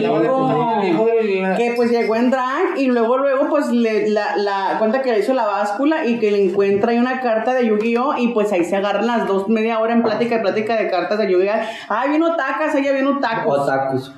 Que 1.57 1.63
de 1.63 1.67
el 1.67 1.75
pues 1.75 1.91
llegó 1.91 2.15
en 2.15 2.31
drag 2.31 2.77
y 2.77 2.87
luego, 2.87 3.17
luego 3.17 3.49
pues 3.49 3.69
le, 3.71 4.09
la, 4.09 4.37
la 4.37 4.75
cuenta 4.79 5.01
que 5.01 5.11
le 5.11 5.19
hizo 5.19 5.33
la 5.33 5.45
báscula 5.45 6.05
y 6.05 6.17
que 6.19 6.31
le 6.31 6.43
encuentra 6.45 6.91
ahí 6.91 6.97
una 6.97 7.19
carta 7.19 7.53
de 7.53 7.67
Yu-Gi-Oh! 7.67 8.15
y 8.17 8.29
pues 8.29 8.51
ahí 8.53 8.63
se 8.63 8.77
agarran 8.77 9.05
las 9.05 9.27
dos 9.27 9.49
media 9.49 9.79
hora 9.79 9.93
en 9.93 10.01
plática 10.01 10.37
y 10.37 10.39
plática 10.39 10.77
de 10.77 10.89
cartas 10.89 11.17
de 11.17 11.29
Yu-Gi-Oh! 11.29 11.61
Ay, 11.89 12.09
viene 12.09 12.25
tacas, 12.37 12.73
ella 12.75 12.93
viene 12.93 13.11
tacos. 13.19 13.59
Otakus. 13.59 14.13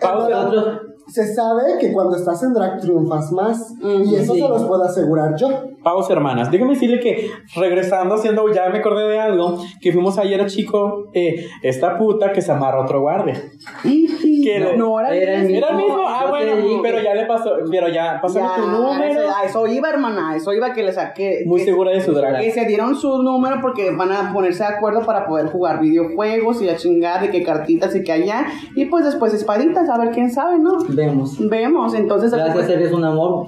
Pausa. 0.00 0.80
Se 1.08 1.34
sabe 1.34 1.78
que 1.80 1.92
cuando 1.92 2.16
estás 2.16 2.42
en 2.42 2.52
drag 2.52 2.80
triunfas 2.80 3.32
más. 3.32 3.74
y 3.82 4.14
eso 4.14 4.34
sí. 4.34 4.40
se 4.40 4.48
los 4.48 4.64
puedo 4.64 4.84
asegurar 4.84 5.34
yo. 5.36 5.48
Pausa, 5.82 6.12
hermanas. 6.12 6.50
Déjame 6.50 6.74
decirle 6.74 7.00
que 7.00 7.30
regresando, 7.54 8.16
haciendo, 8.16 8.52
ya 8.52 8.68
me 8.68 8.78
acordé 8.78 9.08
de 9.08 9.18
algo, 9.18 9.56
que 9.80 9.92
fuimos 9.92 10.18
ayer 10.18 10.40
a 10.40 10.46
Chico, 10.46 11.04
eh, 11.14 11.46
esta 11.62 11.96
puta 11.96 12.32
que 12.32 12.42
se 12.42 12.52
amarra 12.52 12.78
a 12.78 12.82
otro 12.82 13.00
guardia. 13.00 13.40
Que 13.82 14.60
le- 14.60 14.76
no, 14.76 14.98
era, 15.00 15.14
Era 15.14 15.34
el 15.34 15.42
mismo. 15.46 15.56
Era 15.58 15.68
el 15.70 15.76
mismo, 15.76 16.02
ah, 16.06 16.26
bueno, 16.28 16.52
pero 16.82 17.00
ya 17.02 17.14
le 17.14 17.26
pasó, 17.26 17.50
pero 17.70 17.88
ya, 17.88 18.18
pasó 18.20 18.38
Ya, 18.40 18.54
tu 18.56 18.66
número. 18.68 19.04
Eso, 19.20 19.34
a 19.36 19.44
eso 19.44 19.66
iba, 19.66 19.88
hermana, 19.90 20.30
a 20.30 20.36
eso 20.36 20.52
iba 20.52 20.72
que 20.72 20.82
le 20.82 20.92
saqué. 20.92 21.42
Muy 21.46 21.60
que- 21.60 21.66
segura 21.66 21.90
de 21.92 22.00
su 22.00 22.12
drag. 22.12 22.40
Que 22.40 22.50
se 22.50 22.64
dieron 22.66 22.94
su 22.96 23.22
número 23.22 23.58
porque 23.60 23.90
van 23.94 24.12
a 24.12 24.32
ponerse 24.32 24.62
de 24.64 24.70
acuerdo 24.70 25.04
para 25.04 25.26
poder 25.26 25.46
jugar 25.46 25.80
videojuegos 25.80 26.60
y 26.62 26.66
la 26.66 26.76
chingada 26.76 27.20
de 27.22 27.30
que 27.30 27.42
cartitas 27.42 27.94
y 27.94 28.02
que 28.02 28.12
allá. 28.12 28.46
Y 28.74 28.86
pues 28.86 29.04
después 29.04 29.32
espaditas, 29.34 29.88
a 29.88 29.98
ver 29.98 30.10
quién 30.10 30.30
sabe, 30.30 30.58
¿no? 30.58 30.78
Vemos. 30.98 31.36
Vemos, 31.48 31.94
entonces. 31.94 32.32
Gracias, 32.32 32.68
eres 32.68 32.92
un 32.92 33.04
amor. 33.04 33.46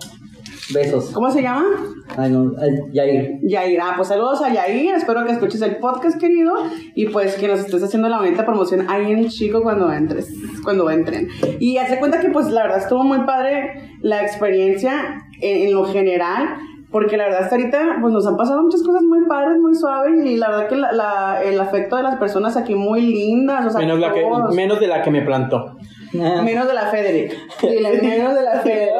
Besos. 0.72 1.10
¿Cómo 1.10 1.28
se 1.32 1.42
llama? 1.42 1.64
Ay, 2.16 2.30
no, 2.30 2.52
ay, 2.60 2.70
Yair. 2.92 3.38
Yair. 3.42 3.80
Ah, 3.82 3.94
pues 3.96 4.06
saludos 4.06 4.40
a 4.40 4.52
Yair. 4.52 4.94
Espero 4.94 5.24
que 5.24 5.32
escuches 5.32 5.60
el 5.62 5.78
podcast, 5.78 6.16
querido. 6.20 6.52
Y 6.94 7.06
pues 7.08 7.34
que 7.36 7.48
nos 7.48 7.58
estés 7.60 7.82
haciendo 7.82 8.08
la 8.08 8.18
bonita 8.18 8.46
promoción 8.46 8.86
ahí 8.88 9.10
en 9.10 9.28
Chico 9.28 9.62
cuando 9.62 9.92
entres, 9.92 10.28
cuando 10.62 10.88
entren. 10.90 11.26
Y 11.58 11.78
hace 11.78 11.98
cuenta 11.98 12.20
que 12.20 12.28
pues 12.30 12.50
la 12.50 12.62
verdad 12.62 12.78
estuvo 12.78 13.02
muy 13.02 13.18
padre 13.26 13.90
la 14.00 14.22
experiencia 14.22 14.92
en, 15.40 15.66
en 15.68 15.74
lo 15.74 15.84
general. 15.86 16.48
Porque 16.92 17.16
la 17.16 17.24
verdad 17.24 17.42
hasta 17.44 17.54
ahorita 17.56 17.98
pues 18.00 18.12
nos 18.12 18.26
han 18.26 18.36
pasado 18.36 18.62
muchas 18.62 18.82
cosas 18.82 19.02
muy 19.02 19.26
padres, 19.28 19.58
muy 19.60 19.74
suaves. 19.74 20.24
Y 20.24 20.36
la 20.36 20.50
verdad 20.50 20.68
que 20.68 20.76
la- 20.76 20.92
la- 20.92 21.42
el 21.42 21.58
afecto 21.60 21.96
de 21.96 22.02
las 22.04 22.16
personas 22.16 22.56
aquí 22.56 22.74
muy 22.76 23.00
lindas. 23.02 23.66
O 23.66 23.70
sea, 23.70 23.80
Menos, 23.80 23.98
la 23.98 24.12
que, 24.12 24.24
menos 24.54 24.78
de 24.80 24.86
la 24.88 25.02
que 25.02 25.10
me 25.10 25.22
plantó. 25.22 25.76
Menos 26.12 26.66
de 26.66 26.74
la 26.74 26.86
Federic. 26.86 27.36
Menos 27.62 28.34
de 28.34 28.42
la 28.42 28.60
Federic. 28.60 28.92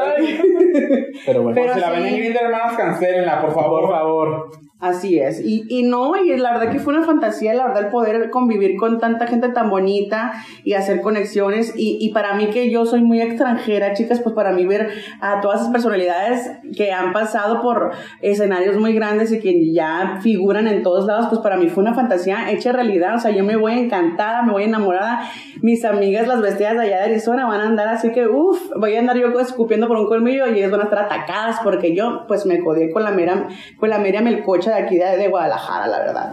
Pero 1.26 1.42
bueno. 1.42 1.60
Pero 1.60 1.74
si 1.74 1.80
la 1.80 1.90
ven 1.90 2.06
en 2.06 2.16
Grindr, 2.16 2.42
hermanas, 2.42 2.76
cancélenla, 2.76 3.40
por 3.40 3.54
favor. 3.54 3.82
por 3.82 3.90
favor. 3.90 4.50
Así 4.80 5.18
es, 5.18 5.44
y, 5.44 5.66
y 5.68 5.82
no, 5.82 6.16
y 6.16 6.34
la 6.38 6.52
verdad 6.56 6.72
que 6.72 6.78
fue 6.78 6.94
una 6.94 7.04
fantasía, 7.04 7.52
la 7.52 7.66
verdad, 7.66 7.84
el 7.84 7.88
poder 7.90 8.30
convivir 8.30 8.78
con 8.78 8.98
tanta 8.98 9.26
gente 9.26 9.50
tan 9.50 9.68
bonita 9.68 10.32
y 10.64 10.72
hacer 10.72 11.02
conexiones, 11.02 11.74
y, 11.76 11.98
y 12.00 12.14
para 12.14 12.32
mí 12.32 12.46
que 12.46 12.70
yo 12.70 12.86
soy 12.86 13.02
muy 13.02 13.20
extranjera, 13.20 13.92
chicas, 13.92 14.20
pues 14.20 14.34
para 14.34 14.52
mí 14.52 14.64
ver 14.64 14.88
a 15.20 15.42
todas 15.42 15.60
esas 15.60 15.70
personalidades 15.70 16.50
que 16.74 16.92
han 16.92 17.12
pasado 17.12 17.60
por 17.60 17.90
escenarios 18.22 18.78
muy 18.78 18.94
grandes 18.94 19.30
y 19.32 19.40
que 19.40 19.70
ya 19.70 20.18
figuran 20.22 20.66
en 20.66 20.82
todos 20.82 21.04
lados, 21.04 21.26
pues 21.28 21.42
para 21.42 21.58
mí 21.58 21.68
fue 21.68 21.82
una 21.82 21.92
fantasía 21.92 22.50
hecha 22.50 22.72
realidad, 22.72 23.16
o 23.16 23.18
sea, 23.18 23.32
yo 23.32 23.44
me 23.44 23.56
voy 23.56 23.74
encantada, 23.74 24.44
me 24.44 24.52
voy 24.52 24.62
enamorada, 24.62 25.28
mis 25.60 25.84
amigas, 25.84 26.26
las 26.26 26.40
vestidas 26.40 26.76
de 26.76 26.86
allá 26.86 27.00
de 27.00 27.04
Arizona, 27.04 27.46
van 27.46 27.60
a 27.60 27.66
andar 27.66 27.88
así 27.88 28.12
que, 28.12 28.26
uff, 28.26 28.70
voy 28.78 28.96
a 28.96 29.00
andar 29.00 29.18
yo 29.18 29.28
escupiendo 29.40 29.88
por 29.88 29.98
un 29.98 30.06
colmillo 30.06 30.46
y 30.46 30.56
ellas 30.56 30.70
van 30.70 30.80
a 30.80 30.84
estar 30.84 31.00
atacadas 31.00 31.58
porque 31.62 31.94
yo, 31.94 32.24
pues 32.26 32.46
me 32.46 32.60
codié 32.60 32.90
con 32.90 33.04
la 33.04 33.10
mera, 33.10 33.46
con 33.76 33.90
la 33.90 33.98
mera 33.98 34.22
melcocha 34.22 34.69
de 34.70 34.82
aquí 34.82 34.96
de, 34.98 35.16
de 35.16 35.28
Guadalajara, 35.28 35.86
la 35.86 35.98
verdad. 35.98 36.32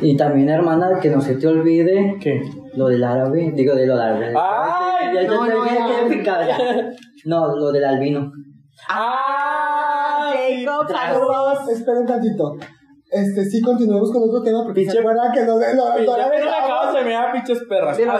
Y 0.00 0.16
también, 0.16 0.48
hermana, 0.48 0.98
que 1.00 1.08
no 1.08 1.20
se 1.20 1.36
te 1.36 1.46
olvide 1.46 2.16
¿Qué? 2.20 2.42
lo 2.74 2.88
del 2.88 3.02
árabe. 3.02 3.52
Digo, 3.54 3.74
de 3.74 3.86
lo 3.86 3.94
del 3.96 4.02
árabe. 4.02 4.34
Ay, 4.38 5.14
ya, 5.14 5.22
no, 5.22 5.46
no, 5.46 5.64
no. 5.64 6.08
que 6.08 6.16
picada, 6.16 6.46
ya. 6.46 6.58
No, 7.24 7.56
lo 7.56 7.72
del 7.72 7.84
albino. 7.84 8.30
¡Ah! 8.88 10.32
Jacob, 10.64 10.88
saludos. 10.88 11.68
esperen 11.70 12.06
tantito. 12.06 12.56
Este, 13.10 13.44
sí, 13.44 13.62
continuemos 13.62 14.12
con 14.12 14.22
otro 14.24 14.42
tema 14.42 14.64
porque 14.64 14.82
Pinche- 14.82 14.92
se 14.92 14.98
acuerdan 14.98 15.32
que 15.32 15.44
no, 15.44 15.54
no, 15.58 15.74
no, 15.74 16.04
no 16.04 16.16
la 16.16 16.28
dejamos, 16.28 16.94
de 16.94 17.04
mirar, 17.04 17.32
pinches 17.32 17.62
perras. 17.68 17.96
¿De 17.96 18.04
no 18.04 18.12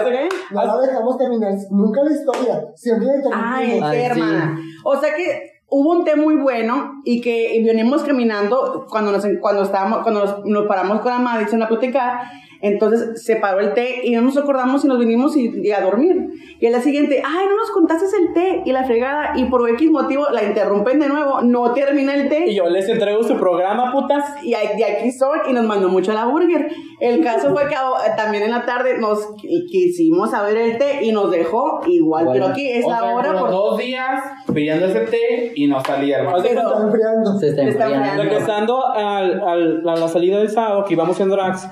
la 0.65 0.77
dejamos 0.79 1.17
terminar. 1.17 1.53
Nunca 1.71 2.03
la 2.03 2.11
historia. 2.11 2.63
Siempre 2.73 3.07
la 3.07 3.15
interrumpimos. 3.17 3.89
Ay, 3.89 3.97
qué 3.97 3.99
sí. 3.99 4.05
hermana. 4.05 4.59
O 4.83 4.95
sea 4.99 5.13
que 5.13 5.56
hubo 5.69 5.91
un 5.91 6.05
té 6.05 6.15
muy 6.15 6.35
bueno 6.35 7.01
y 7.03 7.21
que 7.21 7.55
y 7.55 8.03
caminando 8.03 8.85
cuando 8.89 9.11
nos 9.11 9.25
cuando 9.41 9.63
estábamos 9.63 9.99
cuando 10.03 10.21
nos, 10.21 10.45
nos 10.45 10.65
paramos 10.67 11.01
con 11.01 11.11
la 11.11 11.19
Madison 11.19 11.61
a 11.61 11.67
platicar 11.67 12.21
entonces 12.61 13.23
se 13.23 13.35
paró 13.37 13.59
el 13.59 13.73
té 13.73 14.01
y 14.03 14.11
no 14.11 14.21
nos 14.21 14.37
acordamos 14.37 14.83
y 14.83 14.87
nos 14.87 14.99
vinimos 14.99 15.35
y, 15.37 15.51
y 15.63 15.71
a 15.71 15.81
dormir 15.81 16.29
y 16.59 16.65
al 16.65 16.73
día 16.73 16.81
siguiente 16.81 17.21
ay 17.25 17.45
no 17.47 17.55
nos 17.55 17.69
contaste 17.71 18.05
el 18.19 18.33
té 18.33 18.61
y 18.65 18.71
la 18.71 18.83
fregada 18.83 19.33
y 19.35 19.45
por 19.45 19.67
X 19.69 19.89
motivo 19.91 20.25
la 20.31 20.43
interrumpen 20.43 20.99
de 20.99 21.07
nuevo 21.09 21.41
no 21.41 21.73
termina 21.73 22.15
el 22.15 22.29
té 22.29 22.45
Y 22.47 22.55
yo 22.55 22.67
les 22.69 22.87
entrego 22.89 23.21
su 23.23 23.37
programa, 23.37 23.91
putas. 23.91 24.23
y 24.43 24.51
de 24.51 24.85
aquí 24.85 25.11
son 25.11 25.37
y 25.49 25.53
nos 25.53 25.65
mandó 25.65 25.89
mucho 25.89 26.11
a 26.11 26.15
la 26.15 26.25
burger. 26.25 26.67
El 26.99 27.23
caso 27.23 27.51
fue 27.53 27.67
que 27.67 27.75
eh, 27.75 28.11
también 28.15 28.41
en 28.43 28.51
la 28.51 28.65
tarde 28.65 28.97
nos 28.97 29.19
qui- 29.35 29.65
quisimos 29.69 30.31
saber 30.31 30.57
el 30.57 30.77
té 30.79 31.03
y 31.05 31.11
nos 31.11 31.29
dejó 31.29 31.81
igual, 31.85 32.25
Bueno, 32.25 32.39
pero 32.45 32.53
aquí 32.53 32.67
es 32.69 32.85
la 32.87 32.99
sea, 32.99 33.15
hora 33.15 33.37
por 33.39 33.51
dos 33.51 33.77
días 33.77 34.19
pidiendo 34.51 34.87
ese 34.87 35.01
té 35.01 35.51
y 35.55 35.67
no 35.67 35.79
salía, 35.83 36.17
hermano. 36.19 36.39
Se 36.39 36.49
está 36.49 36.61
enfriando. 36.81 37.37
Se 37.39 37.47
está 37.49 37.61
enfriando. 37.63 38.23
Regresando 38.23 38.87
al, 38.87 39.41
al- 39.41 39.87
a 39.89 39.95
la 39.95 40.07
salida 40.07 40.39
del 40.39 40.49
sábado 40.49 40.85
que 40.85 40.93
íbamos 40.95 41.19
en 41.19 41.29
drags, 41.29 41.67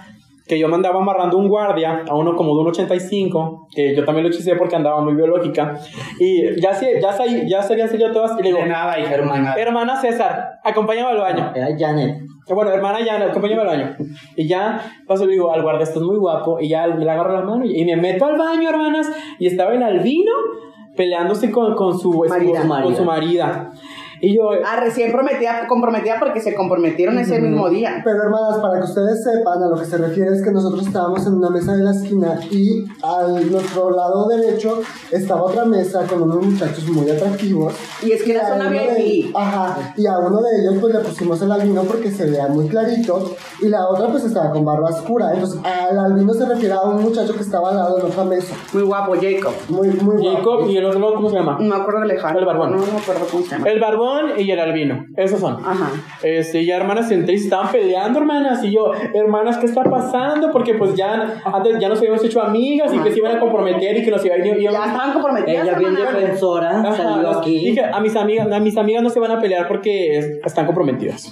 que 0.48 0.60
yo 0.60 0.68
me 0.68 0.76
andaba 0.76 1.00
amarrando 1.00 1.38
un 1.38 1.48
guardia 1.48 2.04
a 2.08 2.16
uno 2.16 2.36
como 2.36 2.54
de 2.56 2.62
un 2.62 2.68
85, 2.68 3.68
que 3.76 3.96
yo 3.96 4.06
también 4.06 4.24
lo 4.28 4.30
hechicé 4.32 4.56
porque 4.56 4.76
andaba 4.76 5.02
muy 5.02 5.16
biológica. 5.16 5.76
Y 6.20 6.60
ya 6.62 6.74
se, 6.74 7.02
ya 7.02 7.12
se, 7.14 7.48
ya 7.50 7.62
se 7.64 7.74
habían 7.74 7.90
salido 7.90 8.12
todas. 8.12 8.34
Y 8.40 8.44
le 8.44 8.50
digo, 8.50 8.60
De 8.60 8.68
nada, 8.68 9.00
hija, 9.00 9.16
Hermana. 9.16 9.54
hermana. 9.56 10.00
César, 10.00 10.60
acompáñame 10.64 11.10
al 11.10 11.18
baño. 11.18 11.52
Era 11.56 11.68
Janet. 11.78 12.22
Bueno, 12.48 12.70
hermana 12.72 13.00
ya, 13.04 13.16
acompáñame 13.26 13.62
al 13.64 13.68
baño. 13.68 13.96
Y 14.36 14.48
ya 14.48 14.80
paso 15.08 15.26
le 15.26 15.32
digo 15.34 15.52
al 15.52 15.64
guardia, 15.64 15.84
estás 15.84 16.04
muy 16.04 16.18
guapo. 16.18 16.60
Y 16.60 16.70
ya 16.70 16.86
le 16.86 17.10
agarro 17.10 17.34
la 17.34 17.42
mano 17.42 17.66
y, 17.66 17.82
y 17.82 17.86
me 17.86 17.96
meto 17.96 18.26
al 18.26 18.38
baño, 18.38 18.70
hermanas. 18.70 19.12
Y 19.40 19.48
estaba 19.48 19.74
el 19.74 19.82
albino 19.82 20.32
peleándose 20.96 21.52
con, 21.52 21.76
con 21.76 21.98
su, 21.98 22.24
Marida. 22.30 22.62
con, 22.68 22.84
con 22.84 22.96
su 22.96 23.04
marida. 23.04 23.72
Y 24.22 24.36
yo, 24.36 24.50
Ah, 24.66 24.80
recién 24.80 25.12
prometida, 25.12 25.68
comprometida 25.68 26.16
porque 26.20 26.40
se 26.40 26.56
comprometieron 26.56 27.20
ese 27.20 27.40
mismo 27.40 27.70
día. 27.70 28.02
Pero 28.04 28.24
hermanas, 28.24 28.58
para 28.60 28.80
que 28.80 28.86
ustedes 28.86 29.24
sepan, 29.24 29.62
a 29.62 29.68
lo 29.68 29.78
que 29.78 29.86
se 29.86 29.98
refiere 29.98 30.34
es 30.34 30.44
que 30.44 30.52
nosotros 30.52 30.86
estábamos 30.88 31.26
en 31.28 31.34
una 31.34 31.50
mesa 31.50 31.76
de 31.76 31.84
la 31.84 31.92
esquina 31.92 32.40
y 32.50 32.86
al 33.04 33.52
nuestro 33.52 33.92
lado 33.92 34.28
derecho 34.28 34.82
estaba 35.12 35.44
otra 35.44 35.66
mesa 35.66 36.06
con 36.08 36.24
unos 36.24 36.46
muchachos 36.46 36.88
muy 36.90 37.10
atractivos. 37.10 37.74
Y 38.02 38.12
es 38.12 38.24
que 38.24 38.32
era 38.32 38.48
zona 38.48 38.70
VIP. 38.70 39.36
Ajá, 39.36 39.94
y 39.96 40.06
a 40.08 40.20
uno 40.20 40.42
de 40.42 40.62
ellos 40.62 40.76
pues 40.80 40.94
le 40.94 41.00
pusimos 41.02 41.42
el 41.42 41.52
albino 41.52 41.84
porque 41.84 42.12
se 42.12 42.30
vea 42.30 42.48
muy 42.48 42.68
clarito 42.68 43.36
y 43.62 43.68
la 43.68 43.88
otra 43.88 44.08
pues 44.08 44.24
estaba 44.24 44.52
con 44.52 44.66
barba 44.66 44.90
oscura. 44.90 45.34
Entonces 45.34 45.60
al 45.64 46.00
albino 46.00 46.34
se 46.34 46.46
refiere 46.46 46.74
a 46.74 46.82
un 46.82 47.02
muchacho 47.02 47.34
que 47.34 47.42
estaba 47.42 47.70
al 47.70 47.76
lado 47.76 47.98
de 47.98 48.04
otra 48.04 48.24
mesa. 48.24 48.56
Muy 48.74 48.84
guapo, 48.84 49.14
Jacob. 49.16 49.54
Muy, 49.70 49.90
muy 49.90 50.18
guapo. 50.18 50.38
Jacob 50.38 50.70
y 50.70 50.78
el 50.78 50.86
otro, 50.86 51.14
¿cómo 51.16 51.30
se 51.30 51.36
llama? 51.36 51.58
No 51.60 51.76
me 51.76 51.82
acuerdo 51.82 52.00
de 52.00 52.06
Alejandro. 52.06 52.40
El 52.40 52.46
barbón. 52.46 52.72
No, 52.72 52.78
no 52.78 52.94
me 52.94 53.00
acuerdo 53.00 53.26
cómo 53.30 53.44
se 53.44 53.50
llama. 53.52 53.68
El 53.70 53.80
barbón 53.80 54.15
y 54.38 54.50
el 54.52 54.60
albino. 54.60 55.06
Esos 55.18 55.40
son. 55.40 55.56
Ajá. 55.66 55.90
Este, 56.24 56.62
y 56.62 56.66
ya 56.66 56.78
hermanas 56.78 57.08
senté 57.08 57.34
y 57.34 57.36
estaban 57.36 57.72
peleando, 57.72 58.20
hermanas. 58.20 58.64
Y 58.64 58.72
yo, 58.72 58.92
hermanas, 59.14 59.58
¿qué 59.58 59.66
está 59.66 59.84
pasando? 59.84 60.52
Porque 60.52 60.74
pues 60.76 60.96
ya 60.96 61.42
antes 61.46 61.80
ya 61.80 61.90
nos 61.90 62.00
habíamos 62.00 62.24
hecho 62.24 62.42
amigas 62.42 62.94
y 62.94 63.00
que 63.00 63.12
se 63.12 63.20
iban 63.20 63.36
a 63.38 63.40
comprometer 63.40 63.98
y 63.98 64.04
que 64.04 64.12
nos 64.12 64.24
iban 64.26 64.42
a 64.42 64.46
Ya 64.46 64.70
estaban 64.70 65.14
comprometidas. 65.14 65.64
Ella 65.68 65.78
bien 65.78 65.96
defensora 65.96 66.80
Ajá, 66.82 66.96
salió 66.96 67.30
aquí. 67.40 67.60
Dije, 67.60 67.82
a 67.84 68.00
mis 68.00 68.16
amigas, 68.16 68.52
a 68.52 68.60
mis 68.60 68.78
amigas 68.78 69.04
no 69.04 69.10
se 69.10 69.20
van 69.20 69.32
a 69.32 69.40
pelear 69.40 69.68
porque 69.68 70.18
es- 70.18 70.40
están 70.46 70.66
comprometidas. 70.66 71.32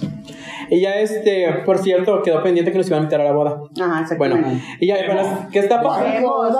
Ella, 0.70 0.98
este, 1.00 1.62
por 1.66 1.78
cierto, 1.78 2.22
quedó 2.22 2.42
pendiente 2.42 2.72
que 2.72 2.78
nos 2.78 2.86
iban 2.88 3.00
a 3.00 3.02
invitar 3.02 3.20
a 3.20 3.24
la 3.24 3.32
boda. 3.32 3.50
Ajá, 3.80 4.04
Bueno, 4.16 4.36
exactamente. 4.36 4.62
ya, 4.80 4.96
hermanas, 4.96 5.48
¿qué 5.52 5.58
está 5.58 5.82
pasando? 5.82 6.50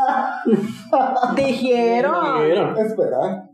Dijeron. 1.36 2.42
Dijeron. 2.42 2.76
Espera. 2.78 3.48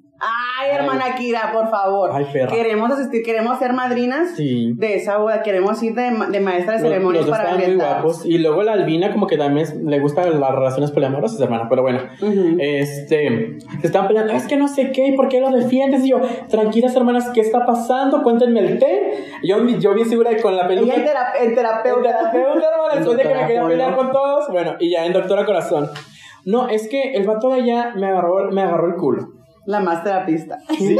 Ay, 0.60 0.70
hermana 0.76 1.14
Kira, 1.16 1.50
por 1.52 1.70
favor. 1.70 2.10
Ay, 2.12 2.26
perra. 2.32 2.52
Queremos 2.54 2.90
asistir, 2.90 3.22
queremos 3.22 3.58
ser 3.58 3.72
madrinas 3.72 4.30
Sí. 4.36 4.72
de 4.76 4.96
esa 4.96 5.16
boda. 5.18 5.42
Queremos 5.42 5.82
ir 5.82 5.94
de, 5.94 6.10
de 6.30 6.40
maestra 6.40 6.74
de 6.76 6.80
Los, 6.82 6.88
ceremonias 6.90 7.26
los 7.26 7.30
dos 7.30 7.38
para 7.46 7.56
muy 7.56 7.74
guapos. 7.76 8.26
Y 8.26 8.38
luego 8.38 8.62
la 8.62 8.72
albina, 8.72 9.10
como 9.12 9.26
que 9.26 9.36
también 9.38 9.66
es- 9.66 9.74
le 9.76 9.98
gustan 10.00 10.38
las 10.38 10.50
relaciones 10.52 10.90
poliamorosas, 10.90 11.40
hermana. 11.40 11.66
Pero 11.70 11.82
bueno, 11.82 12.00
Ujú. 12.20 12.56
este, 12.58 13.58
se 13.80 13.86
están 13.86 14.06
peleando. 14.06 14.32
Es 14.32 14.46
que 14.46 14.56
no 14.56 14.68
sé 14.68 14.92
qué, 14.92 15.06
¿y 15.08 15.16
por 15.16 15.28
qué 15.28 15.40
lo 15.40 15.50
defiendes? 15.50 16.04
Y 16.04 16.10
yo, 16.10 16.20
tranquilas, 16.48 16.94
hermanas, 16.96 17.30
¿qué 17.32 17.40
está 17.40 17.64
pasando? 17.64 18.22
Cuéntenme 18.22 18.60
el 18.60 18.78
té. 18.78 19.12
Y 19.42 19.48
yo, 19.48 19.64
yo 19.78 19.94
bien 19.94 20.08
segura 20.08 20.30
de 20.30 20.40
con 20.42 20.56
la 20.56 20.66
peluca. 20.68 20.92
Ella 20.92 20.96
en, 21.02 21.04
tera- 21.06 21.32
en 21.40 21.48
El 21.50 21.54
terapeuta. 21.54 22.02
terapeuta, 22.02 22.66
hermana, 22.68 22.94
después 22.96 23.16
de 23.16 23.22
que 23.22 23.34
me 23.34 23.46
quería 23.46 23.66
pelear 23.66 23.96
con 23.96 24.10
todos. 24.12 24.48
Bueno, 24.50 24.74
y 24.78 24.90
ya 24.90 25.06
en 25.06 25.12
Doctora 25.12 25.44
Corazón. 25.44 25.88
No, 26.44 26.68
es 26.68 26.88
que 26.88 27.12
el 27.12 27.26
vato 27.26 27.48
de 27.50 27.60
allá 27.62 27.92
me 27.96 28.06
agarró, 28.08 28.50
me 28.50 28.62
agarró 28.62 28.88
el 28.88 28.94
culo. 28.96 29.28
La 29.70 29.80
más 29.80 30.02
terapista. 30.02 30.59
Sí, 30.76 30.96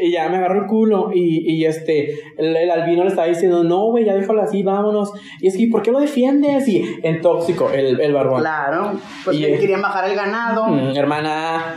y 0.00 0.12
ya 0.12 0.28
me 0.28 0.36
agarró 0.36 0.62
el 0.62 0.66
culo. 0.66 1.10
Y, 1.12 1.52
y 1.52 1.64
este, 1.64 2.10
el, 2.38 2.54
el 2.56 2.70
albino 2.70 3.02
le 3.02 3.08
estaba 3.08 3.26
diciendo, 3.26 3.64
no, 3.64 3.86
güey, 3.90 4.04
ya 4.04 4.14
déjalo 4.14 4.42
así, 4.42 4.62
vámonos. 4.62 5.12
Y 5.40 5.48
es 5.48 5.56
que, 5.56 5.66
¿por 5.66 5.82
qué 5.82 5.90
lo 5.90 5.98
defiendes? 6.00 6.68
Y 6.68 6.84
en 7.02 7.20
tóxico, 7.20 7.70
el, 7.70 8.00
el 8.00 8.12
barbón. 8.12 8.40
Claro. 8.40 8.92
Pues 9.24 9.36
Y- 9.38 9.42
que 9.42 9.58
querían 9.58 9.82
bajar 9.82 10.08
el 10.08 10.14
ganado. 10.16 10.66
Mm, 10.68 10.96
hermana. 10.96 11.74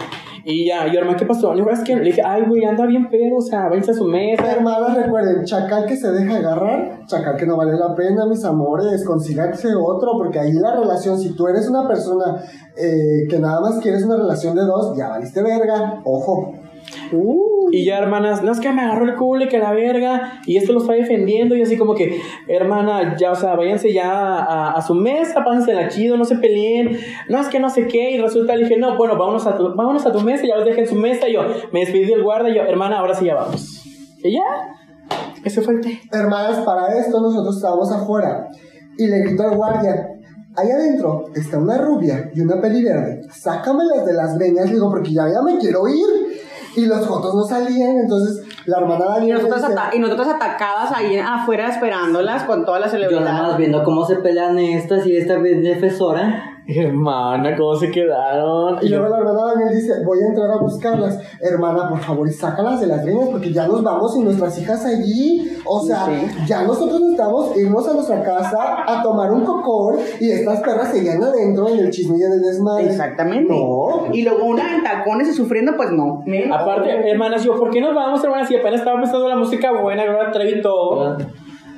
Y 0.49 0.65
ya, 0.65 0.87
yo, 0.87 0.99
hermana, 0.99 1.17
¿qué 1.17 1.25
pasó? 1.25 1.53
Le 1.53 1.61
dije, 2.03 2.21
ay, 2.25 2.43
güey, 2.47 2.63
anda 2.63 2.85
bien 2.85 3.09
pedo, 3.09 3.35
o 3.35 3.41
sea, 3.41 3.67
váyanse 3.67 3.91
a 3.91 3.95
su 3.95 4.05
mesa. 4.05 4.49
Hermanas, 4.49 4.95
recuerden, 4.95 5.43
chacal 5.43 5.85
que 5.85 5.97
se 5.97 6.09
deja 6.09 6.37
agarrar, 6.37 7.05
chacal 7.05 7.35
que 7.35 7.45
no 7.45 7.57
vale 7.57 7.73
la 7.73 7.93
pena, 7.93 8.25
mis 8.25 8.45
amores, 8.45 9.03
consíganse 9.03 9.75
otro, 9.75 10.13
porque 10.17 10.39
ahí 10.39 10.53
la 10.53 10.73
relación, 10.73 11.19
si 11.19 11.35
tú 11.35 11.49
eres 11.49 11.67
una 11.67 11.85
persona 11.85 12.41
eh, 12.77 13.27
que 13.29 13.39
nada 13.39 13.59
más 13.59 13.79
quieres 13.79 14.05
una 14.05 14.15
relación 14.15 14.55
de 14.55 14.61
dos, 14.61 14.95
ya 14.97 15.09
valiste 15.09 15.43
verga, 15.43 15.99
ojo. 16.05 16.53
Y 17.71 17.85
ya, 17.85 17.97
hermanas, 17.97 18.43
no 18.43 18.51
es 18.51 18.59
que 18.59 18.71
me 18.71 18.81
agarró 18.81 19.05
el 19.05 19.15
culo 19.15 19.45
y 19.45 19.47
que 19.47 19.59
la 19.59 19.71
verga, 19.73 20.39
y 20.45 20.57
esto 20.57 20.73
lo 20.73 20.79
está 20.79 20.93
defendiendo, 20.93 21.55
y 21.55 21.61
así 21.61 21.77
como 21.77 21.95
que, 21.95 22.19
hermana, 22.47 23.15
ya, 23.17 23.31
o 23.31 23.35
sea, 23.35 23.55
váyanse 23.55 23.93
ya 23.93 24.09
a, 24.09 24.71
a 24.71 24.81
su 24.81 24.93
mesa, 24.93 25.43
la 25.73 25.87
chido, 25.89 26.17
no 26.17 26.25
se 26.25 26.37
peleen, 26.37 26.97
no 27.29 27.39
es 27.39 27.47
que 27.47 27.59
no 27.59 27.69
sé 27.69 27.87
qué, 27.87 28.11
y 28.11 28.17
resulta, 28.17 28.55
le 28.55 28.63
dije, 28.63 28.77
no, 28.77 28.95
bueno, 28.97 29.17
vámonos 29.17 29.45
a 29.47 29.57
tu, 29.57 29.75
vámonos 29.75 30.05
a 30.05 30.11
tu 30.11 30.21
mesa, 30.21 30.45
ya 30.47 30.55
los 30.55 30.65
dejé 30.65 30.81
en 30.81 30.87
su 30.87 30.95
mesa, 30.95 31.27
y 31.27 31.33
yo 31.33 31.41
me 31.71 31.81
despedí 31.81 32.05
del 32.05 32.23
guarda, 32.23 32.49
y 32.49 32.55
yo, 32.55 32.61
hermana, 32.61 32.99
ahora 32.99 33.13
sí 33.13 33.25
ya 33.25 33.35
vamos. 33.35 33.83
Y 34.23 34.33
ya, 34.33 34.41
ese 35.43 35.61
fue 35.61 35.75
el 35.75 35.81
té. 35.81 35.99
Hermanas, 36.11 36.59
para 36.65 36.97
esto 36.97 37.21
nosotros 37.21 37.55
estábamos 37.57 37.91
afuera 37.91 38.47
y 38.97 39.07
le 39.07 39.19
gritó 39.19 39.43
al 39.43 39.55
guardia, 39.55 40.07
ahí 40.55 40.69
adentro 40.69 41.25
está 41.35 41.57
una 41.57 41.77
rubia 41.77 42.31
y 42.33 42.41
una 42.41 42.59
peli 42.59 42.83
verde, 42.83 43.21
sácamelas 43.29 44.05
de 44.05 44.13
las 44.13 44.37
venas, 44.37 44.71
digo, 44.71 44.89
porque 44.89 45.13
ya, 45.13 45.29
ya 45.31 45.41
me 45.41 45.57
quiero 45.57 45.87
ir. 45.87 46.37
Y 46.77 46.85
los 46.85 47.05
fotos 47.07 47.33
no 47.35 47.43
salían, 47.43 47.97
entonces 47.97 48.45
la 48.65 48.77
hermana 48.79 49.05
Y 49.05 49.09
Daniela 49.13 49.35
nosotros, 49.41 49.61
dice, 49.67 49.73
ata- 49.73 49.95
y 49.95 49.99
nosotros 49.99 50.27
atacadas 50.27 50.91
ahí 50.93 51.17
afuera 51.17 51.69
esperándolas 51.69 52.43
con 52.43 52.63
todas 52.65 52.79
las 52.79 52.91
Yo 52.91 52.99
nada 52.99 53.09
más 53.09 53.19
celebridades. 53.21 53.57
viendo 53.57 53.83
cómo 53.83 54.05
se 54.05 54.15
pelean 54.17 54.57
estas 54.59 55.05
y 55.07 55.17
esta 55.17 55.37
defensora. 55.39 56.56
Hermana, 56.75 57.55
¿cómo 57.55 57.75
se 57.75 57.89
quedaron? 57.91 58.77
Y 58.81 58.89
luego 58.89 59.07
la 59.07 59.17
hermana 59.19 59.39
Daniel 59.53 59.69
dice, 59.75 59.93
voy 60.05 60.19
a 60.21 60.27
entrar 60.27 60.51
a 60.51 60.57
buscarlas. 60.57 61.17
Hermana, 61.41 61.87
por 61.89 61.99
favor, 61.99 62.27
y 62.27 62.31
sácalas 62.31 62.81
de 62.81 62.87
las 62.87 63.05
greñas 63.05 63.29
porque 63.29 63.53
ya 63.53 63.67
nos 63.67 63.81
vamos 63.83 64.17
y 64.17 64.19
nuestras 64.21 64.59
hijas 64.59 64.85
allí. 64.85 65.49
O 65.65 65.79
sea, 65.79 66.05
Sí. 66.05 66.27
ya 66.45 66.63
nosotros 66.63 66.99
necesitamos 66.99 67.55
irnos 67.57 67.87
a 67.87 67.93
nuestra 67.93 68.21
casa 68.23 68.83
a 68.85 69.01
tomar 69.01 69.31
un 69.31 69.45
cocor 69.45 69.97
y 70.19 70.29
estas 70.31 70.59
perras 70.61 70.89
seguían 70.91 71.23
adentro 71.23 71.69
en 71.69 71.79
el 71.79 71.89
chisme 71.89 72.17
y 72.19 72.23
en 72.23 72.33
el 72.33 72.41
desmadre. 72.41 72.85
Exactamente. 72.87 73.53
No. 73.53 74.07
Y 74.13 74.23
luego 74.23 74.45
una 74.45 74.75
en 74.75 74.83
tacones 74.83 75.29
y 75.29 75.33
sufriendo, 75.33 75.73
pues 75.77 75.91
no. 75.91 76.23
Aparte, 76.53 77.09
hermanas, 77.09 77.43
yo, 77.43 77.55
¿por 77.57 77.69
qué 77.69 77.79
nos 77.81 77.95
vamos, 77.95 78.23
hermanas? 78.23 78.47
Si 78.49 78.55
apenas 78.55 78.79
estaba 78.79 78.97
empezando 78.97 79.27
la 79.29 79.35
música 79.37 79.71
buena, 79.71 80.03
Trevi 80.31 80.59
y 80.59 80.61
todo. 80.61 81.17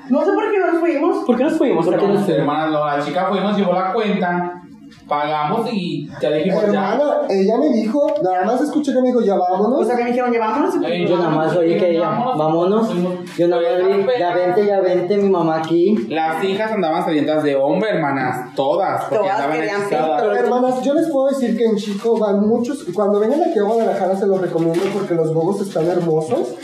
No 0.09 0.25
sé 0.25 0.31
por 0.33 0.51
qué 0.51 0.57
nos 0.59 0.79
fuimos. 0.79 1.17
¿Por 1.25 1.37
qué 1.37 1.43
nos 1.43 1.53
fuimos, 1.57 1.85
Porque 1.85 2.01
hermanas? 2.03 2.27
las 2.27 2.37
hermanas, 2.39 2.71
no, 2.71 2.85
la 2.85 2.99
chica 3.05 3.27
fuimos, 3.29 3.55
llevó 3.55 3.73
la 3.73 3.93
cuenta, 3.93 4.58
pagamos 5.07 5.71
y 5.71 6.07
ya 6.21 6.31
dijimos 6.31 6.63
ya. 6.63 6.69
Hermana, 6.69 7.03
ella 7.29 7.57
me 7.57 7.69
dijo, 7.69 8.13
nada 8.23 8.45
más 8.45 8.61
escuché 8.61 8.93
que 8.93 9.01
me 9.01 9.07
dijo, 9.07 9.21
ya 9.21 9.35
vámonos. 9.35 9.81
O 9.81 9.83
sea, 9.83 9.95
que 9.95 10.03
me 10.03 10.09
dijeron, 10.09 10.31
llevámonos. 10.31 10.75
Ey, 10.83 11.07
Yo 11.07 11.17
nada 11.17 11.29
más 11.29 11.55
oí 11.55 11.77
que 11.77 11.91
ella, 11.91 12.09
vámonos. 12.09 12.89
Yo 13.37 13.47
nada 13.47 13.61
más 13.61 13.97
vi, 13.97 14.19
ya 14.19 14.33
vente, 14.33 14.65
ya 14.65 14.79
vente, 14.81 15.17
mi 15.17 15.29
mamá 15.29 15.57
aquí. 15.57 15.95
Las 16.09 16.43
hijas 16.43 16.71
andaban 16.71 17.03
sedientas 17.05 17.43
de 17.43 17.55
hombre, 17.55 17.89
hermanas, 17.89 18.53
todas, 18.55 19.05
porque 19.05 19.17
Todas 19.17 19.35
andaban 19.35 19.57
querían 19.57 19.81
pito. 19.89 20.33
Hermanas, 20.33 20.81
yo 20.81 20.93
les 20.93 21.09
puedo 21.09 21.27
decir 21.29 21.57
que 21.57 21.65
en 21.65 21.75
Chico 21.75 22.17
van 22.17 22.47
muchos. 22.47 22.85
Cuando 22.93 23.19
vengan 23.19 23.41
aquí 23.41 23.59
a 23.59 23.63
Guadalajara, 23.63 24.15
se 24.15 24.27
los 24.27 24.41
recomiendo 24.41 24.83
porque 24.93 25.15
los 25.15 25.33
bobos 25.33 25.61
están 25.61 25.87
hermosos. 25.87 26.55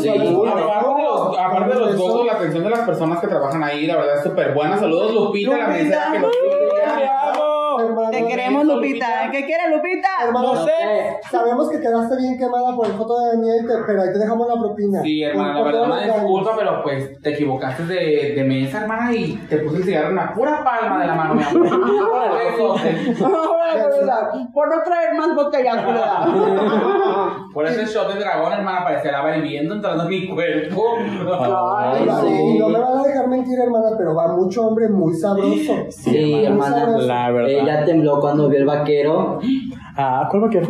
Sí. 0.00 0.08
Aparte 1.38 1.74
de 1.74 1.80
los, 1.80 1.96
gozos, 1.96 2.26
la 2.26 2.32
atención 2.34 2.64
de 2.64 2.70
las 2.70 2.80
personas 2.80 3.20
que 3.20 3.26
trabajan 3.26 3.62
ahí, 3.62 3.86
la 3.86 3.96
verdad 3.96 4.16
es 4.16 4.22
súper 4.22 4.54
buena. 4.54 4.78
Saludos, 4.78 5.14
Lupita, 5.14 5.56
la 5.56 5.68
mesera 5.68 6.08
que 6.12 6.18
nos 6.20 6.30
¡Te 8.10 8.26
queremos, 8.26 8.64
Lupita. 8.64 9.28
¿Qué 9.30 9.44
quieres, 9.44 9.70
Lupita? 9.70 10.08
Hermanas, 10.24 10.54
No 10.54 10.64
sé. 10.64 11.16
Sabemos 11.30 11.70
que 11.70 11.80
quedaste 11.80 12.16
bien 12.16 12.38
quemada 12.38 12.74
por 12.74 12.86
el 12.86 12.92
foto 12.92 13.20
de 13.20 13.36
Daniel, 13.36 13.66
pero 13.86 14.02
ahí 14.02 14.12
te 14.12 14.18
dejamos 14.18 14.48
la 14.48 14.60
propina. 14.60 15.02
Sí, 15.02 15.22
hermana, 15.22 15.54
la 15.54 15.62
verdad, 15.62 16.06
los 16.06 16.14
disculpa, 16.14 16.56
pero 16.56 16.82
pues 16.82 17.20
te 17.22 17.30
equivocaste 17.30 17.84
de, 17.84 18.34
de 18.34 18.44
mesa, 18.44 18.82
hermana, 18.82 19.12
y 19.12 19.34
te 19.48 19.58
puse 19.58 19.78
el 19.78 19.84
cigarro 19.84 20.10
en 20.10 20.16
la 20.16 20.32
pura 20.32 20.64
palma 20.64 21.00
de 21.00 21.06
la 21.06 21.14
mano, 21.14 21.34
mi 21.34 21.42
amor. 21.42 21.68
Por 22.30 22.40
eso, 22.40 22.76
Por 24.52 24.68
no 24.68 24.82
traer 24.82 25.14
más 25.14 25.34
botellas, 25.34 25.84
por 27.54 27.66
ese 27.66 27.86
shot 27.86 28.12
de 28.12 28.20
dragón, 28.20 28.52
hermana, 28.52 28.84
parecía 28.84 29.12
la 29.12 29.30
viviendo 29.30 29.74
entrando 29.74 30.04
en 30.04 30.08
mi 30.08 30.28
cuerpo. 30.28 30.96
Ay, 31.78 32.08
sí. 32.22 32.58
Mentir, 33.40 33.58
hermana, 33.58 33.88
pero 33.98 34.14
va 34.14 34.36
mucho 34.36 34.66
hombre 34.66 34.88
muy 34.88 35.14
sabroso. 35.14 35.74
Sí, 35.90 36.44
hermana. 36.44 36.86
La 36.98 37.30
verdad. 37.30 37.50
Ella 37.50 37.84
tembló 37.84 38.20
cuando 38.20 38.48
vio 38.48 38.58
el 38.58 38.66
vaquero. 38.66 39.38
Ah, 39.96 40.26
¿cuál 40.30 40.42
vaquero? 40.42 40.66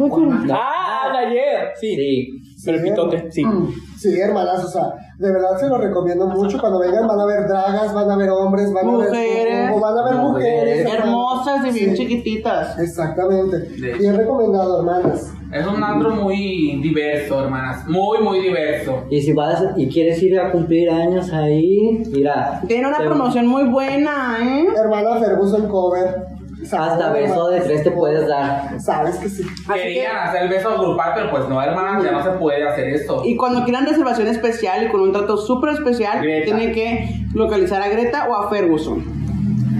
Ah, 0.52 1.10
de 1.12 1.18
ayer. 1.26 1.68
Sí. 1.80 1.94
Sí. 1.94 2.28
Pero 2.64 2.76
el 2.78 2.82
pitote, 2.84 3.30
sí. 3.32 3.44
Mm, 3.44 3.68
Sí, 3.96 4.18
hermanas, 4.18 4.64
o 4.64 4.68
sea, 4.68 4.94
de 5.18 5.30
verdad 5.30 5.58
se 5.58 5.68
lo 5.68 5.76
recomiendo 5.78 6.26
mucho. 6.26 6.58
Cuando 6.58 6.78
vengan 6.78 7.06
van 7.06 7.20
a 7.20 7.26
ver 7.26 7.46
dragas, 7.46 7.92
van 7.94 8.10
a 8.10 8.16
ver 8.16 8.30
hombres, 8.30 8.72
van 8.72 8.88
a 8.88 8.96
ver 8.96 9.08
Mujeres. 9.08 9.70
como 9.70 9.80
van 9.82 9.98
a 9.98 10.04
ver 10.04 10.14
mujeres. 10.14 10.92
Hermosas 10.94 11.66
y 11.66 11.70
bien 11.70 11.90
Sí, 11.90 11.96
chiquititas. 12.02 12.78
Exactamente. 12.78 13.58
Bien 13.98 14.16
recomendado, 14.16 14.80
hermanas. 14.80 15.32
Es 15.52 15.66
un 15.66 15.82
andro 15.82 16.10
muy 16.10 16.78
diverso, 16.80 17.42
hermanas. 17.42 17.84
Muy, 17.88 18.18
muy 18.18 18.40
diverso. 18.40 19.04
Y 19.10 19.20
si 19.20 19.32
vas 19.32 19.60
y 19.76 19.88
quieres 19.88 20.22
ir 20.22 20.38
a 20.38 20.52
cumplir 20.52 20.88
años 20.88 21.32
ahí, 21.32 22.02
mira. 22.12 22.60
Tiene 22.68 22.86
una 22.86 22.98
promoción 22.98 23.48
muy 23.48 23.64
buena, 23.64 24.38
¿eh? 24.40 24.68
Hermana 24.76 25.18
Ferguson 25.18 25.68
Cover. 25.68 26.40
Hasta 26.62 27.12
beso 27.12 27.48
de 27.48 27.60
tres 27.62 27.82
te 27.82 27.90
puedes 27.90 28.28
dar. 28.28 28.80
Sabes 28.80 29.16
que 29.16 29.28
sí. 29.28 29.42
Así 29.42 29.80
Querían 29.80 30.12
que, 30.12 30.18
hacer 30.18 30.42
el 30.42 30.48
beso 30.50 30.78
grupal, 30.78 31.12
pero 31.16 31.30
pues 31.30 31.48
no, 31.48 31.60
hermanas, 31.60 32.04
ya 32.04 32.12
no 32.12 32.22
se 32.22 32.30
puede 32.38 32.62
hacer 32.68 32.88
eso. 32.88 33.22
y 33.24 33.36
cuando 33.36 33.64
quieran 33.64 33.86
reservación 33.86 34.28
especial 34.28 34.84
y 34.84 34.88
con 34.88 35.00
un 35.00 35.10
trato 35.10 35.36
súper 35.36 35.70
especial, 35.70 36.22
Greta. 36.22 36.44
tienen 36.44 36.72
que 36.72 37.08
localizar 37.34 37.82
a 37.82 37.88
Greta 37.88 38.28
o 38.28 38.36
a 38.36 38.50
Ferguson. 38.50 39.02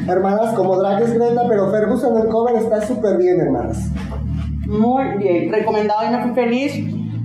Hermanas, 0.09 0.55
como 0.55 0.77
drag 0.77 1.03
es 1.03 1.15
Greta, 1.15 1.43
pero 1.49 1.71
Ferguson 1.71 2.17
en 2.17 2.29
cover 2.29 2.57
está 2.57 2.81
súper 2.81 3.19
bien, 3.19 3.41
hermanas. 3.41 3.91
Muy 4.71 5.17
bien, 5.17 5.53
recomendado 5.53 6.07
y 6.07 6.11
me 6.11 6.23
fui 6.23 6.33
feliz. 6.33 6.75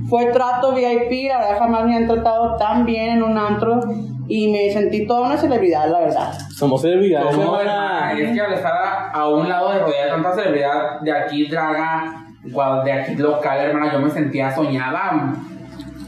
Fue 0.10 0.26
trato 0.32 0.74
VIP, 0.74 1.30
la 1.30 1.38
verdad 1.38 1.60
jamás 1.60 1.86
me 1.86 1.96
han 1.96 2.08
tratado 2.08 2.56
tan 2.58 2.86
bien 2.86 3.18
en 3.18 3.24
un 3.24 3.38
antro 3.38 3.82
y 4.28 4.52
me 4.52 4.72
sentí 4.72 5.06
toda 5.06 5.28
una 5.28 5.38
celebridad, 5.38 5.88
la 5.89 6.00
verdad. 6.00 6.34
Somos 6.50 6.82
celebridades. 6.82 7.36
¿Cómo, 7.36 7.60
hermana. 7.60 8.12
hermana? 8.12 8.20
Es 8.20 8.34
que 8.34 8.41
al 8.41 8.54
estar 8.54 9.12
a, 9.14 9.28
un 9.30 9.48
lado 9.48 9.74
de 9.74 9.80
rodear 9.80 10.06
de 10.06 10.12
tanta 10.12 10.34
celebridad 10.34 11.02
de 11.02 11.12
aquí, 11.12 11.48
draga, 11.48 12.26
de 12.84 12.91
aquí 12.91 13.16
local, 13.16 13.60
hermana, 13.60 13.93
yo 13.93 14.00
me 14.00 14.10
sentía 14.10 14.52
soñada. 14.52 15.34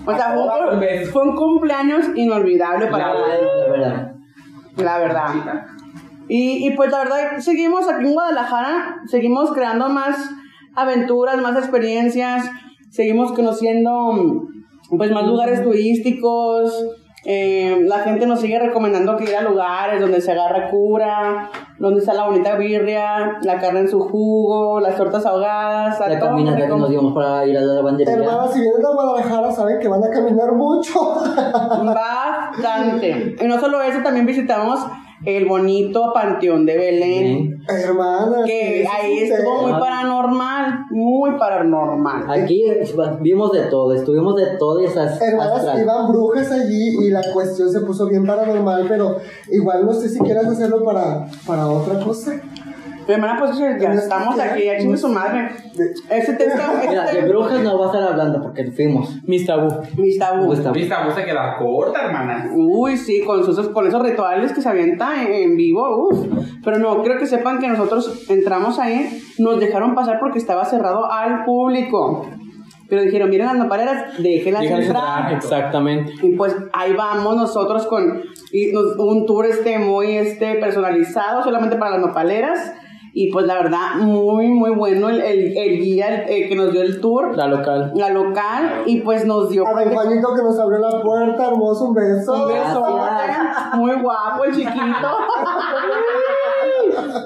O 0.07 0.15
sea, 0.15 0.33
fue 0.33 0.73
un, 0.73 0.79
veces. 0.79 1.11
fue 1.11 1.21
un 1.21 1.35
cumpleaños 1.35 2.05
inolvidable 2.15 2.87
para 2.87 3.09
La 3.09 3.13
mí, 3.13 3.19
De 3.63 3.69
verdad. 3.69 4.11
la 4.77 4.97
verdad. 4.97 5.27
Y, 6.27 6.67
y 6.67 6.71
pues 6.71 6.91
la 6.91 6.99
verdad, 6.99 7.37
seguimos 7.37 7.87
aquí 7.87 8.07
en 8.07 8.13
Guadalajara, 8.13 9.01
seguimos 9.05 9.51
creando 9.51 9.87
más 9.89 10.17
aventuras, 10.77 11.41
más 11.41 11.57
experiencias, 11.57 12.45
seguimos 12.91 13.33
conociendo 13.33 14.13
mm, 14.13 14.97
pues 14.97 15.11
más 15.11 15.25
lugares 15.25 15.63
turísticos. 15.63 16.71
eh, 17.25 17.83
la 17.85 17.99
gente 17.99 18.25
nos 18.25 18.39
sigue 18.39 18.57
recomendando 18.59 19.17
que 19.17 19.25
ir 19.25 19.35
a 19.35 19.41
lugares 19.41 19.99
donde 19.99 20.21
se 20.21 20.31
agarra 20.31 20.69
cura, 20.69 21.49
donde 21.79 21.99
está 21.99 22.13
la 22.13 22.25
bonita 22.27 22.55
birria, 22.55 23.37
la 23.41 23.59
carne 23.59 23.81
en 23.81 23.89
su 23.89 23.99
jugo, 23.99 24.79
las 24.79 24.95
tortas 24.95 25.25
ahogadas, 25.25 25.99
La 25.99 26.19
todo 26.19 26.29
caminata 26.29 26.67
que 26.67 26.67
nos 26.67 26.89
dimos 26.89 27.13
para 27.13 27.45
ir 27.45 27.57
a 27.57 27.61
la 27.61 27.73
lavandería. 27.73 28.13
Hermanas, 28.13 28.53
si 28.53 28.61
vienen 28.61 28.85
a 28.85 28.93
Guadalajara, 28.93 29.51
saben 29.51 29.79
que 29.79 29.87
van 29.87 30.03
a 30.03 30.09
caminar 30.09 30.53
mucho. 30.53 30.99
Bastante. 31.83 33.35
Y 33.41 33.47
no 33.47 33.59
solo 33.59 33.81
eso, 33.81 33.99
también 34.03 34.25
visitamos 34.25 34.79
el 35.25 35.45
bonito 35.45 36.11
Panteón 36.13 36.65
de 36.65 36.77
Belén. 36.77 37.63
hermanas. 37.67 38.45
Que 38.45 38.83
eso 38.83 38.91
ahí 38.93 39.17
es 39.19 39.31
estuvo 39.31 39.63
muy 39.63 39.71
paranormal, 39.79 40.85
muy 40.91 41.31
paranormal. 41.37 42.25
Aquí 42.29 42.63
vimos 43.21 43.51
de 43.51 43.61
todo, 43.63 43.93
estuvimos 43.93 44.35
de 44.35 44.57
todo 44.57 44.81
y 44.81 44.85
esas 44.85 45.19
Hermanas, 45.21 45.57
astral. 45.57 45.81
iban 45.81 46.07
brujas 46.11 46.51
allí 46.51 47.05
y 47.05 47.09
la 47.09 47.21
cuestión 47.33 47.71
se 47.71 47.81
puso 47.81 48.07
bien 48.07 48.25
paranormal, 48.25 48.85
pero 48.87 49.17
igual 49.51 49.85
no 49.85 49.93
sé 49.93 50.09
si 50.09 50.19
quieras 50.19 50.45
hacerlo 50.45 50.83
para, 50.83 51.27
para 51.45 51.67
otra 51.67 51.99
cosa. 51.99 52.33
Mi 53.07 53.13
hermana, 53.13 53.37
pues 53.39 53.57
ya 53.57 53.93
estamos 53.93 54.37
aquí, 54.39 54.65
ya 54.65 54.77
chingue 54.77 54.97
su 54.97 55.07
madre. 55.07 55.49
Este 56.09 56.33
texto, 56.33 56.61
Mira, 56.89 57.03
de 57.05 57.19
este 57.19 57.29
brujas 57.29 57.61
no 57.61 57.77
va 57.77 57.85
a 57.85 57.87
estar 57.91 58.03
hablando 58.11 58.41
porque 58.41 58.71
fuimos. 58.71 59.15
Mis 59.25 59.45
tabú. 59.45 59.67
mis 59.95 60.17
tabú. 60.17 60.47
Pues, 60.47 60.71
Vista, 60.73 61.05
vos 61.05 61.13
se 61.13 61.23
queda 61.23 61.55
corta, 61.57 62.05
hermana. 62.05 62.49
Uy, 62.55 62.97
sí, 62.97 63.23
con 63.23 63.39
esos, 63.41 63.69
con 63.69 63.85
esos 63.87 64.01
rituales 64.01 64.53
que 64.53 64.61
se 64.61 64.69
avienta 64.69 65.21
en, 65.21 65.31
en 65.33 65.55
vivo, 65.55 66.07
uff. 66.09 66.25
Pero 66.63 66.79
no, 66.79 67.03
creo 67.03 67.17
que 67.19 67.27
sepan 67.27 67.59
que 67.59 67.67
nosotros 67.67 68.25
entramos 68.29 68.79
ahí, 68.79 69.21
nos 69.37 69.59
dejaron 69.59 69.93
pasar 69.93 70.17
porque 70.19 70.39
estaba 70.39 70.65
cerrado 70.65 71.11
al 71.11 71.45
público. 71.45 72.25
Pero 72.89 73.01
dijeron, 73.03 73.29
miren 73.29 73.47
las 73.47 73.57
nopaleras, 73.57 74.17
déjenlas 74.17 74.63
entrar, 74.63 75.33
exactamente. 75.33 76.13
Y 76.23 76.35
pues 76.35 76.55
ahí 76.73 76.93
vamos 76.93 77.35
nosotros 77.35 77.85
con 77.85 78.21
y 78.51 78.71
nos- 78.71 78.97
un 78.97 79.25
tour 79.25 79.45
este 79.45 79.77
muy 79.77 80.15
este 80.17 80.55
personalizado 80.55 81.43
solamente 81.43 81.75
para 81.75 81.91
las 81.97 82.01
nopaleras. 82.07 82.73
Y 83.19 83.31
pues 83.31 83.47
la 83.47 83.55
verdad, 83.55 83.95
muy, 83.95 84.47
muy 84.47 84.69
bueno 84.75 85.09
el, 85.09 85.19
el, 85.21 85.57
el 85.57 85.79
guía 85.81 86.23
el 86.25 86.47
que 86.47 86.55
nos 86.55 86.71
dio 86.71 86.83
el 86.83 87.01
tour, 87.01 87.35
la, 87.35 87.47
La 87.47 87.57
local. 87.57 87.91
local, 88.13 88.83
y 88.85 89.01
pues 89.01 89.25
nos 89.25 89.49
dio 89.49 89.65
A 89.67 89.71
don 89.73 89.91
Juanito 89.91 90.27
que 90.35 90.43
nos 90.43 90.59
abrió 90.59 90.77
la 90.77 91.01
puerta, 91.01 91.47
hermoso, 91.47 91.85
un 91.85 91.95
beso. 91.95 92.33
un 92.33 92.47
Gracias. 92.47 93.73
muy 93.73 93.93
guapo 94.01 94.43
el 94.45 94.53
chiquito. 94.53 94.77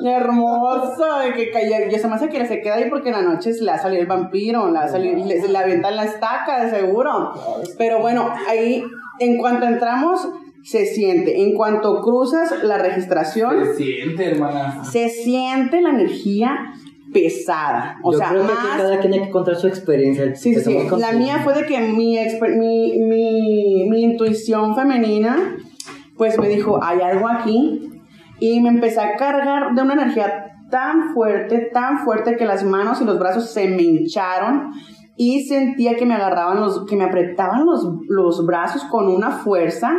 Hermoso, 0.04 1.20
de 1.24 1.34
que 1.34 1.52
calla- 1.52 1.88
yo 1.90 1.98
se 1.98 2.08
me 2.08 2.16
hace 2.16 2.30
que 2.30 2.46
se 2.46 2.62
queda 2.62 2.76
ahí 2.76 2.90
porque 2.90 3.10
en 3.10 3.16
la 3.16 3.22
noche 3.24 3.52
le 3.60 3.72
ha 3.72 3.78
salido 3.78 4.02
el 4.02 4.08
vampiro, 4.08 4.70
le, 4.72 4.80
ha 4.80 4.88
salido, 4.88 5.26
le, 5.26 5.42
se 5.42 5.50
le 5.50 5.58
avientan 5.58 5.96
la 5.96 6.06
estaca, 6.06 6.64
de 6.64 6.70
seguro. 6.72 7.34
Pero 7.78 8.00
bueno, 8.00 8.30
ahí 8.50 8.84
en 9.20 9.38
cuanto 9.38 9.66
entramos, 9.66 10.28
se 10.64 10.86
siente. 10.86 11.42
En 11.44 11.54
cuanto 11.56 12.02
cruzas 12.02 12.64
la 12.64 12.78
registración, 12.78 13.66
Se 13.66 13.76
siente, 13.84 14.26
hermana. 14.32 14.84
se 14.84 15.10
siente 15.10 15.82
la 15.82 15.90
energía 15.90 16.74
pesada. 17.14 17.98
O 18.04 18.12
Yo 18.12 18.18
sea, 18.20 18.30
creo 18.30 18.42
que 18.48 18.54
más. 18.54 18.78
cada 18.78 19.00
quien 19.00 19.14
hay 19.14 19.22
que 19.24 19.30
contar 19.30 19.56
su 19.56 19.68
experiencia. 19.68 20.36
Sí, 20.36 20.56
sí, 20.56 20.78
La 20.98 21.12
mía 21.14 21.40
fue 21.44 21.54
de 21.54 21.66
que 21.66 21.80
mi, 21.80 22.18
mi, 22.58 23.00
mi, 23.02 23.90
mi 23.90 24.02
intuición 24.04 24.76
femenina, 24.76 25.58
pues 26.18 26.38
me 26.40 26.48
dijo, 26.48 26.80
hay 26.82 27.02
algo 27.02 27.28
aquí. 27.28 27.90
Y 28.40 28.60
me 28.62 28.70
empecé 28.70 29.00
a 29.02 29.16
cargar 29.18 29.76
de 29.76 29.82
una 29.82 29.94
energía 29.94 30.46
tan 30.72 31.14
fuerte, 31.14 31.70
tan 31.74 32.00
fuerte 32.00 32.38
que 32.38 32.46
las 32.46 32.64
manos 32.64 33.02
y 33.02 33.06
los 33.06 33.20
brazos 33.20 33.52
se 33.52 33.68
me 33.68 33.82
hincharon 33.84 34.72
y 35.18 35.44
sentía 35.44 35.96
que 35.96 36.06
me 36.06 36.16
agarraban 36.16 36.62
los, 36.62 36.86
que 36.86 36.96
me 36.96 37.04
apretaban 37.04 37.66
los, 37.66 37.86
los 38.08 38.46
brazos 38.46 38.84
con 38.86 39.08
una 39.10 39.32
fuerza. 39.32 39.92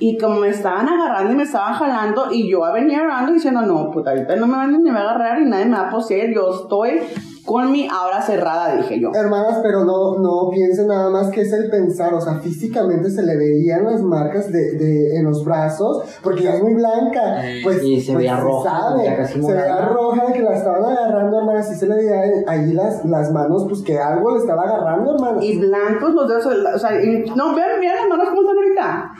Y 0.00 0.16
como 0.18 0.36
me 0.40 0.48
estaban 0.48 0.88
agarrando 0.88 1.32
y 1.32 1.36
me 1.36 1.42
estaban 1.42 1.74
jalando, 1.74 2.26
y 2.30 2.48
yo 2.50 2.60
venía 2.72 3.02
orando 3.02 3.32
diciendo, 3.32 3.62
no, 3.62 3.90
puta, 3.90 4.10
ahorita 4.10 4.36
no 4.36 4.46
me 4.46 4.54
van 4.56 4.72
ni 4.82 4.90
me 4.90 4.92
va 4.92 5.00
a 5.10 5.14
agarrar 5.14 5.40
y 5.42 5.44
nadie 5.46 5.64
me 5.66 5.76
va 5.76 5.88
a 5.88 5.90
poseer, 5.90 6.32
yo 6.32 6.50
estoy 6.62 7.00
con 7.44 7.72
mi 7.72 7.88
aura 7.88 8.20
cerrada, 8.20 8.76
dije 8.76 9.00
yo. 9.00 9.10
Hermanas, 9.14 9.60
pero 9.62 9.82
no, 9.84 10.18
no 10.18 10.50
piensen 10.50 10.86
nada 10.86 11.08
más 11.08 11.30
que 11.30 11.40
es 11.40 11.52
el 11.54 11.70
pensar, 11.70 12.12
o 12.12 12.20
sea, 12.20 12.34
físicamente 12.34 13.10
se 13.10 13.22
le 13.22 13.36
veían 13.38 13.84
las 13.86 14.02
marcas 14.02 14.52
de, 14.52 14.72
de, 14.76 15.16
en 15.16 15.24
los 15.24 15.44
brazos, 15.46 16.02
porque 16.22 16.40
ella 16.42 16.56
es 16.56 16.62
muy 16.62 16.74
blanca, 16.74 17.40
pues, 17.64 17.82
Y 17.82 18.00
se 18.02 18.12
pues, 18.12 18.18
veía 18.18 18.36
roja, 18.36 18.70
sabe, 18.70 19.04
ya 19.04 19.24
se 19.26 19.38
veía 19.38 19.48
morada. 19.48 19.88
roja 19.88 20.26
de 20.26 20.32
que 20.34 20.42
la 20.42 20.56
estaban 20.56 20.84
agarrando, 20.84 21.38
hermanas, 21.38 21.72
y 21.72 21.74
se 21.74 21.86
le 21.88 21.94
veía 21.96 22.20
ahí 22.46 22.72
las, 22.74 23.02
las 23.06 23.32
manos, 23.32 23.64
pues 23.66 23.80
que 23.82 23.98
algo 23.98 24.30
le 24.32 24.40
estaba 24.40 24.62
agarrando, 24.64 25.14
hermanas. 25.14 25.42
y 25.42 25.58
blancos 25.58 26.12
los 26.14 26.28
dedos, 26.28 26.46
o 26.74 26.78
sea, 26.78 27.02
y- 27.02 27.24
no, 27.34 27.54
vean, 27.54 27.80
vean 27.80 27.96
las 27.96 28.08
manos 28.10 28.28
cómo 28.28 28.42
están 28.42 28.56
ahorita. 28.58 29.12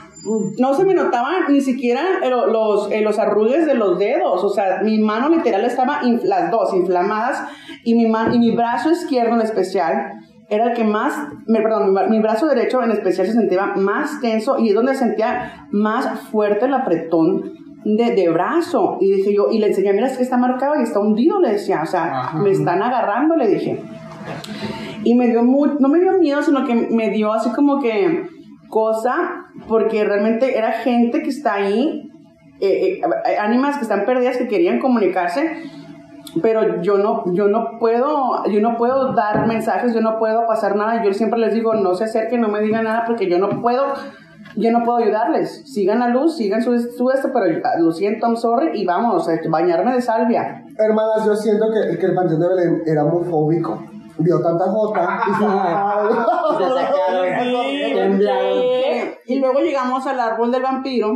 No 0.57 0.73
se 0.73 0.83
me 0.85 0.93
notaban 0.93 1.43
ni 1.49 1.61
siquiera 1.61 2.01
eh, 2.23 2.29
lo- 2.29 2.47
los, 2.47 2.91
eh, 2.91 3.01
los 3.01 3.17
arrugues 3.19 3.65
de 3.65 3.73
los 3.75 3.97
dedos, 3.97 4.43
o 4.43 4.49
sea, 4.49 4.81
mi 4.83 4.99
mano 4.99 5.29
literal 5.29 5.63
estaba, 5.63 6.01
las 6.23 6.51
dos 6.51 6.73
inflamadas, 6.73 7.43
y 7.83 7.95
mi, 7.95 8.05
man- 8.07 8.33
y 8.33 8.39
mi 8.39 8.51
brazo 8.51 8.91
izquierdo 8.91 9.35
en 9.35 9.41
especial 9.41 10.11
era 10.49 10.65
el 10.71 10.73
que 10.73 10.83
más, 10.83 11.13
me, 11.47 11.61
perdón, 11.61 11.89
mi, 11.89 11.95
bra- 11.95 12.09
mi 12.09 12.19
brazo 12.19 12.47
derecho 12.47 12.81
en 12.83 12.91
especial 12.91 13.27
se 13.27 13.33
sentía 13.33 13.73
más 13.75 14.19
tenso 14.19 14.57
y 14.59 14.69
es 14.69 14.75
donde 14.75 14.95
sentía 14.95 15.67
más 15.71 16.19
fuerte 16.31 16.65
el 16.65 16.73
apretón 16.73 17.53
de, 17.85 18.11
de 18.15 18.29
brazo. 18.29 18.97
Y 18.99 19.11
dije 19.13 19.33
yo, 19.33 19.47
y 19.51 19.59
le 19.59 19.67
enseñé, 19.67 19.93
mira, 19.93 20.07
es 20.07 20.17
que 20.17 20.23
está 20.23 20.37
marcado 20.37 20.73
y 20.79 20.83
está 20.83 20.99
hundido, 20.99 21.39
le 21.39 21.51
decía, 21.53 21.81
o 21.83 21.85
sea, 21.85 22.19
Ajá. 22.19 22.37
me 22.39 22.49
están 22.51 22.81
agarrando, 22.81 23.35
le 23.37 23.47
dije. 23.47 23.81
Y 25.03 25.15
me 25.15 25.27
dio 25.27 25.43
muy, 25.43 25.69
no 25.79 25.87
me 25.87 25.99
dio 25.99 26.17
miedo, 26.19 26.41
sino 26.41 26.65
que 26.65 26.73
me 26.75 27.09
dio 27.11 27.31
así 27.31 27.49
como 27.51 27.79
que 27.79 28.27
cosa, 28.69 29.47
porque 29.67 30.03
realmente 30.03 30.57
era 30.57 30.71
gente 30.71 31.21
que 31.21 31.29
está 31.29 31.55
ahí, 31.55 32.09
eh, 32.61 33.01
eh, 33.01 33.37
ánimas 33.39 33.77
que 33.77 33.83
están 33.83 34.05
perdidas, 34.05 34.37
que 34.37 34.47
querían 34.47 34.79
comunicarse, 34.79 35.57
pero 36.41 36.81
yo 36.81 36.97
no, 36.97 37.23
yo 37.33 37.47
no 37.47 37.79
puedo, 37.79 38.45
yo 38.45 38.61
no 38.61 38.77
puedo 38.77 39.13
dar 39.13 39.47
mensajes, 39.47 39.93
yo 39.93 40.01
no 40.01 40.19
puedo 40.19 40.45
pasar 40.45 40.75
nada, 40.75 41.03
yo 41.03 41.13
siempre 41.13 41.39
les 41.39 41.53
digo, 41.53 41.73
no 41.73 41.95
se 41.95 42.03
acerquen, 42.05 42.41
no 42.41 42.49
me 42.49 42.61
digan 42.61 42.83
nada, 42.83 43.03
porque 43.05 43.29
yo 43.29 43.39
no 43.39 43.61
puedo, 43.61 43.85
yo 44.55 44.71
no 44.71 44.83
puedo 44.83 44.99
ayudarles, 44.99 45.63
sigan 45.65 45.99
la 45.99 46.09
luz, 46.09 46.37
sigan 46.37 46.61
su, 46.61 46.77
su 46.79 47.09
esto, 47.09 47.29
pero 47.33 47.45
ah, 47.63 47.79
lo 47.79 47.91
siento, 47.91 48.27
I'm 48.27 48.37
sorry, 48.37 48.79
y 48.79 48.85
vamos, 48.85 49.27
a 49.27 49.39
bañarme 49.49 49.93
de 49.93 50.01
salvia. 50.01 50.63
Hermanas, 50.77 51.25
yo 51.25 51.35
siento 51.35 51.65
que, 51.71 51.97
que 51.97 52.05
el 52.05 52.13
Panteón 52.13 52.39
de 52.41 52.47
Belén 52.47 52.83
era 52.85 53.03
homofóbico. 53.03 53.88
Vio 54.19 54.41
tanta 54.41 54.65
jota 54.65 55.21
y 55.27 55.33
se 55.33 55.39
Se 55.39 56.69
sacaron, 56.69 57.93
temblaron. 57.95 58.63
Y 59.25 59.39
luego 59.39 59.59
llegamos 59.59 60.05
al 60.07 60.19
árbol 60.19 60.51
del 60.51 60.61
vampiro 60.63 61.11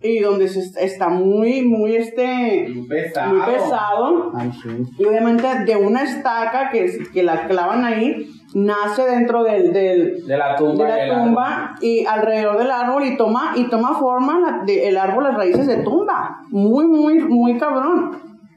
y 0.00 0.18
donde 0.18 0.48
se- 0.48 0.84
está 0.84 1.08
muy, 1.08 1.62
muy 1.62 1.94
este, 1.94 2.66
Muy 2.74 2.88
pesado. 2.88 3.34
muy 3.34 3.40
pesado. 3.42 4.32
Ay, 4.34 4.50
sí. 4.62 4.68
Y 4.98 5.04
obviamente 5.04 5.46
de 5.64 5.76
una 5.76 6.02
estaca 6.02 6.70
que, 6.70 6.84
es- 6.84 7.08
que 7.10 7.22
la 7.22 7.46
clavan 7.46 7.84
ahí, 7.84 8.26
nace 8.54 9.04
dentro 9.04 9.44
del, 9.44 9.72
del, 9.72 10.26
De 10.26 10.36
la 10.36 10.56
tumba. 10.56 10.84
de 10.84 10.90
la 10.90 10.96
del 10.96 11.12
tumba 11.24 11.74
y 11.80 12.04
alrededor 12.04 12.58
del 12.58 12.70
árbol 12.70 13.04
y 13.06 13.16
toma, 13.16 13.52
y 13.54 13.68
toma 13.68 13.94
forma 13.94 14.40
la- 14.40 14.64
de- 14.64 14.88
el 14.88 14.96
árbol, 14.98 15.24
las 15.24 15.36
raíces 15.36 15.66
de 15.68 15.76
tumba. 15.84 16.38
Muy, 16.50 16.86
muy, 16.86 17.20
muy 17.20 17.56
cabrón. 17.58 18.10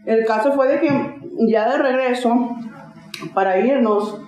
El 0.06 0.26
caso 0.26 0.52
fue 0.54 0.68
de 0.68 0.80
que 0.80 0.90
ya 1.48 1.70
de 1.70 1.78
regreso, 1.78 2.50
para 3.34 3.60
irnos, 3.60 4.20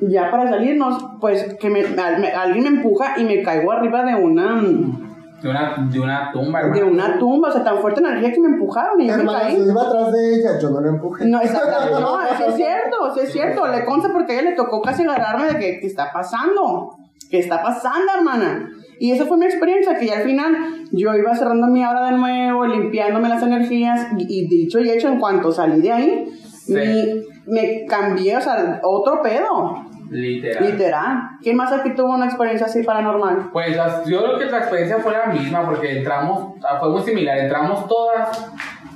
ya 0.00 0.30
para 0.30 0.48
salirnos, 0.48 1.02
pues 1.20 1.54
que 1.60 1.70
me, 1.70 1.80
al- 1.84 2.20
me- 2.20 2.32
alguien 2.32 2.62
me 2.64 2.68
empuja 2.70 3.14
y 3.18 3.24
me 3.24 3.42
caigo 3.42 3.72
arriba 3.72 4.04
de 4.04 4.14
una, 4.14 4.60
De 5.42 5.48
una, 5.48 5.88
de 5.90 6.00
una 6.00 6.30
tumba, 6.32 6.62
de 6.62 6.78
hermana. 6.80 6.86
una 7.06 7.18
tumba, 7.18 7.48
o 7.48 7.52
sea, 7.52 7.62
tan 7.64 7.78
fuerte 7.78 8.00
energía 8.00 8.32
que 8.32 8.40
me 8.40 8.48
empujaron 8.48 9.00
y 9.00 9.06
yo 9.08 9.16
me 9.18 9.26
caí. 9.26 9.56
yo 9.56 9.64
iba 9.70 9.82
atrás 9.82 10.12
de 10.12 10.34
ella, 10.36 10.58
yo 10.60 10.70
no 10.70 10.80
la 10.80 10.88
empujé. 10.88 11.24
No, 11.26 11.40
exactamente. 11.40 11.94
No, 12.00 12.18
sí 12.36 12.42
es 12.48 12.54
cierto, 12.56 13.14
sí 13.14 13.20
es 13.20 13.32
cierto. 13.32 13.66
Le 13.68 13.84
consta 13.84 14.08
porque 14.12 14.32
a 14.32 14.40
ella 14.40 14.50
le 14.50 14.56
tocó 14.56 14.80
casi 14.82 15.02
agarrarme 15.04 15.46
de 15.52 15.58
que, 15.58 15.80
¿qué 15.80 15.86
está 15.86 16.10
pasando? 16.12 16.96
¿Qué 17.30 17.38
está 17.38 17.62
pasando, 17.62 18.12
hermana? 18.16 18.70
Y 19.00 19.10
esa 19.12 19.24
fue 19.26 19.36
mi 19.36 19.46
experiencia, 19.46 19.96
que 19.98 20.06
ya 20.06 20.18
al 20.18 20.22
final 20.22 20.54
yo 20.92 21.14
iba 21.14 21.34
cerrando 21.34 21.66
mi 21.66 21.82
aura 21.82 22.06
de 22.10 22.16
nuevo, 22.16 22.64
limpiándome 22.66 23.28
las 23.28 23.42
energías, 23.42 24.06
y, 24.16 24.22
y 24.44 24.48
dicho 24.48 24.78
y 24.78 24.88
hecho, 24.90 25.08
en 25.08 25.18
cuanto 25.18 25.50
salí 25.50 25.80
de 25.80 25.92
ahí, 25.92 26.28
Sí. 26.66 26.74
mi- 26.74 27.52
me 27.54 27.84
cambié, 27.86 28.36
o 28.36 28.40
sea, 28.40 28.80
otro 28.82 29.20
pedo, 29.22 29.84
Literal. 30.10 30.64
literal. 30.64 31.18
¿Quién 31.42 31.56
más 31.56 31.72
aquí 31.72 31.94
tuvo 31.94 32.14
una 32.14 32.24
experiencia 32.26 32.66
así 32.66 32.82
paranormal? 32.82 33.50
Pues 33.52 33.76
las- 33.76 34.04
yo 34.06 34.22
creo 34.22 34.38
que 34.38 34.46
la 34.46 34.58
experiencia 34.58 34.98
fue 34.98 35.12
la 35.12 35.26
misma 35.26 35.64
porque 35.66 35.98
entramos, 35.98 36.54
ah, 36.68 36.78
fue 36.80 36.90
muy 36.90 37.02
similar, 37.02 37.36
entramos 37.38 37.86
todas 37.86 38.50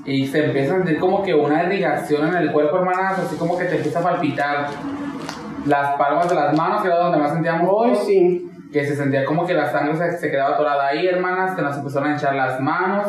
y 0.07 0.27
se 0.27 0.47
empieza 0.47 0.75
a 0.75 0.77
sentir 0.79 0.99
como 0.99 1.23
que 1.23 1.35
una 1.35 1.63
irrigación 1.65 2.29
en 2.29 2.35
el 2.37 2.53
cuerpo, 2.53 2.79
hermanas, 2.79 3.19
así 3.19 3.37
como 3.37 3.59
que 3.59 3.65
te 3.67 3.77
empieza 3.77 3.99
a 3.99 4.03
palpitar 4.03 4.69
las 5.67 5.97
palmas 5.97 6.29
de 6.29 6.35
las 6.35 6.57
manos, 6.57 6.81
que 6.83 6.89
era 6.89 6.99
donde 6.99 7.19
más 7.19 7.33
sentíamos 7.33 7.69
Hoy 7.71 7.95
sí. 7.95 8.51
que 8.73 8.87
se 8.87 8.97
sentía 8.97 9.25
como 9.27 9.47
que 9.47 9.53
la 9.55 9.71
sangre 9.71 9.97
se, 9.97 10.17
se 10.19 10.31
quedaba 10.31 10.55
atorada 10.55 10.87
ahí, 10.87 11.07
hermanas, 11.07 11.55
que 11.55 11.63
nos 11.63 11.77
empezaron 11.77 12.11
a 12.13 12.17
echar 12.17 12.35
las 12.35 12.61
manos. 12.61 13.07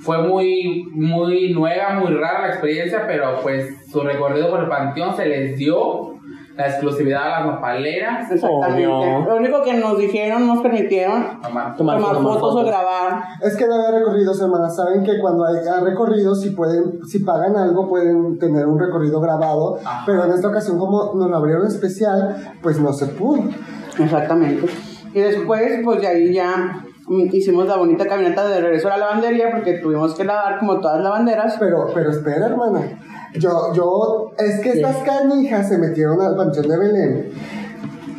Fue 0.00 0.18
muy, 0.22 0.84
muy 0.92 1.52
nueva, 1.52 1.94
muy 2.00 2.12
rara 2.14 2.42
la 2.42 2.48
experiencia, 2.48 3.04
pero 3.06 3.40
pues 3.42 3.66
su 3.90 4.00
recorrido 4.00 4.50
por 4.50 4.60
el 4.60 4.68
panteón 4.68 5.14
se 5.14 5.26
les 5.26 5.56
dio 5.56 6.14
la 6.56 6.66
exclusividad 6.68 7.22
a 7.22 7.28
las 7.40 7.46
nopaleras. 7.46 8.30
Exactamente. 8.30 8.86
Obvio. 8.86 9.24
Lo 9.26 9.36
único 9.36 9.62
que 9.62 9.74
nos 9.74 9.96
dijeron, 9.98 10.46
nos 10.46 10.60
permitieron 10.60 11.40
Tomar- 11.40 11.76
Tomar 11.76 11.98
tomar, 11.98 12.00
fotos, 12.16 12.40
fotos, 12.40 12.62
o 12.62 12.66
grabar. 12.66 13.22
Es 13.42 13.56
que 13.56 13.66
no 13.66 13.74
había 13.76 13.98
recorridos, 14.00 14.40
hermanas. 14.42 14.76
Saben 14.76 15.02
que 15.04 15.18
cuando 15.20 15.46
hay, 15.46 15.56
hay 15.56 15.84
recorridos, 15.84 16.42
si 16.42 16.50
pueden, 16.50 17.02
si 17.06 17.20
pagan 17.20 17.56
algo, 17.56 17.88
pueden 17.88 18.38
tener 18.38 18.66
un 18.66 18.78
recorrido 18.78 19.20
grabado. 19.20 19.78
Ajá. 19.84 20.02
Pero 20.06 20.24
en 20.24 20.32
esta 20.32 20.48
ocasión, 20.48 20.78
como 20.78 21.14
nos 21.14 21.30
lo 21.30 21.36
abrieron 21.36 21.66
especial, 21.66 22.54
pues 22.62 22.78
no 22.80 22.92
se 22.92 23.06
pudo. 23.06 23.44
Exactamente. 23.98 24.66
Y 25.14 25.20
después, 25.20 25.80
pues 25.84 26.00
de 26.00 26.06
ahí 26.08 26.32
ya 26.34 26.84
hicimos 27.10 27.66
la 27.66 27.76
bonita 27.76 28.06
caminata 28.06 28.48
de 28.48 28.60
regreso 28.60 28.88
a 28.88 28.92
la 28.92 28.98
lavandería 28.98 29.50
porque 29.50 29.74
tuvimos 29.74 30.14
que 30.14 30.24
lavar 30.24 30.58
como 30.58 30.80
todas 30.80 30.96
las 30.96 31.04
lavanderas. 31.04 31.56
Pero, 31.58 31.86
pero 31.92 32.10
espera, 32.10 32.46
hermana. 32.46 32.98
Yo, 33.34 33.72
yo, 33.74 34.32
es 34.38 34.60
que 34.60 34.70
estas 34.70 34.96
canijas 34.98 35.68
se 35.68 35.78
metieron 35.78 36.20
al 36.20 36.36
panteón 36.36 36.68
de 36.68 36.78
Belén. 36.78 37.30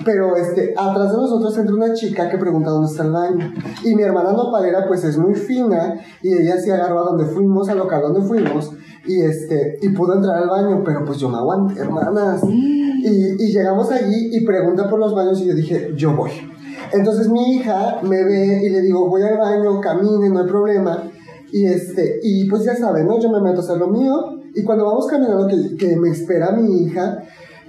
Pero 0.04 0.36
este, 0.36 0.74
atrás 0.76 1.12
de 1.12 1.18
nosotros 1.18 1.56
entra 1.58 1.76
una 1.76 1.94
chica 1.94 2.28
que 2.28 2.38
pregunta 2.38 2.72
dónde 2.72 2.90
está 2.90 3.04
el 3.04 3.12
baño. 3.12 3.54
Y 3.84 3.96
mi 3.96 4.02
hermana 4.02 4.34
nopalera, 4.34 4.88
pues 4.88 5.04
es 5.04 5.18
muy 5.18 5.36
fina. 5.36 6.02
Y 6.22 6.34
ella 6.34 6.58
se 6.58 6.74
agarró 6.74 7.00
a 7.00 7.04
donde 7.04 7.26
fuimos, 7.26 7.70
al 7.70 7.78
local 7.78 8.02
donde 8.02 8.22
fuimos. 8.22 8.72
Y 9.06 9.22
este, 9.22 9.78
y 9.82 9.90
pudo 9.90 10.16
entrar 10.16 10.38
al 10.38 10.50
baño. 10.50 10.82
Pero 10.84 11.06
pues 11.06 11.20
yo 11.20 11.30
me 11.30 11.38
aguanté, 11.38 11.80
hermanas. 11.82 12.42
Y, 12.44 13.44
y 13.44 13.52
llegamos 13.52 13.92
allí 13.92 14.30
y 14.32 14.46
pregunta 14.46 14.90
por 14.90 15.00
los 15.00 15.14
baños. 15.14 15.40
Y 15.42 15.48
yo 15.48 15.54
dije, 15.54 15.92
yo 15.96 16.16
voy. 16.16 16.51
Entonces 16.94 17.30
mi 17.30 17.56
hija 17.56 18.00
me 18.04 18.24
ve 18.24 18.62
y 18.64 18.70
le 18.70 18.82
digo, 18.82 19.08
voy 19.08 19.22
al 19.22 19.38
baño, 19.38 19.80
camine, 19.80 20.30
no 20.30 20.42
hay 20.42 20.48
problema. 20.48 21.04
Y 21.52 21.66
este, 21.66 22.20
y 22.24 22.50
pues 22.50 22.64
ya 22.64 22.76
saben, 22.76 23.08
¿no? 23.08 23.20
Yo 23.20 23.30
me 23.30 23.42
meto 23.42 23.62
a 23.62 23.64
hacer 23.64 23.78
lo 23.78 23.88
mío. 23.88 24.40
Y 24.54 24.64
cuando 24.64 24.86
vamos 24.86 25.08
caminando, 25.08 25.48
que, 25.48 25.76
que 25.78 25.96
me 25.96 26.10
espera 26.10 26.52
mi 26.52 26.84
hija, 26.84 27.20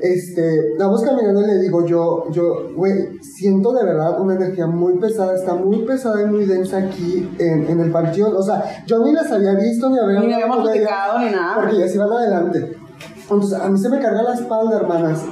este, 0.00 0.74
vamos 0.78 1.02
caminando 1.02 1.42
y 1.42 1.46
le 1.46 1.58
digo 1.60 1.86
yo, 1.86 2.24
yo, 2.30 2.72
güey, 2.74 3.20
siento 3.20 3.72
de 3.72 3.84
verdad 3.84 4.20
una 4.20 4.34
energía 4.34 4.66
muy 4.66 4.98
pesada, 4.98 5.34
está 5.34 5.54
muy 5.54 5.84
pesada 5.84 6.22
y 6.22 6.26
muy 6.26 6.44
densa 6.44 6.78
aquí 6.78 7.28
en, 7.38 7.66
en 7.68 7.80
el 7.80 7.90
panteón. 7.90 8.34
O 8.36 8.42
sea, 8.42 8.84
yo 8.86 9.04
ni 9.04 9.12
las 9.12 9.30
había 9.30 9.54
visto 9.54 9.90
ni 9.90 9.98
había 9.98 10.20
Ni 10.20 10.32
habíamos 10.32 10.58
platicado 10.58 11.18
ni 11.20 11.30
nada. 11.30 11.54
Porque 11.56 11.76
ellas 11.76 11.94
iban 11.94 12.10
adelante. 12.10 12.76
Entonces, 13.22 13.58
a 13.58 13.68
mí 13.68 13.78
se 13.78 13.88
me 13.88 14.00
carga 14.00 14.22
la 14.22 14.34
espalda, 14.34 14.76
hermanas. 14.76 15.22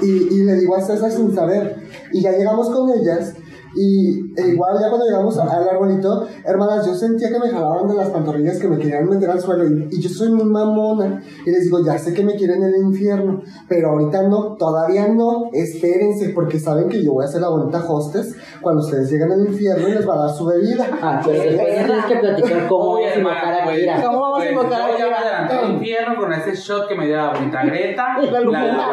Y, 0.00 0.06
y 0.06 0.44
le 0.44 0.54
digo 0.54 0.76
a 0.76 0.80
César 0.80 1.10
sin 1.10 1.34
saber. 1.34 1.87
Y 2.12 2.22
ya 2.22 2.32
llegamos 2.32 2.70
con 2.70 2.90
ellas. 2.90 3.34
Y 3.76 4.20
e 4.40 4.48
igual 4.48 4.76
ya 4.80 4.88
cuando 4.88 5.04
llegamos 5.06 5.38
a- 5.38 5.42
al 5.44 5.68
arbolito, 5.68 6.26
hermanas, 6.44 6.86
yo 6.86 6.94
sentía 6.94 7.28
que 7.28 7.38
me 7.38 7.48
jalaban 7.50 7.86
de 7.86 7.94
las 7.94 8.08
pantorrillas, 8.08 8.58
que 8.58 8.66
me 8.66 8.78
querían 8.78 9.06
meter 9.08 9.30
al 9.30 9.40
suelo. 9.40 9.66
Y, 9.68 9.88
y 9.92 10.00
yo 10.00 10.08
soy 10.08 10.32
muy 10.32 10.46
mamona. 10.46 11.22
Y 11.44 11.50
les 11.50 11.64
digo, 11.64 11.84
ya 11.84 11.98
sé 11.98 12.14
que 12.14 12.24
me 12.24 12.34
quieren 12.34 12.62
en 12.64 12.74
el 12.74 12.80
infierno. 12.80 13.42
Pero 13.68 13.90
ahorita 13.90 14.22
no, 14.22 14.56
todavía 14.56 15.08
no. 15.08 15.50
Espérense, 15.52 16.30
porque 16.30 16.58
saben 16.58 16.88
que 16.88 17.04
yo 17.04 17.12
voy 17.12 17.24
a 17.26 17.28
ser 17.28 17.42
la 17.42 17.50
bonita 17.50 17.84
hostess 17.86 18.34
cuando 18.62 18.82
ustedes 18.82 19.10
lleguen 19.12 19.32
al 19.32 19.46
infierno 19.46 19.86
y 19.86 19.92
les 19.92 20.08
va 20.08 20.14
a 20.14 20.26
dar 20.26 20.30
su 20.30 20.46
bebida. 20.46 20.86
Ah, 21.00 21.22
después 21.24 21.56
tienes 21.56 22.04
que 22.06 22.16
platicar 22.16 22.66
cómo 22.68 22.94
vas 22.94 23.12
a 23.14 23.18
invocar 23.18 23.52
a 23.60 23.64
pues, 23.64 23.78
Kira. 23.80 24.02
¿Cómo 24.02 24.20
vamos 24.20 24.38
a 24.38 24.40
pues, 24.40 24.50
invocar 24.50 24.80
a 24.80 24.96
Kira? 24.96 25.46
al 25.46 25.72
infierno 25.74 26.16
con 26.18 26.32
ese 26.32 26.54
shot 26.54 26.88
que 26.88 26.94
me 26.94 27.06
dio 27.06 27.16
la 27.16 27.32
bonita 27.34 27.62
Greta. 27.64 28.04
La 28.28 28.40
la 28.40 28.88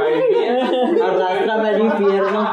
Arrástrame 1.07 1.69
al 1.69 1.81
infierno. 1.81 2.45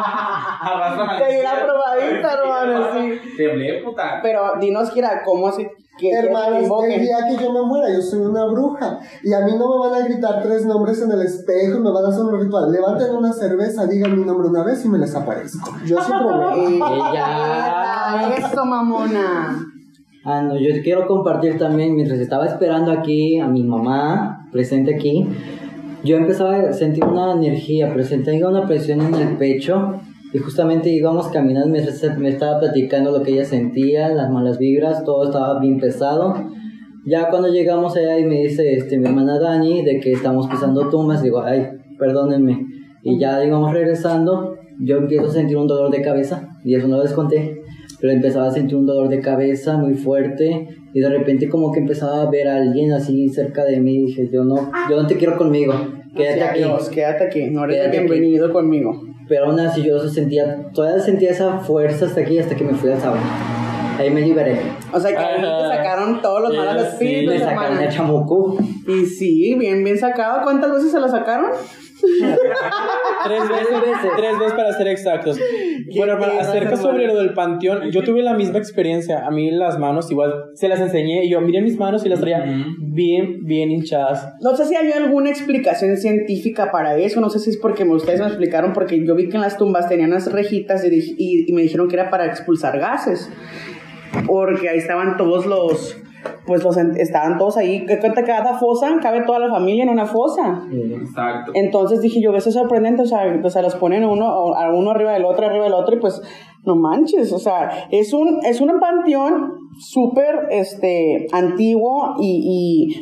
Al 0.62 1.18
Te 1.18 1.24
di 1.36 1.42
la 1.42 1.50
infierno. 1.50 1.72
probadita, 1.72 2.32
hermano, 2.34 2.86
sí. 2.94 3.36
Temblé, 3.36 3.82
puta. 3.82 4.20
Pero 4.22 4.52
dinos, 4.60 4.90
Kira, 4.90 5.22
¿cómo 5.24 5.48
así? 5.48 5.66
que 5.98 6.08
quieres 6.08 6.20
que 6.20 6.26
te 6.26 6.32
Hermanas, 6.32 6.70
el 6.88 7.00
día 7.02 7.16
que 7.28 7.44
yo 7.44 7.52
me 7.52 7.62
muera, 7.62 7.92
yo 7.92 8.00
soy 8.00 8.20
una 8.20 8.46
bruja. 8.46 8.98
Y 9.22 9.32
a 9.32 9.40
mí 9.40 9.52
no 9.58 9.68
me 9.68 9.88
van 9.88 10.02
a 10.02 10.06
gritar 10.06 10.42
tres 10.42 10.64
nombres 10.64 11.02
en 11.02 11.10
el 11.12 11.22
espejo 11.22 11.78
y 11.78 11.80
me 11.80 11.90
van 11.92 12.04
a 12.04 12.08
hacer 12.08 12.24
un 12.24 12.40
ritual. 12.40 12.72
Levanten 12.72 13.14
una 13.14 13.32
cerveza, 13.32 13.86
digan 13.86 14.18
mi 14.18 14.24
nombre 14.24 14.48
una 14.48 14.64
vez 14.64 14.84
y 14.84 14.88
me 14.88 14.98
les 14.98 15.14
aparezco. 15.14 15.70
Yo 15.84 16.00
sin 16.00 16.18
problema. 16.18 17.10
Ella. 17.12 18.36
Eso, 18.36 18.64
mamona. 18.64 19.66
Ah, 20.24 20.40
no, 20.42 20.56
yo 20.56 20.70
quiero 20.82 21.06
compartir 21.06 21.58
también, 21.58 21.94
mientras 21.94 22.20
estaba 22.20 22.46
esperando 22.46 22.92
aquí 22.92 23.40
a 23.40 23.48
mi 23.48 23.64
mamá, 23.64 24.46
presente 24.52 24.94
aquí, 24.94 25.28
yo 26.04 26.16
empezaba 26.16 26.56
a 26.56 26.72
sentir 26.72 27.04
una 27.04 27.32
energía, 27.32 27.88
pero 27.92 28.04
sentía 28.04 28.48
una 28.48 28.66
presión 28.66 29.00
en 29.00 29.14
el 29.14 29.36
pecho 29.36 30.00
y 30.32 30.38
justamente 30.38 30.90
íbamos 30.90 31.28
caminando 31.28 31.76
me 32.18 32.28
estaba 32.28 32.58
platicando 32.58 33.10
lo 33.10 33.22
que 33.22 33.32
ella 33.32 33.44
sentía, 33.44 34.08
las 34.08 34.30
malas 34.30 34.58
vibras, 34.58 35.04
todo 35.04 35.24
estaba 35.24 35.60
bien 35.60 35.78
pesado. 35.78 36.34
Ya 37.04 37.28
cuando 37.28 37.48
llegamos 37.48 37.96
allá 37.96 38.18
y 38.18 38.24
me 38.24 38.42
dice 38.42 38.74
este, 38.74 38.96
mi 38.96 39.06
hermana 39.06 39.38
Dani 39.38 39.82
de 39.84 40.00
que 40.00 40.12
estamos 40.12 40.46
pisando 40.46 40.88
tumbas, 40.88 41.22
digo, 41.22 41.42
ay, 41.42 41.66
perdónenme. 41.98 42.64
Y 43.02 43.18
ya 43.18 43.44
íbamos 43.44 43.72
regresando, 43.72 44.56
yo 44.80 44.98
empiezo 44.98 45.26
a 45.26 45.32
sentir 45.32 45.56
un 45.56 45.66
dolor 45.66 45.90
de 45.90 46.00
cabeza, 46.00 46.48
y 46.64 46.76
eso 46.76 46.86
no 46.86 47.02
les 47.02 47.12
conté, 47.12 47.60
pero 48.00 48.12
empezaba 48.12 48.46
a 48.46 48.52
sentir 48.52 48.76
un 48.76 48.86
dolor 48.86 49.08
de 49.08 49.20
cabeza 49.20 49.76
muy 49.76 49.94
fuerte, 49.94 50.68
y 50.94 51.00
de 51.00 51.08
repente 51.08 51.48
como 51.48 51.72
que 51.72 51.80
empezaba 51.80 52.22
a 52.22 52.30
ver 52.30 52.46
a 52.46 52.56
alguien 52.56 52.92
así 52.92 53.28
cerca 53.28 53.64
de 53.64 53.80
mí, 53.80 53.96
y 53.96 54.06
dije, 54.06 54.30
yo 54.32 54.44
no, 54.44 54.70
yo 54.88 55.02
no 55.02 55.06
te 55.08 55.16
quiero 55.16 55.36
conmigo, 55.36 55.74
quédate 56.16 56.42
aquí. 56.44 56.60
quédate 56.94 57.24
aquí. 57.24 57.50
No 57.50 57.64
eres 57.64 57.78
Quédate 57.78 57.98
aquí. 57.98 58.06
bienvenido 58.06 58.52
conmigo. 58.52 59.11
Pero 59.32 59.46
aún 59.46 59.58
así 59.60 59.82
yo 59.82 59.98
sentía, 60.10 60.68
todavía 60.74 61.02
sentía 61.02 61.30
esa 61.30 61.58
fuerza 61.58 62.04
hasta 62.04 62.20
aquí, 62.20 62.38
hasta 62.38 62.54
que 62.54 62.64
me 62.64 62.74
fui 62.74 62.92
al 62.92 63.00
sábado. 63.00 63.22
Ahí 63.98 64.10
me 64.10 64.20
liberé. 64.20 64.60
O 64.92 65.00
sea 65.00 65.10
que 65.10 65.16
ahí 65.16 65.40
te 65.40 65.74
sacaron 65.74 66.20
todos 66.20 66.42
los 66.42 66.50
Sí, 66.50 66.56
malos 66.58 66.82
sí, 66.82 66.88
espíritus, 66.88 67.34
Me 67.36 67.40
sacaron 67.40 67.78
de 67.78 67.88
chamuco. 67.88 68.58
Y 68.86 69.06
sí, 69.06 69.54
bien, 69.54 69.82
bien 69.84 69.98
sacado. 69.98 70.42
¿Cuántas 70.42 70.70
veces 70.70 70.92
se 70.92 71.00
la 71.00 71.08
sacaron? 71.08 71.50
Tres 73.24 73.48
veces, 73.48 73.68
tres 74.16 74.38
veces 74.38 74.52
para 74.54 74.72
ser 74.72 74.88
exactos. 74.88 75.38
Bueno, 75.96 76.14
hermano, 76.14 76.32
acerca 76.40 76.76
sobre 76.76 77.06
lo 77.06 77.16
del 77.16 77.34
panteón, 77.34 77.90
yo 77.90 78.02
tuve 78.02 78.22
la 78.22 78.34
misma 78.34 78.58
experiencia. 78.58 79.24
A 79.26 79.30
mí 79.30 79.50
las 79.50 79.78
manos 79.78 80.10
igual 80.10 80.32
se 80.54 80.68
las 80.68 80.80
enseñé 80.80 81.24
y 81.24 81.30
yo 81.30 81.40
miré 81.40 81.60
mis 81.62 81.78
manos 81.78 82.04
y 82.04 82.08
las 82.08 82.20
traía 82.20 82.44
bien, 82.78 83.44
bien 83.44 83.70
hinchadas. 83.70 84.28
No 84.40 84.56
sé 84.56 84.64
si 84.66 84.74
hay 84.74 84.90
alguna 84.92 85.30
explicación 85.30 85.96
científica 85.96 86.70
para 86.72 86.96
eso. 86.98 87.20
No 87.20 87.30
sé 87.30 87.38
si 87.38 87.50
es 87.50 87.58
porque 87.58 87.84
ustedes 87.84 88.20
me 88.20 88.26
explicaron, 88.26 88.72
porque 88.72 89.04
yo 89.04 89.14
vi 89.14 89.28
que 89.28 89.36
en 89.36 89.42
las 89.42 89.56
tumbas 89.56 89.88
tenían 89.88 90.10
unas 90.10 90.30
rejitas 90.32 90.84
y, 90.84 90.88
dij- 90.90 91.14
y- 91.16 91.44
y 91.50 91.52
me 91.54 91.62
dijeron 91.62 91.88
que 91.88 91.94
era 91.96 92.10
para 92.10 92.26
expulsar 92.26 92.78
gases. 92.78 93.30
Porque 94.26 94.68
ahí 94.68 94.78
estaban 94.78 95.16
todos 95.16 95.46
los. 95.46 95.96
Pues 96.46 96.62
los 96.64 96.76
en- 96.76 96.96
estaban 96.96 97.38
todos 97.38 97.56
ahí. 97.56 97.86
Que 97.86 97.98
cuenta 97.98 98.22
cada 98.24 98.58
fosa, 98.58 98.90
cabe 99.00 99.22
toda 99.22 99.38
la 99.38 99.48
familia 99.48 99.84
en 99.84 99.90
una 99.90 100.06
fosa. 100.06 100.62
Exacto. 100.72 101.52
Entonces 101.54 102.00
dije 102.00 102.20
yo, 102.20 102.34
eso 102.34 102.48
es 102.48 102.54
sorprendente, 102.54 103.02
o 103.02 103.06
sea, 103.06 103.22
o 103.42 103.50
sea, 103.50 103.62
los 103.62 103.74
ponen 103.76 104.04
uno, 104.04 104.54
a 104.54 104.72
uno 104.72 104.90
arriba 104.90 105.12
del 105.12 105.24
otro, 105.24 105.46
arriba 105.46 105.64
del 105.64 105.74
otro, 105.74 105.96
y 105.96 106.00
pues, 106.00 106.20
no 106.64 106.76
manches, 106.76 107.32
o 107.32 107.38
sea, 107.38 107.70
es 107.90 108.12
un, 108.12 108.38
es 108.44 108.60
un 108.60 108.70
panteón 108.80 109.52
súper, 109.78 110.46
este, 110.50 111.26
antiguo 111.32 112.14
y, 112.20 112.92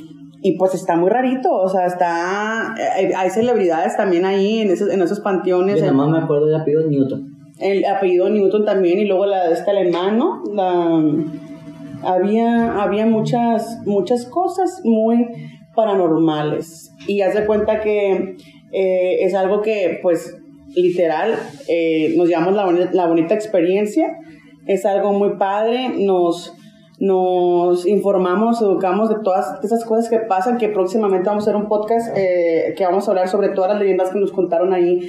y, 0.43 0.49
y, 0.51 0.57
pues 0.59 0.75
está 0.75 0.97
muy 0.97 1.11
rarito, 1.11 1.51
o 1.53 1.69
sea, 1.69 1.87
está, 1.87 2.73
hay, 2.75 3.11
hay 3.17 3.31
celebridades 3.31 3.97
también 3.97 4.25
ahí 4.25 4.61
en 4.61 4.71
esos, 4.71 4.91
en 4.91 5.03
esos 5.03 5.21
panteones, 5.21 5.77
Yo 5.81 5.87
el, 5.87 5.97
nada 5.97 6.07
más 6.07 6.19
me 6.19 6.25
acuerdo 6.25 6.47
del 6.47 6.57
apellido 6.61 6.89
Newton. 6.89 7.27
el 7.59 7.85
apellido 7.85 8.31
Newton 8.31 8.65
también, 8.65 8.99
y 8.99 9.05
luego 9.05 9.27
la 9.27 9.49
de 9.49 9.55
este 9.55 9.71
alemán, 9.71 10.17
¿no? 10.17 10.43
La, 10.55 11.03
había, 12.03 12.83
había 12.83 13.07
muchas, 13.07 13.79
muchas 13.87 14.27
cosas 14.27 14.81
muy 14.85 15.27
paranormales. 15.75 16.93
Y 17.07 17.23
haz 17.23 17.35
de 17.35 17.47
cuenta 17.47 17.81
que 17.81 18.37
eh, 18.73 19.17
es 19.25 19.35
algo 19.35 19.63
que, 19.63 19.99
pues, 20.03 20.37
literal, 20.75 21.35
eh, 21.69 22.15
nos 22.17 22.29
llevamos 22.29 22.55
la, 22.55 22.67
boni- 22.67 22.91
la 22.93 23.07
bonita 23.07 23.35
experiencia. 23.35 24.17
Es 24.67 24.85
algo 24.87 25.13
muy 25.13 25.37
padre. 25.37 25.91
Nos, 25.97 26.55
nos 26.99 27.87
informamos, 27.87 28.61
educamos 28.61 29.09
de 29.09 29.17
todas 29.25 29.63
esas 29.65 29.85
cosas 29.85 30.09
que 30.09 30.19
pasan, 30.19 30.59
que 30.59 30.69
próximamente 30.69 31.29
vamos 31.29 31.47
a 31.47 31.51
hacer 31.51 31.61
un 31.61 31.69
podcast 31.69 32.17
eh, 32.17 32.75
que 32.77 32.85
vamos 32.85 33.09
a 33.09 33.13
hablar 33.13 33.29
sobre 33.29 33.49
todas 33.51 33.73
las 33.73 33.81
leyendas 33.81 34.11
que 34.11 34.19
nos 34.21 34.33
contaron 34.33 34.73
ahí 34.73 35.01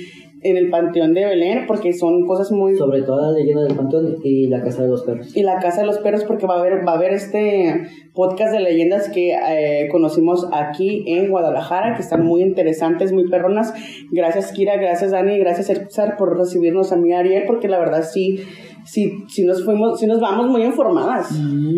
en 0.44 0.58
el 0.58 0.70
Panteón 0.70 1.14
de 1.14 1.26
Belén, 1.26 1.66
porque 1.68 1.94
son 1.94 2.26
cosas 2.26 2.52
muy... 2.52 2.76
Sobre 2.76 3.04
todo 3.04 3.32
la 3.32 3.38
leyenda 3.38 3.64
del 3.64 3.76
panteón 3.76 4.18
y 4.24 4.48
la 4.48 4.64
casa 4.64 4.82
de 4.82 4.90
los 4.90 5.04
perros. 5.04 5.36
Y 5.36 5.44
la 5.44 5.60
Casa 5.60 5.82
de 5.82 5.88
los 5.88 6.00
Perros, 6.00 6.24
porque 6.24 6.48
va 6.48 6.56
a 6.56 6.60
haber, 6.60 6.88
va 6.88 6.94
a 6.94 6.96
haber 6.96 7.14
este 7.14 7.84
podcast 8.14 8.52
de 8.52 8.60
leyendas 8.60 9.10
que 9.10 9.34
eh, 9.34 9.88
conocimos 9.92 10.48
aquí 10.52 11.04
en 11.08 11.30
Guadalajara, 11.30 11.96
que 11.96 12.02
están 12.02 12.26
muy 12.26 12.42
interesantes, 12.42 13.14
muy 13.14 13.30
perronas. 13.30 13.74
Gracias, 14.12 14.52
Kira, 14.52 14.78
gracias, 14.78 15.12
Dani, 15.12 15.38
gracias, 15.38 15.68
César, 15.68 16.18
por 16.18 16.38
recibirnos 16.38 16.92
a 16.92 16.98
mí, 16.98 17.14
Ariel, 17.14 17.44
porque 17.46 17.68
la 17.68 17.78
verdad 17.78 18.02
sí, 18.02 18.44
sí, 18.84 19.24
sí 19.28 19.46
nos 19.46 19.64
fuimos, 19.64 20.00
sí 20.00 20.08
nos 20.08 20.20
vamos 20.20 20.48
muy 20.48 20.64
informadas. 20.64 21.32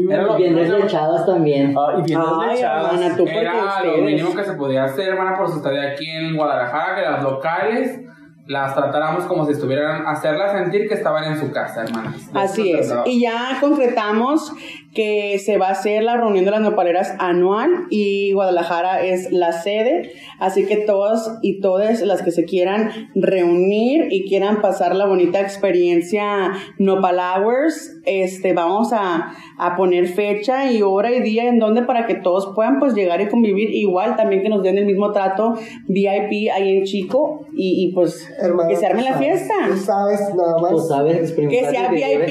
Era 0.09 0.23
lo 0.23 0.37
Bien 0.37 0.55
deslechadas 0.55 1.25
también. 1.25 1.75
Ah, 1.77 1.99
y 1.99 2.03
bien 2.03 2.19
Ay, 2.21 2.47
deslechadas. 2.47 2.93
hermana, 2.93 3.17
tú 3.17 3.25
Era 3.27 3.83
lo 3.83 3.97
mínimo 4.03 4.33
que 4.33 4.43
se 4.43 4.53
podía 4.53 4.85
hacer, 4.85 5.09
hermana, 5.09 5.37
por 5.37 5.49
su 5.49 5.57
estadía 5.57 5.91
aquí 5.91 6.05
en 6.09 6.35
Guadalajara, 6.35 6.95
que 6.95 7.01
las 7.01 7.23
locales 7.23 7.99
las 8.45 8.75
tratáramos 8.75 9.23
como 9.25 9.45
si 9.45 9.53
estuvieran, 9.53 10.05
hacerlas 10.05 10.51
sentir 10.51 10.87
que 10.89 10.95
estaban 10.95 11.31
en 11.31 11.39
su 11.39 11.51
casa, 11.51 11.83
hermanas. 11.83 12.29
Así 12.33 12.73
es. 12.73 12.93
Y 13.05 13.21
ya 13.21 13.57
concretamos 13.61 14.51
que 14.93 15.39
se 15.39 15.57
va 15.57 15.69
a 15.69 15.71
hacer 15.71 16.03
la 16.03 16.17
reunión 16.17 16.45
de 16.45 16.51
las 16.51 16.61
nopaleras 16.61 17.15
anual 17.19 17.87
y 17.89 18.33
Guadalajara 18.33 19.01
es 19.03 19.31
la 19.31 19.51
sede. 19.53 20.11
Así 20.39 20.65
que 20.65 20.77
todos 20.77 21.39
y 21.41 21.61
todas 21.61 22.01
las 22.01 22.21
que 22.21 22.31
se 22.31 22.43
quieran 22.45 23.09
reunir 23.15 24.07
y 24.11 24.27
quieran 24.27 24.61
pasar 24.61 24.95
la 24.95 25.05
bonita 25.05 25.39
experiencia 25.39 26.51
Nopal 26.77 27.19
Hours, 27.19 28.01
este, 28.05 28.53
vamos 28.53 28.91
a, 28.93 29.33
a 29.57 29.75
poner 29.75 30.07
fecha 30.07 30.71
y 30.71 30.81
hora 30.81 31.11
y 31.11 31.21
día 31.21 31.47
en 31.47 31.59
donde 31.59 31.83
para 31.83 32.05
que 32.05 32.15
todos 32.15 32.53
puedan 32.53 32.79
pues 32.79 32.93
llegar 32.93 33.21
y 33.21 33.29
convivir. 33.29 33.69
Igual 33.71 34.15
también 34.15 34.43
que 34.43 34.49
nos 34.49 34.63
den 34.63 34.77
el 34.77 34.85
mismo 34.85 35.11
trato 35.11 35.53
VIP 35.87 36.51
ahí 36.53 36.77
en 36.77 36.83
Chico 36.83 37.47
y, 37.55 37.85
y 37.85 37.93
pues 37.93 38.29
Hermana, 38.39 38.69
que 38.69 38.75
se 38.75 38.85
arme 38.85 39.01
la 39.03 39.13
sabes, 39.13 39.27
fiesta. 39.27 39.53
Tú 39.67 39.77
sabes 39.77 40.19
nada 40.35 40.57
más. 40.61 40.71
Tú 40.71 40.79
sabes. 40.79 41.31
Que 41.33 41.65
sea 41.69 41.89
VIP 41.91 42.29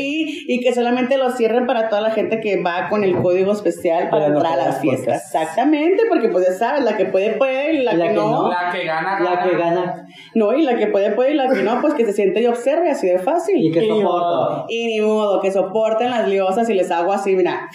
y 0.48 0.60
que 0.60 0.74
solamente 0.74 1.16
lo 1.18 1.30
cierren 1.30 1.66
para 1.66 1.88
toda 1.88 2.00
la 2.02 2.10
gente 2.10 2.40
que 2.40 2.62
va 2.62 2.88
con 2.88 3.04
el 3.04 3.20
código 3.20 3.52
especial 3.52 4.10
para 4.10 4.28
no 4.28 4.36
entrar 4.36 4.58
a 4.58 4.64
las 4.66 4.80
fiestas. 4.80 5.22
Exactamente, 5.24 6.02
porque 6.08 6.28
pues 6.28 6.46
ya 6.48 6.54
sabes, 6.54 6.84
la 6.84 6.96
que 6.96 7.06
puede, 7.06 7.32
puede 7.34 7.74
y 7.74 7.82
la, 7.82 7.92
que, 7.92 8.12
no. 8.12 8.48
La 8.50 8.70
que 8.72 8.84
gana, 8.84 9.20
La 9.20 9.42
que 9.42 9.56
gana. 9.56 10.06
No, 10.34 10.52
y 10.52 10.62
la 10.62 10.76
que 10.76 10.86
puede, 10.88 11.12
puede 11.12 11.32
y 11.32 11.34
la 11.34 11.48
que 11.52 11.62
no, 11.62 11.80
pues 11.80 11.94
que 11.94 12.04
se 12.04 12.12
siente 12.12 12.40
y 12.42 12.46
observe 12.46 12.90
así 12.90 13.06
de 13.08 13.18
fácil. 13.18 13.56
Y 13.56 13.70
que 13.72 13.86
soporta. 13.88 14.64
Y 14.68 14.86
ni 14.86 15.00
modo, 15.00 15.40
que 15.40 15.50
soporten 15.52 16.10
las 16.10 16.28
liosas 16.28 16.68
y 16.68 16.74
les 16.74 16.90
hago 16.90 17.12
así, 17.12 17.34
mira, 17.36 17.68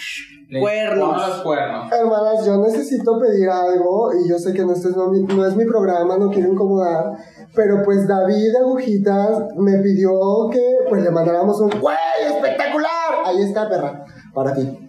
Les 0.48 0.60
cuernos. 0.62 1.16
los 1.28 1.42
cuernos. 1.42 1.92
Hermanas, 1.92 2.46
yo 2.46 2.58
necesito 2.58 3.18
pedir 3.18 3.48
algo 3.48 4.10
y 4.14 4.28
yo 4.28 4.38
sé 4.38 4.52
que 4.54 4.62
no, 4.64 4.72
este 4.72 4.88
es 4.88 4.96
no, 4.96 5.08
mi- 5.10 5.22
no 5.22 5.46
es 5.46 5.54
mi 5.56 5.64
programa, 5.66 6.16
no 6.18 6.30
quiero 6.30 6.52
incomodar, 6.52 7.04
pero 7.58 7.82
pues 7.82 8.06
David 8.06 8.54
Agujitas 8.54 9.52
me 9.56 9.78
pidió 9.78 10.48
que 10.52 10.76
pues 10.88 11.02
le 11.02 11.10
mandáramos 11.10 11.60
un 11.60 11.70
¡Güey, 11.80 11.96
espectacular! 12.24 12.88
Ahí 13.24 13.42
está, 13.42 13.68
perra, 13.68 14.04
para 14.32 14.54
ti. 14.54 14.87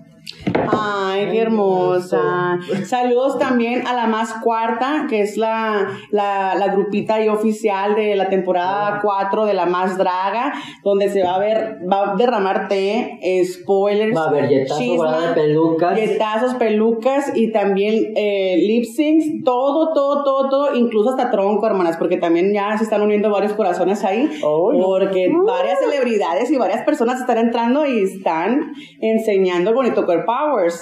Ay, 0.71 1.29
qué 1.31 1.41
hermosa. 1.41 2.59
Saludos 2.85 3.37
también 3.39 3.85
a 3.87 3.93
la 3.93 4.07
más 4.07 4.33
cuarta, 4.43 5.05
que 5.09 5.21
es 5.21 5.37
la, 5.37 5.87
la, 6.11 6.55
la 6.55 6.67
grupita 6.73 7.23
y 7.23 7.29
oficial 7.29 7.95
de 7.95 8.15
la 8.15 8.29
temporada 8.29 8.99
4 9.01 9.45
de 9.45 9.53
la 9.53 9.65
más 9.65 9.97
draga, 9.97 10.53
donde 10.83 11.09
se 11.09 11.23
va 11.23 11.35
a 11.35 11.39
ver, 11.39 11.79
va 11.91 12.11
a 12.11 12.15
derramar 12.15 12.67
té, 12.67 13.19
spoilers, 13.45 14.15
Va 14.15 14.25
a 14.25 14.29
haber 14.29 14.49
yetazo, 14.49 14.79
chisma, 14.79 14.95
bola 15.05 15.27
de 15.27 15.33
pelucas. 15.33 15.99
yetazos, 15.99 16.55
pelucas 16.55 17.31
y 17.35 17.51
también 17.51 18.13
eh, 18.15 18.57
lip 18.65 18.85
syncs, 18.85 19.43
todo, 19.43 19.93
todo, 19.93 20.23
todo, 20.23 20.49
todo, 20.49 20.75
incluso 20.75 21.11
hasta 21.11 21.31
tronco, 21.31 21.65
hermanas, 21.65 21.97
porque 21.97 22.17
también 22.17 22.53
ya 22.53 22.77
se 22.77 22.83
están 22.83 23.01
uniendo 23.01 23.29
varios 23.29 23.53
corazones 23.53 24.03
ahí, 24.03 24.29
porque 24.41 25.29
varias 25.45 25.79
celebridades 25.79 26.51
y 26.51 26.57
varias 26.57 26.83
personas 26.83 27.19
están 27.19 27.37
entrando 27.37 27.85
y 27.85 28.03
están 28.03 28.71
enseñando 29.01 29.69
el 29.69 29.75
bonito 29.75 30.05
Core 30.05 30.23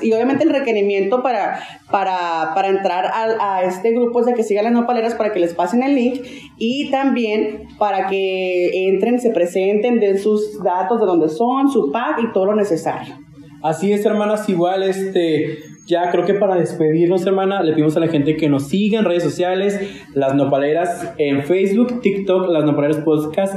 Y 0.01 0.13
obviamente 0.13 0.43
el 0.43 0.49
requerimiento 0.49 1.22
para, 1.22 1.59
para, 1.91 2.51
para 2.55 2.68
entrar 2.68 3.05
a, 3.05 3.57
a 3.57 3.63
este 3.63 3.91
grupo 3.91 4.20
es 4.22 4.26
de 4.26 4.34
que 4.34 4.43
sigan 4.43 4.65
las 4.65 4.74
nopaleras 4.74 5.15
para 5.15 5.32
que 5.32 5.39
les 5.39 5.53
pasen 5.53 5.84
el 5.84 5.95
link 5.95 6.22
y 6.57 6.89
también 6.89 7.68
para 7.78 8.07
que 8.07 8.88
entren, 8.88 9.20
se 9.20 9.32
presenten, 9.32 9.99
den 9.99 10.18
sus 10.18 10.61
datos 10.63 10.99
de 10.99 11.05
dónde 11.05 11.30
son, 11.30 11.70
su 11.72 11.91
pack 11.91 12.20
y 12.24 12.32
todo 12.34 12.47
lo 12.47 12.55
necesario. 12.55 13.26
Así 13.64 13.91
es, 13.91 14.05
hermanas, 14.05 14.47
igual, 14.49 14.84
este, 14.84 15.58
ya 15.88 16.12
creo 16.12 16.26
que 16.26 16.34
para 16.36 16.55
despedirnos, 16.55 17.26
hermana, 17.26 17.64
le 17.64 17.72
pedimos 17.74 17.97
a 17.97 17.99
la 17.99 18.08
gente 18.08 18.36
que 18.38 18.49
nos 18.49 18.68
siga 18.68 18.99
en 18.99 19.05
redes 19.05 19.24
sociales, 19.24 19.80
las 20.14 20.36
nopaleras 20.36 21.14
en 21.18 21.43
Facebook, 21.43 22.01
TikTok, 22.01 22.49
las 22.49 22.66
nopaleras 22.66 22.97
podcast, 22.97 23.55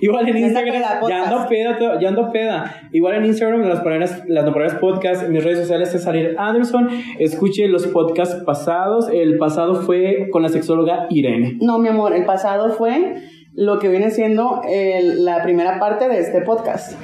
igual 0.00 0.28
en 0.28 0.36
Instagram, 0.38 0.74
ya 1.08 1.22
ando 1.30 1.48
peda, 1.48 2.00
ya 2.00 2.08
ando 2.08 2.32
peda, 2.32 2.74
igual 2.92 3.14
en 3.16 3.24
Instagram, 3.26 3.60
las 3.62 3.78
nopaleras, 3.78 4.22
las 4.26 4.44
nopaleras 4.44 4.74
podcast, 4.76 5.22
en 5.24 5.32
mis 5.32 5.44
redes 5.44 5.60
sociales 5.60 5.94
es 5.94 6.02
salir 6.02 6.34
Anderson, 6.38 6.88
escuche 7.18 7.68
los 7.68 7.86
podcasts 7.86 8.42
pasados, 8.44 9.08
el 9.12 9.38
pasado 9.38 9.76
fue 9.82 10.28
con 10.32 10.42
la 10.42 10.48
sexóloga 10.48 11.06
Irene. 11.10 11.56
No, 11.60 11.78
mi 11.78 11.88
amor, 11.88 12.14
el 12.14 12.24
pasado 12.24 12.70
fue 12.70 13.14
lo 13.54 13.78
que 13.78 13.88
viene 13.88 14.10
siendo 14.10 14.62
el- 14.68 15.24
la 15.24 15.42
primera 15.42 15.78
parte 15.78 16.08
de 16.08 16.18
este 16.18 16.40
podcast. 16.40 16.94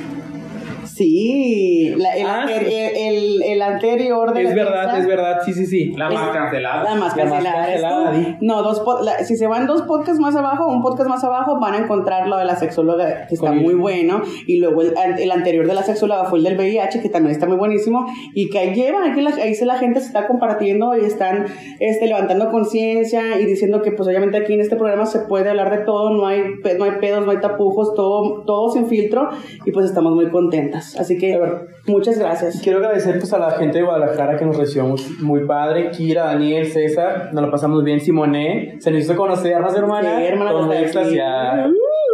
Sí, 0.98 1.94
la- 1.96 2.12
el, 2.16 2.26
Ah, 2.26 2.42
anter- 2.42 2.66
sí. 2.68 2.74
el- 2.74 3.42
el 3.42 3.62
anterior 3.62 4.34
de 4.34 4.42
Es 4.42 4.54
la 4.54 4.64
verdad, 4.64 4.98
es 4.98 5.06
verdad, 5.06 5.38
sí, 5.44 5.52
sí, 5.52 5.66
sí. 5.66 5.92
La 5.96 6.10
más 6.10 6.30
cancelada. 6.30 6.82
La 6.84 6.94
más 6.96 7.16
La 7.16 7.24
más 7.24 7.44
cancelada. 7.44 8.36
No, 8.40 8.62
dos 8.62 8.82
la- 9.04 9.18
si 9.24 9.36
se 9.36 9.46
van 9.46 9.66
dos 9.66 9.82
podcasts 9.82 10.20
más 10.20 10.34
abajo, 10.36 10.66
un 10.66 10.82
podcast 10.82 11.08
más 11.08 11.22
abajo, 11.24 11.58
van 11.60 11.74
a 11.74 11.78
encontrar 11.78 12.28
lo 12.28 12.36
de 12.36 12.44
la 12.44 12.56
sexóloga, 12.56 13.26
que 13.26 13.34
está 13.34 13.48
Con- 13.48 13.58
muy 13.62 13.74
bueno. 13.74 14.22
Y 14.46 14.58
luego 14.58 14.82
el, 14.82 14.92
el 15.18 15.30
anterior 15.30 15.66
de 15.66 15.74
la 15.74 15.82
sexóloga 15.82 16.24
fue 16.24 16.38
el 16.38 16.44
del 16.44 16.56
VIH, 16.56 17.00
que 17.00 17.08
también 17.08 17.32
está 17.32 17.46
muy 17.46 17.56
buenísimo. 17.56 18.06
Y 18.34 18.50
que 18.50 18.58
ahí 18.58 18.74
lleva, 18.74 19.04
aquí 19.10 19.20
la, 19.20 19.30
ahí 19.30 19.54
la 19.64 19.78
gente 19.78 20.00
se 20.00 20.06
está 20.08 20.26
compartiendo 20.26 20.96
y 20.96 21.04
están 21.04 21.46
este, 21.80 22.06
levantando 22.06 22.50
conciencia 22.50 23.38
y 23.40 23.44
diciendo 23.46 23.82
que, 23.82 23.92
pues 23.92 24.08
obviamente 24.08 24.36
aquí 24.38 24.54
en 24.54 24.60
este 24.60 24.76
programa 24.76 25.06
se 25.06 25.20
puede 25.20 25.48
hablar 25.50 25.70
de 25.76 25.84
todo, 25.84 26.10
no 26.10 26.26
hay, 26.26 26.42
no 26.78 26.84
hay 26.84 26.92
pedos, 27.00 27.24
no 27.24 27.30
hay 27.32 27.38
tapujos, 27.40 27.94
todo, 27.94 28.42
todo 28.44 28.70
sin 28.72 28.86
filtro. 28.86 29.28
Y 29.64 29.72
pues 29.72 29.86
estamos 29.86 30.14
muy 30.14 30.28
contentas. 30.30 30.87
Así 30.96 31.18
que 31.18 31.38
muchas 31.86 32.18
gracias. 32.18 32.60
Quiero 32.62 32.78
agradecer 32.78 33.18
pues 33.18 33.32
a 33.32 33.38
la 33.38 33.50
gente 33.52 33.78
de 33.78 33.84
Guadalajara 33.84 34.36
que 34.36 34.44
nos 34.44 34.56
recibió 34.56 34.94
muy 35.20 35.46
padre, 35.46 35.90
Kira, 35.90 36.26
Daniel, 36.26 36.66
César, 36.66 37.30
nos 37.32 37.44
lo 37.44 37.50
pasamos 37.50 37.82
bien, 37.84 38.00
Simone, 38.00 38.76
se 38.80 38.90
nos 38.90 39.02
hizo 39.02 39.16
conocernos, 39.16 39.74
hermana, 39.74 40.18
Sí, 40.18 40.24
hermana, 40.24 40.50
Todo 40.50 40.66
muy 40.66 40.76
extasiada. 40.76 41.70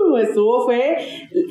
Uh, 0.06 0.16
estuvo, 0.18 0.64
fue, 0.64 0.96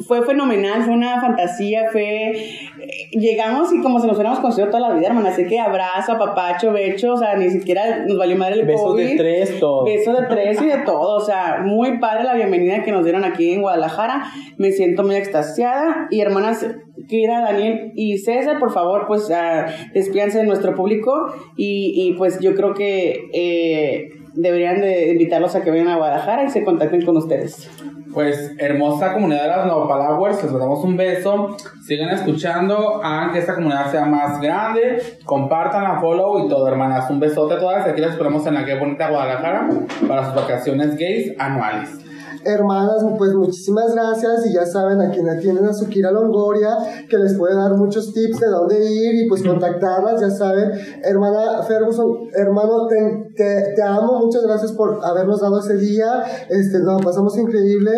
fue 0.07 0.23
fenomenal, 0.25 0.83
fue 0.83 0.93
una 0.93 1.19
fantasía, 1.21 1.89
fue... 1.91 2.31
eh, 2.31 2.69
Llegamos 3.11 3.73
y 3.73 3.81
como 3.81 3.99
si 3.99 4.07
nos 4.07 4.15
hubiéramos 4.15 4.39
conocido 4.39 4.67
toda 4.67 4.89
la 4.89 4.95
vida, 4.95 5.07
hermana, 5.07 5.29
así 5.29 5.45
que 5.47 5.59
abrazo, 5.59 6.13
apapacho, 6.13 6.71
becho, 6.71 7.13
o 7.13 7.17
sea, 7.17 7.35
ni 7.35 7.49
siquiera 7.49 8.05
nos 8.05 8.17
valió 8.17 8.35
madre 8.35 8.61
el 8.61 8.65
Besos 8.65 8.91
COVID. 8.91 9.05
de 9.05 9.15
tres, 9.15 9.59
todo. 9.59 9.85
Besos 9.85 10.17
de 10.19 10.27
tres 10.27 10.61
y 10.61 10.65
de 10.67 10.77
todo, 10.79 11.17
o 11.17 11.21
sea, 11.21 11.61
muy 11.63 11.99
padre 11.99 12.23
la 12.23 12.33
bienvenida 12.35 12.83
que 12.83 12.91
nos 12.91 13.03
dieron 13.03 13.23
aquí 13.23 13.51
en 13.51 13.61
Guadalajara, 13.61 14.23
me 14.57 14.71
siento 14.71 15.03
muy 15.03 15.15
extasiada 15.15 16.07
y 16.11 16.21
hermanas... 16.21 16.65
Kira, 17.09 17.41
Daniel 17.41 17.91
y 17.95 18.17
César, 18.19 18.59
por 18.59 18.71
favor, 18.71 19.05
pues 19.07 19.29
ah, 19.29 19.65
despídanse 19.93 20.37
de 20.37 20.45
nuestro 20.45 20.73
público 20.73 21.11
y, 21.57 21.91
y, 21.95 22.13
pues 22.13 22.39
yo 22.39 22.55
creo 22.55 22.73
que 22.75 23.29
eh, 23.33 24.09
deberían 24.33 24.81
de 24.81 25.11
invitarlos 25.11 25.55
a 25.55 25.61
que 25.61 25.71
vengan 25.71 25.93
a 25.93 25.97
Guadalajara 25.97 26.43
y 26.43 26.49
se 26.49 26.63
contacten 26.63 27.05
con 27.05 27.17
ustedes. 27.17 27.69
Pues 28.13 28.53
hermosa 28.59 29.13
comunidad 29.13 29.43
de 29.43 29.47
las 29.49 29.65
Nopalowers, 29.65 30.43
les 30.43 30.51
mandamos 30.51 30.83
un 30.83 30.95
beso. 30.95 31.57
Sigan 31.83 32.09
escuchando, 32.09 33.03
hagan 33.03 33.31
que 33.31 33.39
esta 33.39 33.55
comunidad 33.55 33.89
sea 33.91 34.05
más 34.05 34.39
grande. 34.39 35.01
Compartan 35.25 35.83
la 35.83 35.99
follow 35.99 36.45
y 36.45 36.49
todo, 36.49 36.67
hermanas. 36.67 37.09
Un 37.09 37.19
besote 37.19 37.55
a 37.55 37.59
todas. 37.59 37.87
Aquí 37.87 38.01
las 38.01 38.11
esperamos 38.11 38.45
en 38.45 38.53
la 38.53 38.65
que 38.65 38.75
bonita 38.75 39.09
Guadalajara 39.09 39.69
para 40.07 40.25
sus 40.25 40.35
vacaciones 40.35 40.95
gays 40.95 41.33
anuales. 41.39 42.02
Hermanas, 42.45 43.03
pues 43.17 43.33
muchísimas 43.33 43.93
gracias 43.93 44.45
y 44.45 44.53
ya 44.53 44.65
saben 44.65 45.01
a 45.01 45.09
quien 45.11 45.29
atienden 45.29 45.65
a 45.65 45.73
su 45.73 45.87
Kira 45.87 46.11
Longoria, 46.11 46.77
que 47.09 47.17
les 47.17 47.37
puede 47.37 47.55
dar 47.55 47.73
muchos 47.75 48.13
tips 48.13 48.39
de 48.39 48.47
dónde 48.47 48.85
ir 48.85 49.25
y 49.25 49.29
pues 49.29 49.43
contactarlas, 49.43 50.19
ya 50.19 50.29
saben. 50.29 50.71
Hermana 51.03 51.63
Ferguson, 51.63 52.29
hermano, 52.33 52.87
te, 52.87 53.31
te, 53.35 53.73
te 53.75 53.81
amo, 53.81 54.19
muchas 54.19 54.43
gracias 54.43 54.71
por 54.73 54.99
habernos 55.03 55.41
dado 55.41 55.59
ese 55.59 55.77
día, 55.77 56.23
este, 56.49 56.79
no, 56.79 56.97
pasamos 56.97 57.37
increíble. 57.37 57.91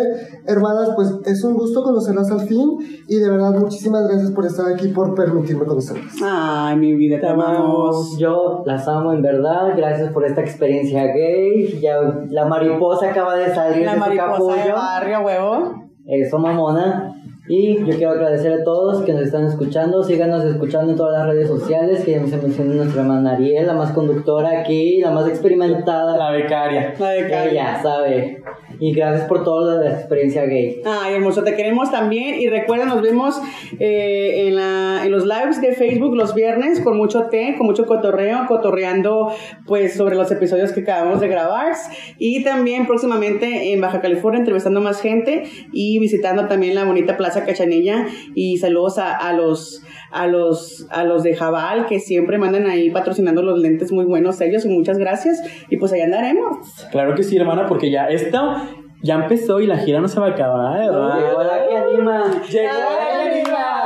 Hermanas, 0.46 0.90
pues 0.94 1.12
es 1.24 1.42
un 1.44 1.54
gusto 1.54 1.82
conocerlas 1.82 2.30
al 2.30 2.40
fin 2.40 2.78
y 3.08 3.16
de 3.16 3.28
verdad 3.30 3.52
muchísimas 3.52 4.06
gracias 4.08 4.30
por 4.30 4.46
estar 4.46 4.72
aquí, 4.72 4.88
por 4.88 5.14
permitirme 5.14 5.64
conocerlas. 5.66 6.14
Ay, 6.22 6.76
mi 6.76 6.94
vida, 6.94 7.18
te 7.20 7.26
amamos. 7.26 8.16
Yo 8.18 8.62
las 8.64 8.86
amo 8.88 9.12
en 9.12 9.22
verdad, 9.22 9.72
gracias 9.76 10.12
por 10.12 10.24
esta 10.24 10.40
experiencia 10.40 11.04
gay. 11.06 11.80
Ya 11.80 11.96
la 12.30 12.44
mariposa 12.44 13.10
acaba 13.10 13.36
de 13.36 13.54
salir 13.54 13.84
La 13.84 13.92
de 13.92 13.98
su 13.98 14.00
mariposa 14.00 14.35
de 14.38 14.56
capullo. 14.56 14.74
barrio, 14.74 15.20
huevo. 15.20 15.74
Eso 16.06 16.38
mamona. 16.38 17.15
Y 17.48 17.78
yo 17.84 17.96
quiero 17.96 18.10
agradecer 18.10 18.52
a 18.52 18.64
todos 18.64 19.04
que 19.04 19.12
nos 19.12 19.22
están 19.22 19.46
escuchando. 19.46 20.02
Síganos 20.02 20.44
escuchando 20.44 20.92
en 20.92 20.96
todas 20.96 21.18
las 21.18 21.28
redes 21.28 21.48
sociales. 21.48 22.04
Que 22.04 22.12
ya 22.12 22.26
se 22.26 22.36
menciona 22.38 22.74
nuestra 22.74 23.02
hermana 23.02 23.32
Ariel, 23.32 23.66
la 23.66 23.74
más 23.74 23.92
conductora 23.92 24.60
aquí, 24.60 25.00
la 25.00 25.10
más 25.10 25.28
experimentada. 25.28 26.16
La 26.16 26.30
becaria. 26.30 26.94
La 26.98 27.10
de 27.10 27.50
Ella 27.50 27.80
sabe. 27.82 28.42
Y 28.78 28.92
gracias 28.92 29.26
por 29.28 29.44
toda 29.44 29.82
la 29.82 29.92
experiencia 29.92 30.44
gay. 30.44 30.82
Ay, 30.84 31.14
hermoso, 31.14 31.42
te 31.42 31.54
queremos 31.54 31.90
también. 31.90 32.40
Y 32.40 32.48
recuerda, 32.48 32.84
nos 32.84 33.00
vemos 33.00 33.40
eh, 33.78 34.48
en, 34.48 34.56
la, 34.56 35.02
en 35.04 35.10
los 35.10 35.24
lives 35.24 35.60
de 35.60 35.72
Facebook 35.72 36.14
los 36.14 36.34
viernes 36.34 36.80
con 36.80 36.96
mucho 36.96 37.26
té, 37.30 37.54
con 37.56 37.66
mucho 37.66 37.86
cotorreo, 37.86 38.46
cotorreando 38.48 39.32
pues 39.66 39.94
sobre 39.94 40.16
los 40.16 40.30
episodios 40.30 40.72
que 40.72 40.80
acabamos 40.80 41.20
de 41.20 41.28
grabar. 41.28 41.74
Y 42.18 42.44
también 42.44 42.86
próximamente 42.86 43.72
en 43.72 43.80
Baja 43.80 44.00
California 44.00 44.40
entrevistando 44.40 44.80
más 44.80 45.00
gente 45.00 45.44
y 45.72 45.98
visitando 45.98 46.46
también 46.46 46.74
la 46.74 46.84
bonita 46.84 47.16
Plaza 47.16 47.35
Cachanilla. 47.44 48.06
Y 48.34 48.58
saludos 48.58 48.98
a, 48.98 49.16
a 49.16 49.32
los 49.32 49.82
a 50.10 50.26
los 50.26 50.86
a 50.90 51.04
los 51.04 51.22
de 51.22 51.34
Jabal 51.34 51.86
que 51.86 51.98
siempre 51.98 52.38
mandan 52.38 52.66
ahí 52.66 52.90
patrocinando 52.90 53.42
los 53.42 53.58
lentes 53.58 53.92
muy 53.92 54.04
buenos 54.04 54.40
ellos 54.40 54.64
y 54.64 54.68
muchas 54.68 54.98
gracias 54.98 55.42
y 55.68 55.76
pues 55.78 55.92
allá 55.92 56.04
andaremos 56.04 56.58
Claro 56.90 57.14
que 57.14 57.22
sí, 57.22 57.36
hermana, 57.36 57.66
porque 57.66 57.90
ya 57.90 58.06
esto 58.08 58.56
ya 59.02 59.14
empezó 59.14 59.60
y 59.60 59.66
la 59.66 59.78
gira 59.78 60.00
no 60.00 60.08
se 60.08 60.18
va 60.20 60.26
a 60.26 60.30
acabar, 60.30 60.78
¿verdad? 60.78 61.18
Llegó 61.18 61.42
la 61.42 61.68
que 61.68 61.76
anima. 61.76 62.24
Llegó 62.48 62.72
la 62.72 63.30
que 63.30 63.38
anima. 63.38 63.76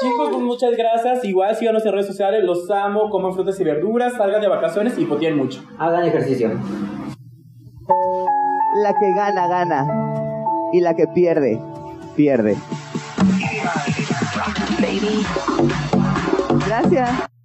Chicos, 0.00 0.28
pues 0.30 0.42
muchas 0.42 0.76
gracias. 0.76 1.24
Igual 1.24 1.56
síganos 1.56 1.84
en 1.86 1.92
redes 1.92 2.06
sociales, 2.06 2.44
los 2.44 2.70
amo, 2.70 3.08
coman 3.10 3.32
frutas 3.32 3.58
y 3.60 3.64
verduras, 3.64 4.14
salgan 4.14 4.40
de 4.40 4.48
vacaciones 4.48 4.98
y 4.98 5.04
potien 5.06 5.36
mucho. 5.36 5.62
Hagan 5.78 6.04
ejercicio. 6.04 6.50
La 8.82 8.92
que 8.92 9.12
gana, 9.14 9.48
gana. 9.48 10.25
Y 10.72 10.80
la 10.80 10.94
que 10.94 11.06
pierde, 11.06 11.60
pierde. 12.16 12.56
Gracias. 16.66 17.35